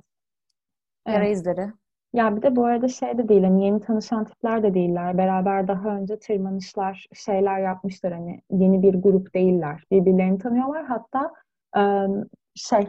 Yara 1.08 1.26
evet. 1.26 1.38
izleri. 1.38 1.68
Ya 2.14 2.36
bir 2.36 2.42
de 2.42 2.56
bu 2.56 2.66
arada 2.66 2.88
şey 2.88 3.18
de 3.18 3.30
değil, 3.30 3.44
hani 3.44 3.66
yeni 3.66 3.82
tanışan 3.82 4.26
tipler 4.26 4.64
de 4.64 4.74
değiller. 4.74 5.18
Beraber 5.18 5.68
daha 5.68 5.90
önce 5.90 6.20
tırmanışlar, 6.20 7.08
şeyler 7.14 7.60
yapmışlar 7.60 8.14
hani 8.14 8.42
yeni 8.52 8.82
bir 8.82 8.94
grup 8.94 9.34
değiller. 9.34 9.84
Birbirlerini 9.92 10.40
tanıyorlar. 10.40 10.86
Hatta 10.86 11.32
şey 12.56 12.88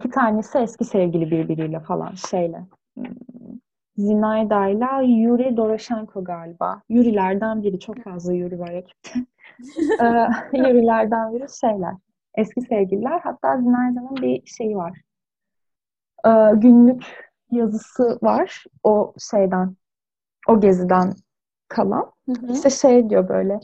iki 0.00 0.10
tanesi 0.10 0.58
eski 0.58 0.84
sevgili 0.84 1.30
birbiriyle 1.30 1.80
falan 1.80 2.14
şeyle. 2.14 2.66
Hmm, 2.94 3.04
Zinayda 3.96 4.68
ile 4.68 5.06
Yuri 5.06 5.56
Doroshenko 5.56 6.24
galiba. 6.24 6.82
Yurilerden 6.88 7.62
biri. 7.62 7.80
Çok 7.80 8.02
fazla 8.04 8.32
Yuri 8.32 8.60
var 8.60 8.72
ekipte. 8.72 9.10
Yurilerden 10.52 11.34
biri 11.34 11.46
şeyler. 11.60 11.94
Eski 12.34 12.60
sevgililer. 12.60 13.20
Hatta 13.20 13.56
Zinayda'nın 13.58 14.16
bir 14.16 14.46
şeyi 14.46 14.76
var. 14.76 15.00
Günlük 16.54 17.32
yazısı 17.50 18.18
var. 18.22 18.64
O 18.82 19.14
şeyden, 19.30 19.76
o 20.48 20.60
geziden 20.60 21.12
kalan. 21.68 22.12
Hı 22.26 22.32
hı. 22.32 22.52
İşte 22.52 22.70
şey 22.70 23.10
diyor 23.10 23.28
böyle 23.28 23.60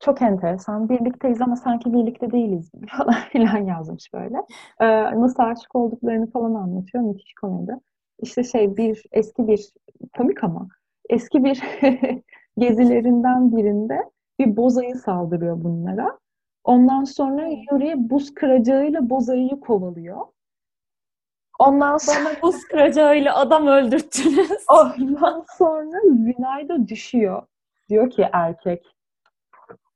çok 0.00 0.22
enteresan. 0.22 0.88
Birlikteyiz 0.88 1.40
ama 1.40 1.56
sanki 1.56 1.92
birlikte 1.92 2.30
değiliz 2.30 2.70
falan 2.96 3.14
filan 3.32 3.58
yazmış 3.58 4.12
böyle. 4.14 4.36
Ee, 4.80 5.20
nasıl 5.20 5.42
aşık 5.42 5.74
olduklarını 5.74 6.30
falan 6.30 6.54
anlatıyor. 6.54 7.04
Müthiş 7.04 7.34
komedi. 7.34 7.72
İşte 8.18 8.44
şey 8.44 8.76
bir 8.76 9.02
eski 9.12 9.48
bir 9.48 9.72
komik 10.16 10.44
ama 10.44 10.68
eski 11.10 11.44
bir 11.44 11.62
gezilerinden 12.58 13.56
birinde 13.56 13.98
bir 14.38 14.56
bozayı 14.56 14.94
saldırıyor 14.94 15.64
bunlara. 15.64 16.18
Ondan 16.64 17.04
sonra 17.04 17.46
Yuri 17.46 18.10
buz 18.10 18.34
kıracağıyla 18.34 19.10
bozayıyı 19.10 19.60
kovalıyor. 19.60 20.26
Ondan 21.58 21.96
sonra 21.96 22.30
buz 22.42 22.64
kıracağıyla 22.64 23.36
adam 23.36 23.66
öldürttünüz. 23.66 24.50
Ondan 24.68 25.44
sonra 25.58 26.00
Zinayda 26.02 26.88
düşüyor. 26.88 27.42
Diyor 27.88 28.10
ki 28.10 28.28
erkek 28.32 28.86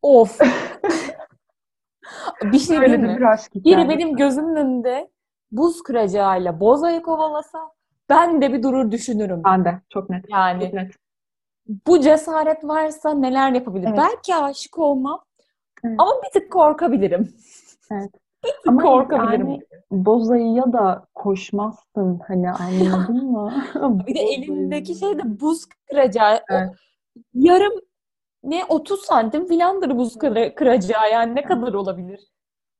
Of. 0.04 0.40
bir 2.42 2.58
şey 2.58 2.78
Öyle 2.78 3.02
değil 3.02 3.18
mi? 3.18 3.36
Bir 3.54 3.64
Biri 3.64 3.88
benim 3.88 4.16
gözümün 4.16 4.56
önünde 4.56 5.10
buz 5.52 5.82
kıracağıyla 5.82 6.60
bozayı 6.60 7.02
kovalasa 7.02 7.58
ben 8.08 8.42
de 8.42 8.52
bir 8.52 8.62
durur 8.62 8.90
düşünürüm. 8.90 9.42
Ben 9.44 9.64
de 9.64 9.80
çok 9.92 10.10
net. 10.10 10.24
Yani 10.30 10.64
Çok 10.64 10.72
net. 10.72 10.92
bu 11.86 12.00
cesaret 12.00 12.64
varsa 12.64 13.14
neler 13.14 13.52
yapabilir? 13.52 13.86
Evet. 13.88 13.98
Belki 13.98 14.34
aşık 14.34 14.78
olmam 14.78 15.24
Evet. 15.84 15.94
ama 15.98 16.10
bir 16.24 16.40
tık 16.40 16.52
korkabilirim. 16.52 17.34
Evet. 17.92 18.10
Bir 18.44 18.48
tık 18.50 18.68
Ama 18.68 18.82
korkabilirim. 18.82 19.48
yani 19.50 19.62
bozayıya 19.90 20.72
da 20.72 21.06
koşmazsın 21.14 22.20
hani 22.28 22.50
anladın 22.50 23.24
mı? 23.30 23.52
Bir 24.06 24.14
de 24.14 24.20
elindeki 24.20 24.94
şey 24.94 25.18
de 25.18 25.40
buz 25.40 25.64
kıracağı. 25.90 26.34
O 26.36 26.40
Evet. 26.48 26.70
yarım 27.34 27.72
ne 28.44 28.64
30 28.64 29.00
santim 29.00 29.46
filandır 29.46 29.96
buz 29.98 30.16
kıra- 30.16 30.54
kıracağı 30.54 31.10
yani 31.12 31.34
ne 31.34 31.42
kadar 31.42 31.72
olabilir? 31.74 32.20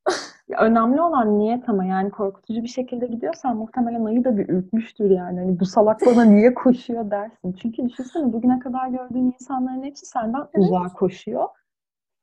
Ya 0.49 0.59
önemli 0.61 1.01
olan 1.01 1.39
niyet 1.39 1.69
ama 1.69 1.85
yani 1.85 2.11
korkutucu 2.11 2.63
bir 2.63 2.69
şekilde 2.69 3.07
gidiyorsan 3.07 3.57
muhtemelen 3.57 4.05
ayı 4.05 4.25
da 4.25 4.37
bir 4.37 4.49
ürkmüştür 4.49 5.11
yani. 5.11 5.41
Hani 5.41 5.61
bu 5.61 5.65
salak 5.67 6.01
bana 6.07 6.25
niye 6.35 6.55
koşuyor 6.55 7.11
dersin. 7.11 7.53
Çünkü 7.53 7.89
düşünsene 7.89 8.33
bugüne 8.33 8.59
kadar 8.59 8.89
gördüğün 8.89 9.35
insanların 9.41 9.83
hepsi 9.83 10.07
senden 10.07 10.41
Evet. 10.41 10.49
uzağa 10.55 10.89
koşuyor. 10.93 11.49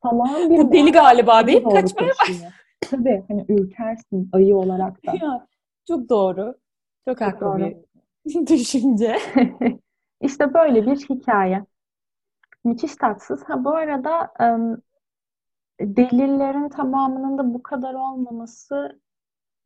Salağın 0.03 0.49
bir 0.49 0.57
Bu 0.57 0.71
deli 0.71 0.91
galiba 0.91 1.47
deyip 1.47 1.71
kaçmaya 1.71 2.11
koşuyor. 2.19 2.51
Tabii 2.91 3.23
hani 3.27 3.45
ürkersin 3.49 4.29
ayı 4.33 4.55
olarak 4.55 5.05
da. 5.07 5.11
Ya, 5.21 5.47
çok 5.87 6.09
doğru. 6.09 6.55
Çok, 7.05 7.17
Çok 7.17 7.21
haklı 7.21 7.45
doğru. 7.45 7.57
bir 8.25 8.47
düşünce. 8.47 9.17
İşte 10.21 10.53
böyle 10.53 10.85
bir 10.85 10.95
hikaye. 10.97 11.65
Müthiş 12.63 12.95
tatsız. 12.95 13.43
Ha 13.43 13.63
bu 13.63 13.75
arada 13.75 14.33
delillerin 15.81 16.69
tamamının 16.69 17.37
da 17.37 17.53
bu 17.53 17.63
kadar 17.63 17.93
olmaması 17.93 18.99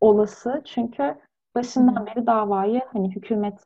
olası. 0.02 0.62
Çünkü 0.66 1.16
başından 1.56 2.06
beri 2.06 2.28
davayı 2.28 2.82
hani 2.94 3.16
hükümet 3.16 3.64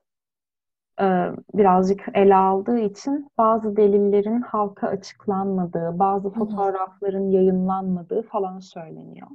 birazcık 1.54 2.06
ele 2.14 2.36
aldığı 2.36 2.80
için 2.80 3.28
bazı 3.38 3.76
delillerin 3.76 4.42
halka 4.42 4.88
açıklanmadığı, 4.88 6.00
bazı 6.00 6.30
fotoğrafların 6.30 7.32
yayınlanmadığı 7.32 8.22
falan 8.22 8.60
söyleniyor. 8.60 9.28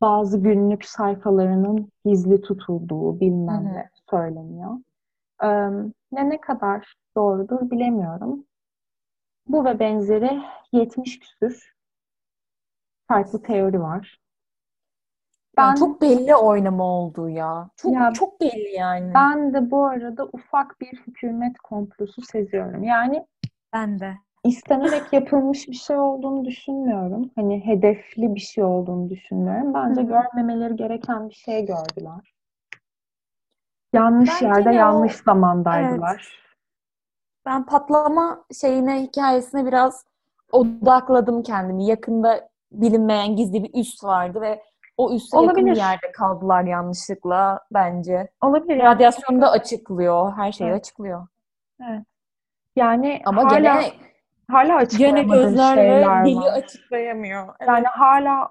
Bazı 0.00 0.38
günlük 0.38 0.84
sayfalarının 0.84 1.88
gizli 2.04 2.40
tutulduğu 2.40 3.20
bilmem 3.20 3.64
ne 3.64 3.90
söyleniyor. 4.10 4.70
Ne 6.12 6.28
ne 6.30 6.40
kadar 6.40 6.94
doğrudur 7.16 7.70
bilemiyorum. 7.70 8.44
Bu 9.46 9.64
ve 9.64 9.78
benzeri 9.78 10.40
70 10.72 11.18
küsür 11.18 11.74
farklı 13.08 13.42
teori 13.42 13.80
var. 13.80 14.20
Yani 15.58 15.70
Ben 15.70 15.74
çok 15.74 16.00
belli 16.02 16.36
oynama 16.36 16.84
olduğu 16.84 17.28
ya. 17.28 17.70
Çok 17.76 17.94
Ya- 17.94 18.12
çok 18.12 18.40
belli 18.40 18.70
yani. 18.76 19.14
ben 19.14 19.54
de 19.54 19.70
bu 19.70 19.84
arada 19.84 20.28
ufak 20.32 20.80
bir 20.80 20.98
hükümet 21.06 21.58
komplosu 21.58 22.22
seziyorum. 22.22 22.82
Yani 22.82 23.26
Ben 23.72 24.00
de. 24.00 24.14
istenerek 24.44 25.12
yapılmış 25.12 25.68
bir 25.68 25.74
şey 25.74 25.96
olduğunu 25.98 26.44
düşünmüyorum. 26.44 27.30
Hani 27.36 27.66
hedefli 27.66 28.34
bir 28.34 28.40
şey 28.40 28.64
olduğunu 28.64 29.10
düşünmüyorum. 29.10 29.74
Bence 29.74 30.00
Hı 30.00 30.04
hı. 30.04 30.08
görmemeleri 30.08 30.76
gereken 30.76 31.28
bir 31.28 31.34
şey 31.34 31.66
gördüler. 31.66 32.34
Yanlış 33.92 34.30
Bence 34.30 34.46
yerde, 34.46 34.64
de 34.64 34.68
o- 34.68 34.72
yanlış 34.72 35.12
zamandaydılar. 35.16 36.40
Ben 37.46 37.66
patlama 37.66 38.44
şeyine, 38.60 39.02
hikayesine 39.02 39.66
biraz 39.66 40.04
odakladım 40.52 41.42
kendimi. 41.42 41.86
Yakında 41.86 42.48
bilinmeyen 42.72 43.36
gizli 43.36 43.64
bir 43.64 43.80
üs 43.80 44.04
vardı 44.04 44.40
ve 44.40 44.62
o 44.96 45.12
üsse 45.12 45.40
yakın 45.40 45.66
bir 45.66 45.76
yerde 45.76 46.12
kaldılar 46.12 46.62
yanlışlıkla 46.64 47.60
bence. 47.72 48.28
Olabilir. 48.42 48.82
Radyasyonu 48.82 49.40
da 49.40 49.50
açıklıyor. 49.50 50.32
Her 50.36 50.52
şeyi 50.52 50.70
Evet. 50.70 50.80
açıklıyor. 50.80 51.26
Yani 52.76 53.22
Ama 53.26 53.44
hala 53.44 53.58
gene 53.58 53.92
hala 54.50 54.66
gene 54.68 54.76
açıklayamadığım 54.76 55.42
gözler 55.42 55.76
ve 55.76 55.80
şeyler 55.80 56.24
dili 56.24 56.36
var. 56.36 56.52
açıklayamıyor. 56.52 57.54
Yani 57.66 57.86
hala 57.86 58.48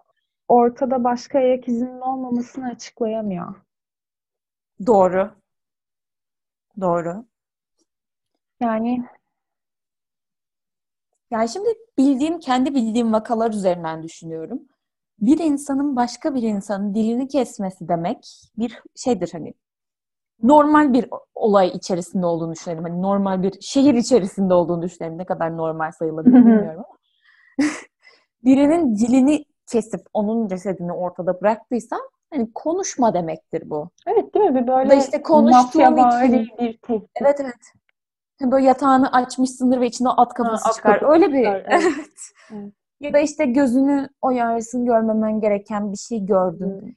ortada 0.47 1.03
başka 1.03 1.39
ayak 1.39 1.67
izinin 1.67 2.01
olmamasını 2.01 2.67
açıklayamıyor. 2.69 3.55
Doğru. 4.85 5.31
Doğru. 6.81 7.25
Yani 8.59 9.05
Yani 11.31 11.49
şimdi 11.49 11.69
bildiğim, 11.97 12.39
kendi 12.39 12.75
bildiğim 12.75 13.13
vakalar 13.13 13.51
üzerinden 13.53 14.03
düşünüyorum. 14.03 14.61
Bir 15.19 15.39
insanın 15.39 15.95
başka 15.95 16.35
bir 16.35 16.43
insanın 16.43 16.95
dilini 16.95 17.27
kesmesi 17.27 17.87
demek 17.87 18.49
bir 18.57 18.81
şeydir 18.95 19.29
hani 19.31 19.53
normal 20.43 20.93
bir 20.93 21.09
olay 21.35 21.67
içerisinde 21.67 22.25
olduğunu 22.25 22.51
düşünelim. 22.53 22.83
Hani 22.83 23.01
normal 23.01 23.43
bir 23.43 23.61
şehir 23.61 23.93
içerisinde 23.93 24.53
olduğunu 24.53 24.81
düşünelim. 24.81 25.17
Ne 25.17 25.25
kadar 25.25 25.57
normal 25.57 25.91
sayılabilir 25.91 26.35
bilmiyorum 26.35 26.83
ama. 26.87 26.97
Birinin 28.43 28.95
dilini 28.95 29.45
kesip 29.71 30.01
onun 30.13 30.47
cesedini 30.47 30.93
ortada 30.93 31.41
bıraktıysan 31.41 32.01
hani 32.33 32.53
konuşma 32.53 33.13
demektir 33.13 33.69
bu. 33.69 33.89
evet 34.07 34.33
değil 34.33 34.45
mi? 34.45 34.55
Bir 34.55 34.59
Ya 34.59 34.67
da 34.67 34.77
böyle 34.77 34.97
işte 34.97 35.21
konuştuğun 35.21 35.93
mafyavari 35.93 36.41
için 36.43 36.57
bir 36.57 36.77
tehdit. 36.77 37.09
Evet 37.21 37.39
evet. 37.41 37.71
Hani 38.41 38.51
Böyle 38.51 38.65
yatağını 38.65 39.11
açmışsındır 39.11 39.79
ve 39.81 39.87
içinde 39.87 40.09
at 40.09 40.33
kafası 40.33 40.69
at 40.69 40.75
çıkar. 40.75 40.93
kafası 40.99 41.11
Öyle 41.13 41.33
bir 41.33 41.45
evet. 41.45 41.65
evet. 41.69 41.85
Evet. 42.53 42.73
Ya 42.99 43.13
da 43.13 43.19
işte 43.19 43.45
gözünü 43.45 44.09
oyarsın 44.21 44.85
görmemen 44.85 45.41
gereken 45.41 45.91
bir 45.91 45.97
şey 45.97 46.25
gördün 46.25 46.81
Hmm. 46.81 46.89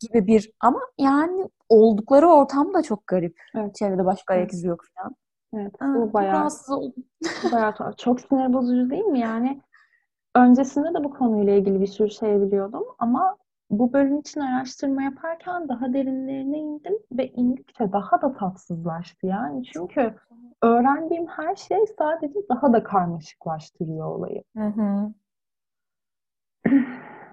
gibi 0.00 0.26
bir 0.26 0.52
ama 0.60 0.80
yani 0.98 1.48
oldukları 1.68 2.28
ortam 2.28 2.74
da 2.74 2.82
çok 2.82 3.06
garip. 3.06 3.40
Evet. 3.54 3.74
Çevrede 3.74 4.04
başka 4.04 4.34
ayak 4.34 4.52
izi 4.52 4.66
yok 4.68 4.84
falan. 4.96 5.14
Evet, 5.54 5.72
bu 5.80 6.12
bayağı 6.12 6.32
rahatsız 6.32 6.70
oldum. 6.70 6.94
bayağı 7.52 7.74
tuhaf. 7.74 7.98
Çok 7.98 8.20
sinir 8.20 8.52
bozucu 8.52 8.90
değil 8.90 9.04
mi? 9.04 9.20
Yani 9.20 9.60
öncesinde 10.36 10.94
de 10.94 11.04
bu 11.04 11.10
konuyla 11.14 11.52
ilgili 11.52 11.80
bir 11.80 11.86
sürü 11.86 12.10
şey 12.10 12.40
biliyordum 12.40 12.84
ama 12.98 13.36
bu 13.70 13.92
bölüm 13.92 14.18
için 14.18 14.40
araştırma 14.40 15.02
yaparken 15.02 15.68
daha 15.68 15.92
derinlerine 15.92 16.58
indim 16.58 16.98
ve 17.12 17.28
indikçe 17.28 17.92
daha 17.92 18.22
da 18.22 18.32
tatsızlaştı 18.32 19.26
yani. 19.26 19.62
Çünkü 19.64 20.14
öğrendiğim 20.62 21.26
her 21.26 21.56
şey 21.56 21.78
sadece 21.98 22.38
daha 22.48 22.72
da 22.72 22.82
karmaşıklaştırıyor 22.82 24.06
olayı. 24.06 24.42
Hı 24.56 24.66
hı. 24.66 25.12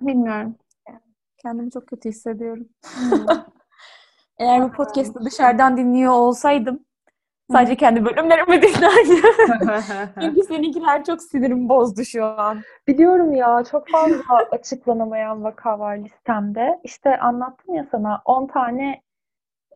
Bilmiyorum. 0.02 0.56
Kendimi 1.38 1.72
çok 1.72 1.88
kötü 1.88 2.10
hissediyorum. 2.10 2.70
Eğer 4.40 4.64
bu 4.64 4.72
podcast'ı 4.72 5.26
dışarıdan 5.26 5.78
dinliyor 5.78 6.12
olsaydım 6.14 6.87
sadece 7.52 7.76
kendi 7.76 8.06
bölümlerimi 8.06 8.62
dinlerdim. 8.62 9.24
Çünkü 10.22 10.42
seninkiler 10.44 11.04
çok 11.04 11.22
sinirimi 11.22 11.70
bozdu 11.70 12.04
şu 12.06 12.26
an. 12.26 12.62
Biliyorum 12.88 13.34
ya 13.34 13.64
çok 13.72 13.90
fazla 13.90 14.38
açıklanamayan 14.52 15.44
vaka 15.44 15.80
var 15.80 15.98
listemde. 15.98 16.80
İşte 16.84 17.18
anlattım 17.20 17.76
ya 17.76 17.88
sana 17.92 18.22
10 18.26 18.48
tane 18.48 19.02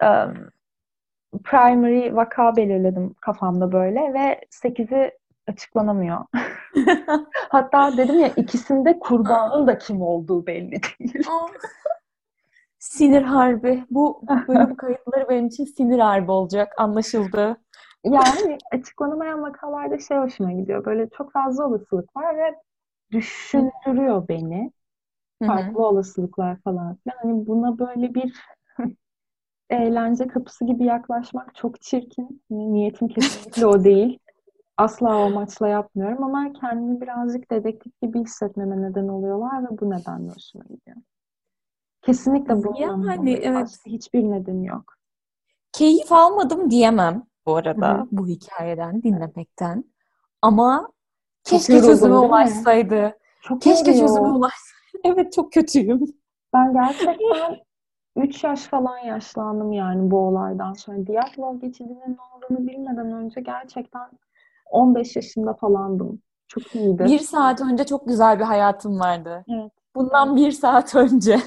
em, 0.01 0.49
primary 1.43 2.15
vaka 2.15 2.55
belirledim 2.55 3.15
kafamda 3.21 3.71
böyle 3.71 4.13
ve 4.13 4.41
8'i 4.51 5.11
açıklanamıyor. 5.47 6.25
Hatta 7.49 7.97
dedim 7.97 8.19
ya 8.19 8.27
ikisinde 8.27 8.99
kurbanın 8.99 9.67
da 9.67 9.77
kim 9.77 10.01
olduğu 10.01 10.47
belli 10.47 10.71
değil. 10.71 11.25
Sinir 12.81 13.21
harbi. 13.21 13.83
Bu 13.91 14.21
bölüm 14.47 14.75
kayıtları 14.75 15.29
benim 15.29 15.47
için 15.47 15.65
sinir 15.65 15.99
harbi 15.99 16.31
olacak. 16.31 16.73
Anlaşıldı. 16.77 17.57
Yani 18.05 18.57
açıklanamayan 18.71 19.41
vakalarda 19.41 19.99
şey 19.99 20.17
hoşuma 20.17 20.51
gidiyor. 20.51 20.85
Böyle 20.85 21.09
çok 21.09 21.31
fazla 21.31 21.67
olasılık 21.67 22.15
var 22.15 22.37
ve 22.37 22.55
düşündürüyor 23.11 24.27
beni. 24.27 24.71
Farklı 25.47 25.87
olasılıklar 25.87 26.57
falan 26.61 26.95
filan. 26.95 27.17
Hani 27.21 27.47
buna 27.47 27.79
böyle 27.79 28.13
bir 28.13 28.33
eğlence 29.69 30.27
kapısı 30.27 30.65
gibi 30.65 30.83
yaklaşmak 30.83 31.55
çok 31.55 31.81
çirkin. 31.81 32.43
Hani 32.49 32.73
Niyetim 32.73 33.07
kesinlikle 33.07 33.65
o 33.65 33.83
değil. 33.83 34.19
Asla 34.77 35.17
o 35.17 35.21
amaçla 35.21 35.67
yapmıyorum 35.67 36.23
ama 36.23 36.53
kendimi 36.53 37.01
birazcık 37.01 37.51
dedektif 37.51 38.01
gibi 38.01 38.19
hissetmeme 38.19 38.81
neden 38.81 39.07
oluyorlar 39.07 39.63
ve 39.63 39.79
bu 39.81 39.89
nedenle 39.89 40.31
hoşuma 40.31 40.63
gidiyor. 40.63 40.97
Kesinlikle 42.01 42.63
bundan 42.63 42.75
Yani, 42.79 43.33
evet. 43.33 43.77
Hiçbir 43.85 44.23
nedeni 44.23 44.67
yok. 44.67 44.93
Keyif 45.71 46.11
almadım 46.11 46.71
diyemem 46.71 47.23
bu 47.45 47.55
arada 47.55 47.93
Hı 47.93 48.01
hı. 48.01 48.07
bu 48.11 48.27
hikayeden, 48.27 49.03
dinlemekten. 49.03 49.83
Ama 50.41 50.89
keşke 51.43 51.73
yoruldun, 51.73 51.89
çözüme 51.89 52.17
ulaşsaydı. 52.17 53.17
Çok 53.41 53.61
Keşke 53.61 53.91
yoruyor. 53.91 54.07
çözüme 54.07 54.27
ulaşsaydı. 54.27 54.71
Evet 55.03 55.33
çok 55.33 55.53
kötüyüm. 55.53 56.05
Ben 56.53 56.73
gerçekten 56.73 57.57
3 58.15 58.43
yaş 58.43 58.61
falan 58.63 58.97
yaşlandım 58.97 59.71
yani 59.71 60.11
bu 60.11 60.17
olaydan 60.19 60.73
sonra. 60.73 61.07
Diyatlov 61.07 61.59
geçidinin 61.59 61.99
ne 61.99 62.17
olduğunu 62.35 62.67
bilmeden 62.67 63.11
önce 63.11 63.41
gerçekten 63.41 64.09
15 64.71 65.15
yaşında 65.15 65.53
falandım. 65.53 66.21
Çok 66.47 66.75
iyiydi. 66.75 67.03
Bir 67.05 67.19
saat 67.19 67.61
önce 67.61 67.85
çok 67.85 68.07
güzel 68.07 68.39
bir 68.39 68.43
hayatım 68.43 68.99
vardı. 68.99 69.45
Evet. 69.49 69.71
Bundan 69.95 70.35
bir 70.35 70.51
saat 70.51 70.95
önce. 70.95 71.39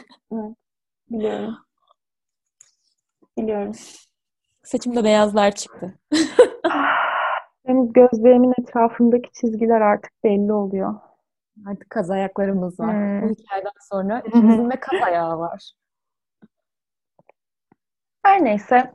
Biliyorum. 1.11 1.57
Biliyorum. 3.39 3.73
Saçımda 4.63 5.05
beyazlar 5.05 5.55
çıktı. 5.55 5.99
Benim 7.69 7.93
gözlerimin 7.93 8.55
etrafındaki 8.61 9.33
çizgiler 9.33 9.81
artık 9.81 10.13
belli 10.25 10.53
oluyor. 10.53 10.95
Artık 11.67 11.91
kaz 11.91 12.11
ayaklarımız 12.11 12.81
var. 12.81 12.93
Hmm. 12.95 13.23
Bu 13.23 13.33
hikayeden 13.35 13.71
sonra 13.91 14.21
ikimizin 14.21 14.71
de 14.71 14.81
kaz 14.81 15.03
ayağı 15.03 15.39
var. 15.39 15.73
Her 18.23 18.45
neyse. 18.45 18.95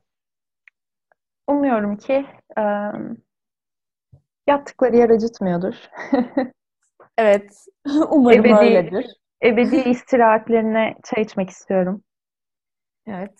Umuyorum 1.47 1.97
ki 1.97 2.25
e, 2.57 2.61
yattıkları 4.47 4.95
yer 4.97 5.09
acıtmıyordur. 5.09 5.75
Evet. 7.17 7.65
Umarım 8.09 8.45
Ebedi- 8.45 8.57
öyledir. 8.59 9.18
Ebedi 9.43 9.75
istirahatlerine 9.89 10.95
çay 11.03 11.23
içmek 11.23 11.49
istiyorum. 11.49 12.03
Evet. 13.07 13.39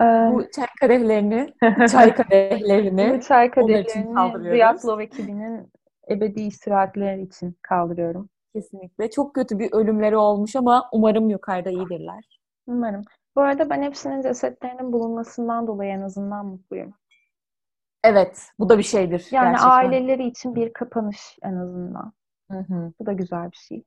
E, 0.00 0.04
Bu 0.04 0.50
çay 0.50 0.66
kadehlerini, 0.80 1.54
çay 1.90 2.14
kadehlerini 2.14 3.14
bu 3.16 3.20
çay 3.20 3.50
kadehlerini. 3.50 4.50
Ziyatlov 4.50 5.00
ekibinin 5.00 5.72
ebedi 6.10 6.40
istirahatleri 6.40 7.22
için 7.22 7.56
kaldırıyorum. 7.62 8.28
kesinlikle. 8.54 9.10
Çok 9.10 9.34
kötü 9.34 9.58
bir 9.58 9.72
ölümleri 9.72 10.16
olmuş 10.16 10.56
ama 10.56 10.88
umarım 10.92 11.30
yukarıda 11.30 11.70
iyidirler. 11.70 12.40
Umarım. 12.66 13.02
Bu 13.36 13.40
arada 13.40 13.70
ben 13.70 13.82
hepsinin 13.82 14.22
cesetlerinin 14.22 14.92
bulunmasından 14.92 15.66
dolayı 15.66 15.90
en 15.92 16.00
azından 16.02 16.46
mutluyum. 16.46 16.94
Evet, 18.04 18.48
bu 18.58 18.68
da 18.68 18.78
bir 18.78 18.82
şeydir 18.82 19.28
Yani 19.30 19.46
gerçekten. 19.46 19.70
aileleri 19.70 20.26
için 20.26 20.54
bir 20.54 20.72
kapanış 20.72 21.38
en 21.42 21.54
azından. 21.56 22.12
Hı 22.50 22.58
hı. 22.58 22.92
Bu 23.00 23.06
da 23.06 23.12
güzel 23.12 23.50
bir 23.52 23.56
şey. 23.56 23.84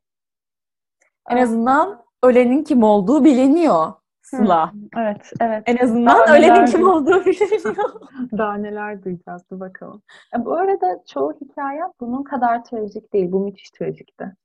En 1.30 1.38
azından 1.38 2.04
ölenin 2.24 2.64
kim 2.64 2.84
olduğu 2.84 3.24
biliniyor 3.24 3.94
Sıla. 4.24 4.74
Evet, 4.98 5.32
evet. 5.42 5.64
En 5.66 5.78
azından 5.78 6.28
Daha 6.28 6.36
ölenin 6.36 6.54
neler 6.54 6.72
kim 6.72 6.88
olduğu 6.90 7.26
biliniyor. 7.26 8.02
Daha 8.38 8.54
neler 8.54 9.04
duyacağız 9.04 9.44
dur 9.52 9.60
bakalım. 9.60 10.02
E, 10.36 10.46
bu 10.46 10.54
arada 10.54 11.04
çoğu 11.08 11.34
hikaye 11.42 11.82
bunun 12.00 12.24
kadar 12.24 12.64
trajik 12.64 13.14
değil. 13.14 13.32
Bu 13.32 13.40
müthiş 13.40 13.72
trajikti. 13.72 14.36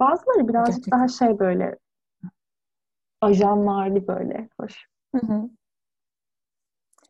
Bazıları 0.00 0.48
birazcık 0.48 0.74
Gerçekten. 0.74 0.98
daha 0.98 1.08
şey 1.08 1.38
böyle 1.38 1.78
ajanlarlı 3.20 4.06
böyle. 4.08 4.48
Hoş. 4.60 4.86
Hı 5.14 5.26
hı. 5.26 5.50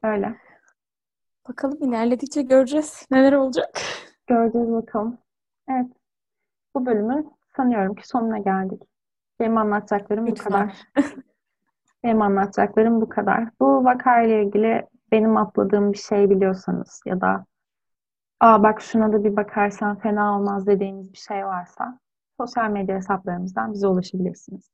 Öyle. 0.03 0.37
Bakalım 1.49 1.89
ilerledikçe 1.89 2.43
göreceğiz 2.43 3.07
neler 3.11 3.33
olacak. 3.33 3.81
Göreceğiz 4.27 4.73
bakalım. 4.73 5.19
Evet. 5.69 5.87
Bu 6.75 6.87
bölümün 6.87 7.36
sanıyorum 7.57 7.95
ki 7.95 8.09
sonuna 8.09 8.39
geldik. 8.39 8.83
Benim 9.41 9.57
anlatacaklarım 9.59 10.27
bu 10.27 10.31
Lütfen. 10.31 10.51
kadar. 10.53 10.77
Benim 12.05 12.23
anlatacaklarım 12.23 13.01
bu 13.01 13.09
kadar. 13.09 13.49
Bu 13.61 13.85
vakayla 13.85 14.37
ilgili 14.37 14.87
benim 15.13 15.37
atladığım 15.37 15.93
bir 15.93 15.99
şey 15.99 16.31
biliyorsanız 16.31 17.01
ya 17.07 17.21
da 17.21 17.45
aa 18.41 18.63
bak 18.63 18.81
şuna 18.81 19.13
da 19.13 19.25
bir 19.25 19.37
bakarsan 19.37 19.99
fena 19.99 20.39
olmaz 20.39 20.67
dediğiniz 20.67 21.13
bir 21.13 21.19
şey 21.19 21.47
varsa 21.47 21.99
sosyal 22.41 22.71
medya 22.71 22.97
hesaplarımızdan 22.97 23.73
bize 23.73 23.87
ulaşabilirsiniz. 23.87 24.71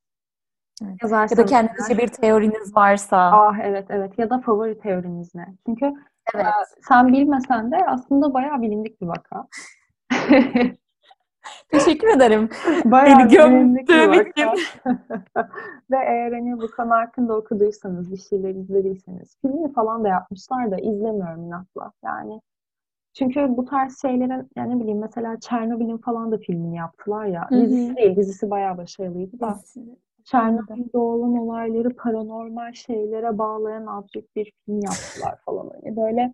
Evet. 0.83 0.97
Ya 1.31 1.37
da 1.37 1.45
kendinizce 1.45 1.97
bir 1.97 2.07
teoriniz 2.07 2.75
varsa. 2.75 3.17
Ah 3.31 3.57
evet 3.61 3.85
evet 3.89 4.19
ya 4.19 4.29
da 4.29 4.39
favori 4.39 4.79
teoriniz 4.79 5.35
ne? 5.35 5.45
Çünkü 5.65 5.93
Evet. 6.35 6.45
sen 6.89 7.07
bilmesen 7.07 7.71
de 7.71 7.77
aslında 7.87 8.33
bayağı 8.33 8.61
bilindik 8.61 9.01
bir 9.01 9.07
vaka. 9.07 9.47
Teşekkür 11.69 12.07
ederim. 12.07 12.49
Bayağı 12.85 13.19
Beni 13.19 13.27
gömdüğüm 13.27 14.11
vaka. 14.11 14.53
Ve 15.91 15.97
eğer 15.97 16.31
hani 16.31 16.61
bu 16.61 16.71
konu 16.71 16.91
hakkında 16.91 17.37
okuduysanız, 17.37 18.11
bir 18.11 18.17
şeyler 18.17 18.55
izlediyseniz, 18.55 19.37
filmini 19.41 19.73
falan 19.73 20.03
da 20.03 20.07
yapmışlar 20.07 20.71
da 20.71 20.77
izlemiyorum 20.77 21.43
inatla. 21.43 21.91
Yani 22.03 22.41
çünkü 23.13 23.47
bu 23.49 23.65
tarz 23.65 24.01
şeylerin, 24.01 24.49
yani 24.55 24.75
ne 24.75 24.79
bileyim 24.79 24.99
mesela 24.99 25.39
Çernobil'in 25.39 25.97
falan 25.97 26.31
da 26.31 26.37
filmini 26.37 26.75
yaptılar 26.75 27.25
ya. 27.25 27.49
Hı 27.49 27.55
hı. 27.55 27.61
Dizisi 27.61 27.95
değil, 27.95 28.15
dizisi 28.15 28.49
bayağı 28.49 28.77
başarılıydı 28.77 29.39
da. 29.39 29.59
Çernobil'de 30.23 30.97
olan 30.97 31.37
olayları 31.37 31.95
paranormal 31.95 32.73
şeylere 32.73 33.37
bağlayan 33.37 33.85
absürt 33.85 34.35
bir 34.35 34.51
film 34.65 34.79
yaptılar 34.79 35.39
falan. 35.45 35.69
Hani 35.69 35.95
böyle 35.97 36.33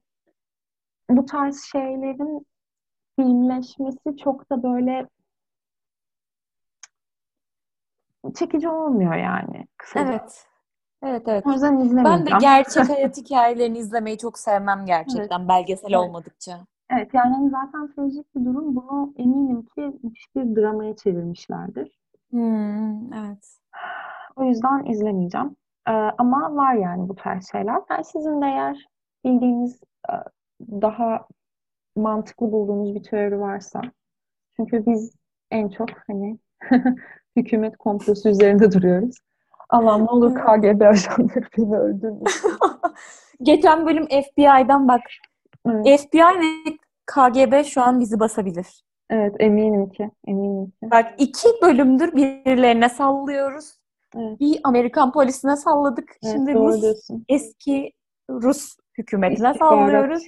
bu 1.09 1.25
tarz 1.25 1.63
şeylerin 1.71 2.45
filmleşmesi 3.19 4.17
çok 4.23 4.49
da 4.51 4.63
böyle 4.63 5.07
çekici 8.35 8.69
olmuyor 8.69 9.15
yani 9.15 9.67
kısaca. 9.77 10.09
Evet. 10.09 10.45
Evet 11.03 11.23
evet. 11.27 11.45
O 11.47 11.51
yüzden 11.51 11.73
Ben 11.73 11.81
de 11.81 11.85
izlemeyeceğim. 11.85 12.39
gerçek 12.39 12.89
hayat 12.89 13.17
hikayelerini 13.17 13.77
izlemeyi 13.77 14.17
çok 14.17 14.39
sevmem 14.39 14.85
gerçekten 14.85 15.47
belgesel 15.47 15.93
Evet. 15.93 15.97
olmadıkça. 15.97 16.59
Evet 16.91 17.13
yani 17.13 17.35
hani 17.35 17.49
zaten 17.49 17.91
trajik 17.95 18.35
bir 18.35 18.45
durum. 18.45 18.75
Bunu 18.75 19.13
eminim 19.17 19.61
ki 19.61 19.99
hiçbir 20.03 20.55
dramaya 20.55 20.95
çevirmişlerdir. 20.95 21.99
Hmm, 22.29 23.13
evet. 23.13 23.57
O 24.35 24.43
yüzden 24.43 24.85
izlemeyeceğim. 24.85 25.55
Ee, 25.87 25.91
ama 25.91 26.55
var 26.55 26.73
yani 26.73 27.09
bu 27.09 27.15
tarz 27.15 27.51
şeyler. 27.51 27.81
Yani 27.89 28.05
sizin 28.05 28.41
de 28.41 28.45
eğer 28.45 28.85
bildiğiniz 29.25 29.79
e, 30.09 30.13
daha 30.61 31.27
mantıklı 31.95 32.51
bulduğunuz 32.51 32.95
bir 32.95 33.03
teori 33.03 33.39
varsa. 33.39 33.81
Çünkü 34.55 34.83
biz 34.85 35.13
en 35.51 35.69
çok 35.69 35.89
hani 36.07 36.37
hükümet 37.35 37.77
komplosu 37.77 38.29
üzerinde 38.29 38.71
duruyoruz. 38.71 39.15
Allah'ım 39.69 40.05
ne 40.05 40.09
olur 40.09 40.35
KGB 40.35 40.81
ajanları 40.81 41.45
beni 41.57 41.77
öldürmesin. 41.77 42.51
Geçen 43.41 43.85
bölüm 43.85 44.05
FBI'dan 44.07 44.87
bak. 44.87 45.01
Evet, 45.67 45.99
FBI 46.01 46.17
ve 46.17 46.77
KGB 47.05 47.63
şu 47.65 47.81
an 47.81 47.99
bizi 47.99 48.19
basabilir. 48.19 48.83
evet 49.09 49.35
eminim 49.39 49.89
ki. 49.89 50.11
Eminim 50.27 50.65
ki. 50.65 50.91
Bak 50.91 51.05
iki 51.17 51.47
bölümdür 51.61 52.15
birilerine 52.15 52.89
sallıyoruz. 52.89 53.79
Evet. 54.17 54.39
Bir 54.39 54.59
Amerikan 54.63 55.11
polisine 55.11 55.55
salladık. 55.55 56.09
Evet, 56.23 56.33
Şimdi 56.35 56.53
Rus, 56.53 56.81
diyorsun. 56.81 57.25
eski 57.29 57.91
Rus 58.29 58.77
hükümetine 58.97 59.49
İstihbarat. 59.51 59.57
sallıyoruz. 59.57 60.23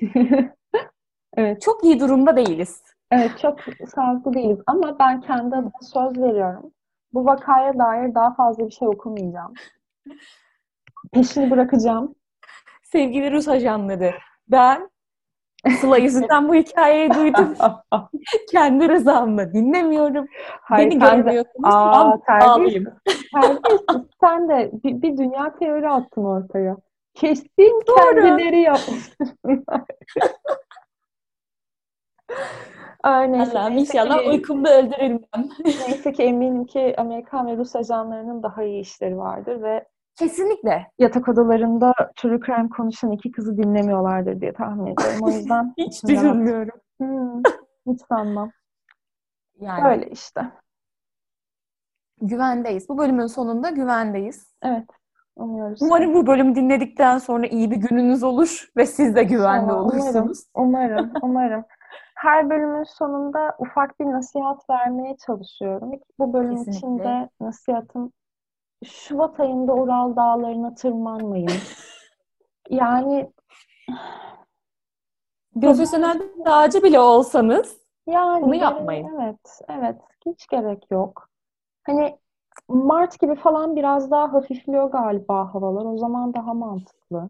Evet. 1.37 1.61
Çok 1.61 1.83
iyi 1.83 1.99
durumda 1.99 2.35
değiliz. 2.35 2.83
Evet 3.11 3.31
çok 3.41 3.59
sağlıklı 3.95 4.33
değiliz 4.33 4.59
ama 4.67 4.99
ben 4.99 5.21
kendi 5.21 5.55
adıma 5.55 5.79
söz 5.81 6.17
veriyorum. 6.21 6.71
Bu 7.13 7.25
vakaya 7.25 7.77
dair 7.77 8.15
daha 8.15 8.33
fazla 8.33 8.65
bir 8.65 8.71
şey 8.71 8.87
okumayacağım. 8.87 9.53
Peşini 11.13 11.51
bırakacağım. 11.51 12.15
Sevgili 12.83 13.31
Rus 13.31 13.47
ajanları, 13.47 14.13
ben 14.47 14.91
Sıla 15.79 15.97
yüzünden 15.97 16.49
bu 16.49 16.55
hikayeyi 16.55 17.13
duydum. 17.13 17.55
Kendi 18.51 18.89
rızamla 18.89 19.53
dinlemiyorum. 19.53 20.27
Hayır, 20.61 20.91
Beni 20.91 20.99
görmüyorsunuz. 20.99 21.73
Aa, 21.75 22.11
Aa, 22.11 22.19
terbiyesiz. 22.27 22.87
Sen 24.21 24.49
de 24.49 24.71
bir, 24.83 25.01
bir 25.01 25.17
dünya 25.17 25.55
teori 25.59 25.89
attın 25.89 26.23
ortaya. 26.23 26.77
Kesin 27.13 27.81
Doğru. 27.87 27.95
kendileri 27.95 28.61
yapmışlar. 28.61 29.29
Neyse, 33.05 33.59
Allah'ım 33.59 33.77
inşallah 33.77 34.19
ki- 34.23 34.29
uykumda 34.29 34.77
öldürülmem. 34.77 35.19
Neyse 35.65 36.11
ki 36.13 36.23
eminim 36.23 36.65
ki 36.65 36.95
Amerikan 36.97 37.47
ve 37.47 37.57
Rus 37.57 37.75
ajanlarının 37.75 38.43
daha 38.43 38.63
iyi 38.63 38.81
işleri 38.81 39.17
vardır 39.17 39.61
ve 39.61 39.87
Kesinlikle. 40.15 40.87
yatak 40.99 41.27
odalarında 41.27 41.93
true 42.15 42.39
crime 42.45 42.69
konuşan 42.69 43.11
iki 43.11 43.31
kızı 43.31 43.57
dinlemiyorlardır 43.57 44.41
diye 44.41 44.53
tahmin 44.53 44.85
ediyorum. 44.85 45.19
O 45.23 45.29
yüzden 45.31 45.73
Hiç 45.77 46.03
düşünmüyorum. 46.03 46.79
Hmm, 47.01 47.41
hiç 47.87 48.01
sanmam. 48.09 48.51
Yani 49.59 49.87
Öyle 49.89 50.09
işte. 50.09 50.41
güvendeyiz. 52.21 52.89
Bu 52.89 52.97
bölümün 52.97 53.27
sonunda 53.27 53.69
güvendeyiz. 53.69 54.55
Evet. 54.63 54.85
Umuyoruz. 55.35 55.81
Umarım 55.81 56.13
bu 56.13 56.27
bölümü 56.27 56.55
dinledikten 56.55 57.17
sonra 57.17 57.47
iyi 57.47 57.71
bir 57.71 57.75
gününüz 57.75 58.23
olur 58.23 58.69
ve 58.77 58.85
siz 58.85 59.15
de 59.15 59.23
güvende 59.23 59.63
İnşallah, 59.63 59.81
olursunuz. 59.81 60.43
Umarım, 60.55 61.11
umarım. 61.21 61.63
Her 62.21 62.49
bölümün 62.49 62.83
sonunda 62.83 63.55
ufak 63.59 63.99
bir 63.99 64.05
nasihat 64.05 64.69
vermeye 64.69 65.17
çalışıyorum. 65.17 65.91
Bu 66.19 66.33
bölüm 66.33 66.55
Kesinlikle. 66.55 66.77
için 66.77 66.99
de 66.99 67.29
nasihatım 67.39 68.11
Şubat 68.85 69.39
ayında 69.39 69.73
Ural 69.73 70.15
Dağları'na 70.15 70.75
tırmanmayın. 70.75 71.51
Yani 72.69 73.31
Profesyonel 75.61 76.21
dağcı 76.45 76.83
bile 76.83 76.99
olsanız 76.99 77.77
yani 78.07 78.41
Bunu 78.41 78.55
yapmayın. 78.55 79.07
Evet, 79.15 79.61
evet. 79.69 80.01
Hiç 80.25 80.47
gerek 80.47 80.91
yok. 80.91 81.29
Hani 81.83 82.17
Mart 82.67 83.19
gibi 83.19 83.35
falan 83.35 83.75
biraz 83.75 84.11
daha 84.11 84.33
hafifliyor 84.33 84.91
galiba 84.91 85.53
havalar. 85.53 85.85
O 85.85 85.97
zaman 85.97 86.33
daha 86.33 86.53
mantıklı. 86.53 87.29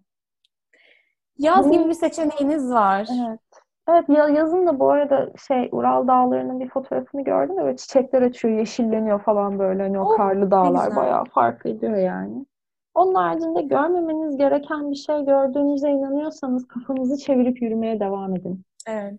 yaz 1.37 1.65
Bunu- 1.65 1.73
gibi 1.73 1.89
bir 1.89 1.93
seçeneğiniz 1.93 2.71
var. 2.71 3.07
Evet. 3.27 3.60
Evet 3.89 4.09
ya 4.09 4.27
yazın 4.27 4.67
da 4.67 4.79
bu 4.79 4.89
arada 4.91 5.29
şey 5.47 5.69
Ural 5.71 6.07
Dağları'nın 6.07 6.59
bir 6.59 6.69
fotoğrafını 6.69 7.21
gördüm 7.23 7.57
de 7.57 7.63
böyle 7.63 7.77
çiçekler 7.77 8.21
açıyor, 8.21 8.57
yeşilleniyor 8.57 9.21
falan 9.21 9.59
böyle 9.59 9.83
hani 9.83 9.99
o 9.99 10.03
Oh, 10.13 10.17
karlı 10.17 10.51
dağlar 10.51 10.85
güzel. 10.87 10.95
bayağı 11.03 11.25
fark 11.25 11.65
ediyor 11.65 11.95
yani. 11.97 12.45
Onun 12.93 13.15
haricinde 13.15 13.61
görmemeniz 13.61 14.37
gereken 14.37 14.91
bir 14.91 14.95
şey 14.95 15.25
gördüğünüze 15.25 15.89
inanıyorsanız 15.89 16.67
kafanızı 16.67 17.17
çevirip 17.17 17.61
yürümeye 17.61 17.99
devam 17.99 18.35
edin. 18.35 18.61
Evet. 18.87 19.13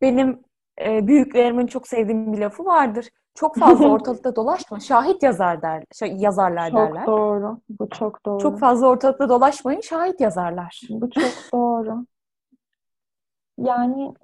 Benim 0.00 0.40
e, 0.86 1.06
büyüklerimin 1.06 1.66
çok 1.66 1.88
sevdiğim 1.88 2.32
bir 2.32 2.38
lafı 2.38 2.64
vardır. 2.64 3.08
Çok 3.34 3.56
fazla 3.56 3.88
ortalıkta 3.92 4.36
dolaşma. 4.36 4.80
Şahit 4.80 5.22
yazar 5.22 5.62
der, 5.62 5.84
şey, 5.92 6.16
yazarlar 6.16 6.70
Çok 6.70 6.78
derler. 6.78 7.06
doğru. 7.06 7.58
Bu 7.80 7.88
çok 7.90 8.26
doğru. 8.26 8.38
Çok 8.38 8.58
fazla 8.58 8.86
ortalıkta 8.88 9.28
dolaşmayın. 9.28 9.80
Şahit 9.80 10.20
yazarlar. 10.20 10.80
Bu 10.90 11.10
çok 11.10 11.24
doğru. 11.52 12.04
Yani 13.58 14.14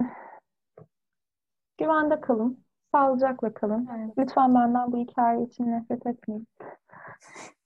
güvende 1.79 2.21
kalın. 2.21 2.65
Sağlıcakla 2.93 3.55
kalın. 3.55 3.89
Evet. 3.97 4.15
Lütfen 4.19 4.55
benden 4.55 4.93
bu 4.93 4.99
hikaye 4.99 5.43
için 5.43 5.73
nefret 5.73 6.07
etmeyin. 6.07 6.47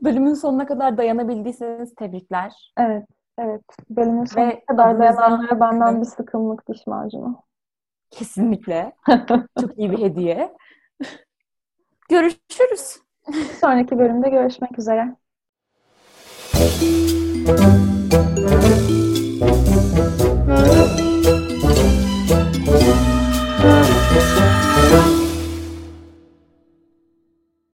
Bölümün 0.00 0.34
sonuna 0.34 0.66
kadar 0.66 0.96
dayanabildiyseniz 0.96 1.94
tebrikler. 1.94 2.72
Evet, 2.78 3.06
evet. 3.38 3.62
Bölümün 3.90 4.24
sonuna 4.24 4.48
Ve 4.48 4.64
kadar 4.64 4.98
dayananlara 4.98 5.60
benden 5.60 6.00
bir 6.00 6.06
sıkımlık 6.06 6.68
diş 6.68 6.86
macunu. 6.86 7.42
Kesinlikle. 8.10 8.92
Çok 9.60 9.78
iyi 9.78 9.90
bir 9.90 9.98
hediye. 9.98 10.56
Görüşürüz. 12.08 13.02
Bir 13.28 13.34
sonraki 13.34 13.98
bölümde 13.98 14.28
görüşmek 14.28 14.78
üzere. 14.78 15.16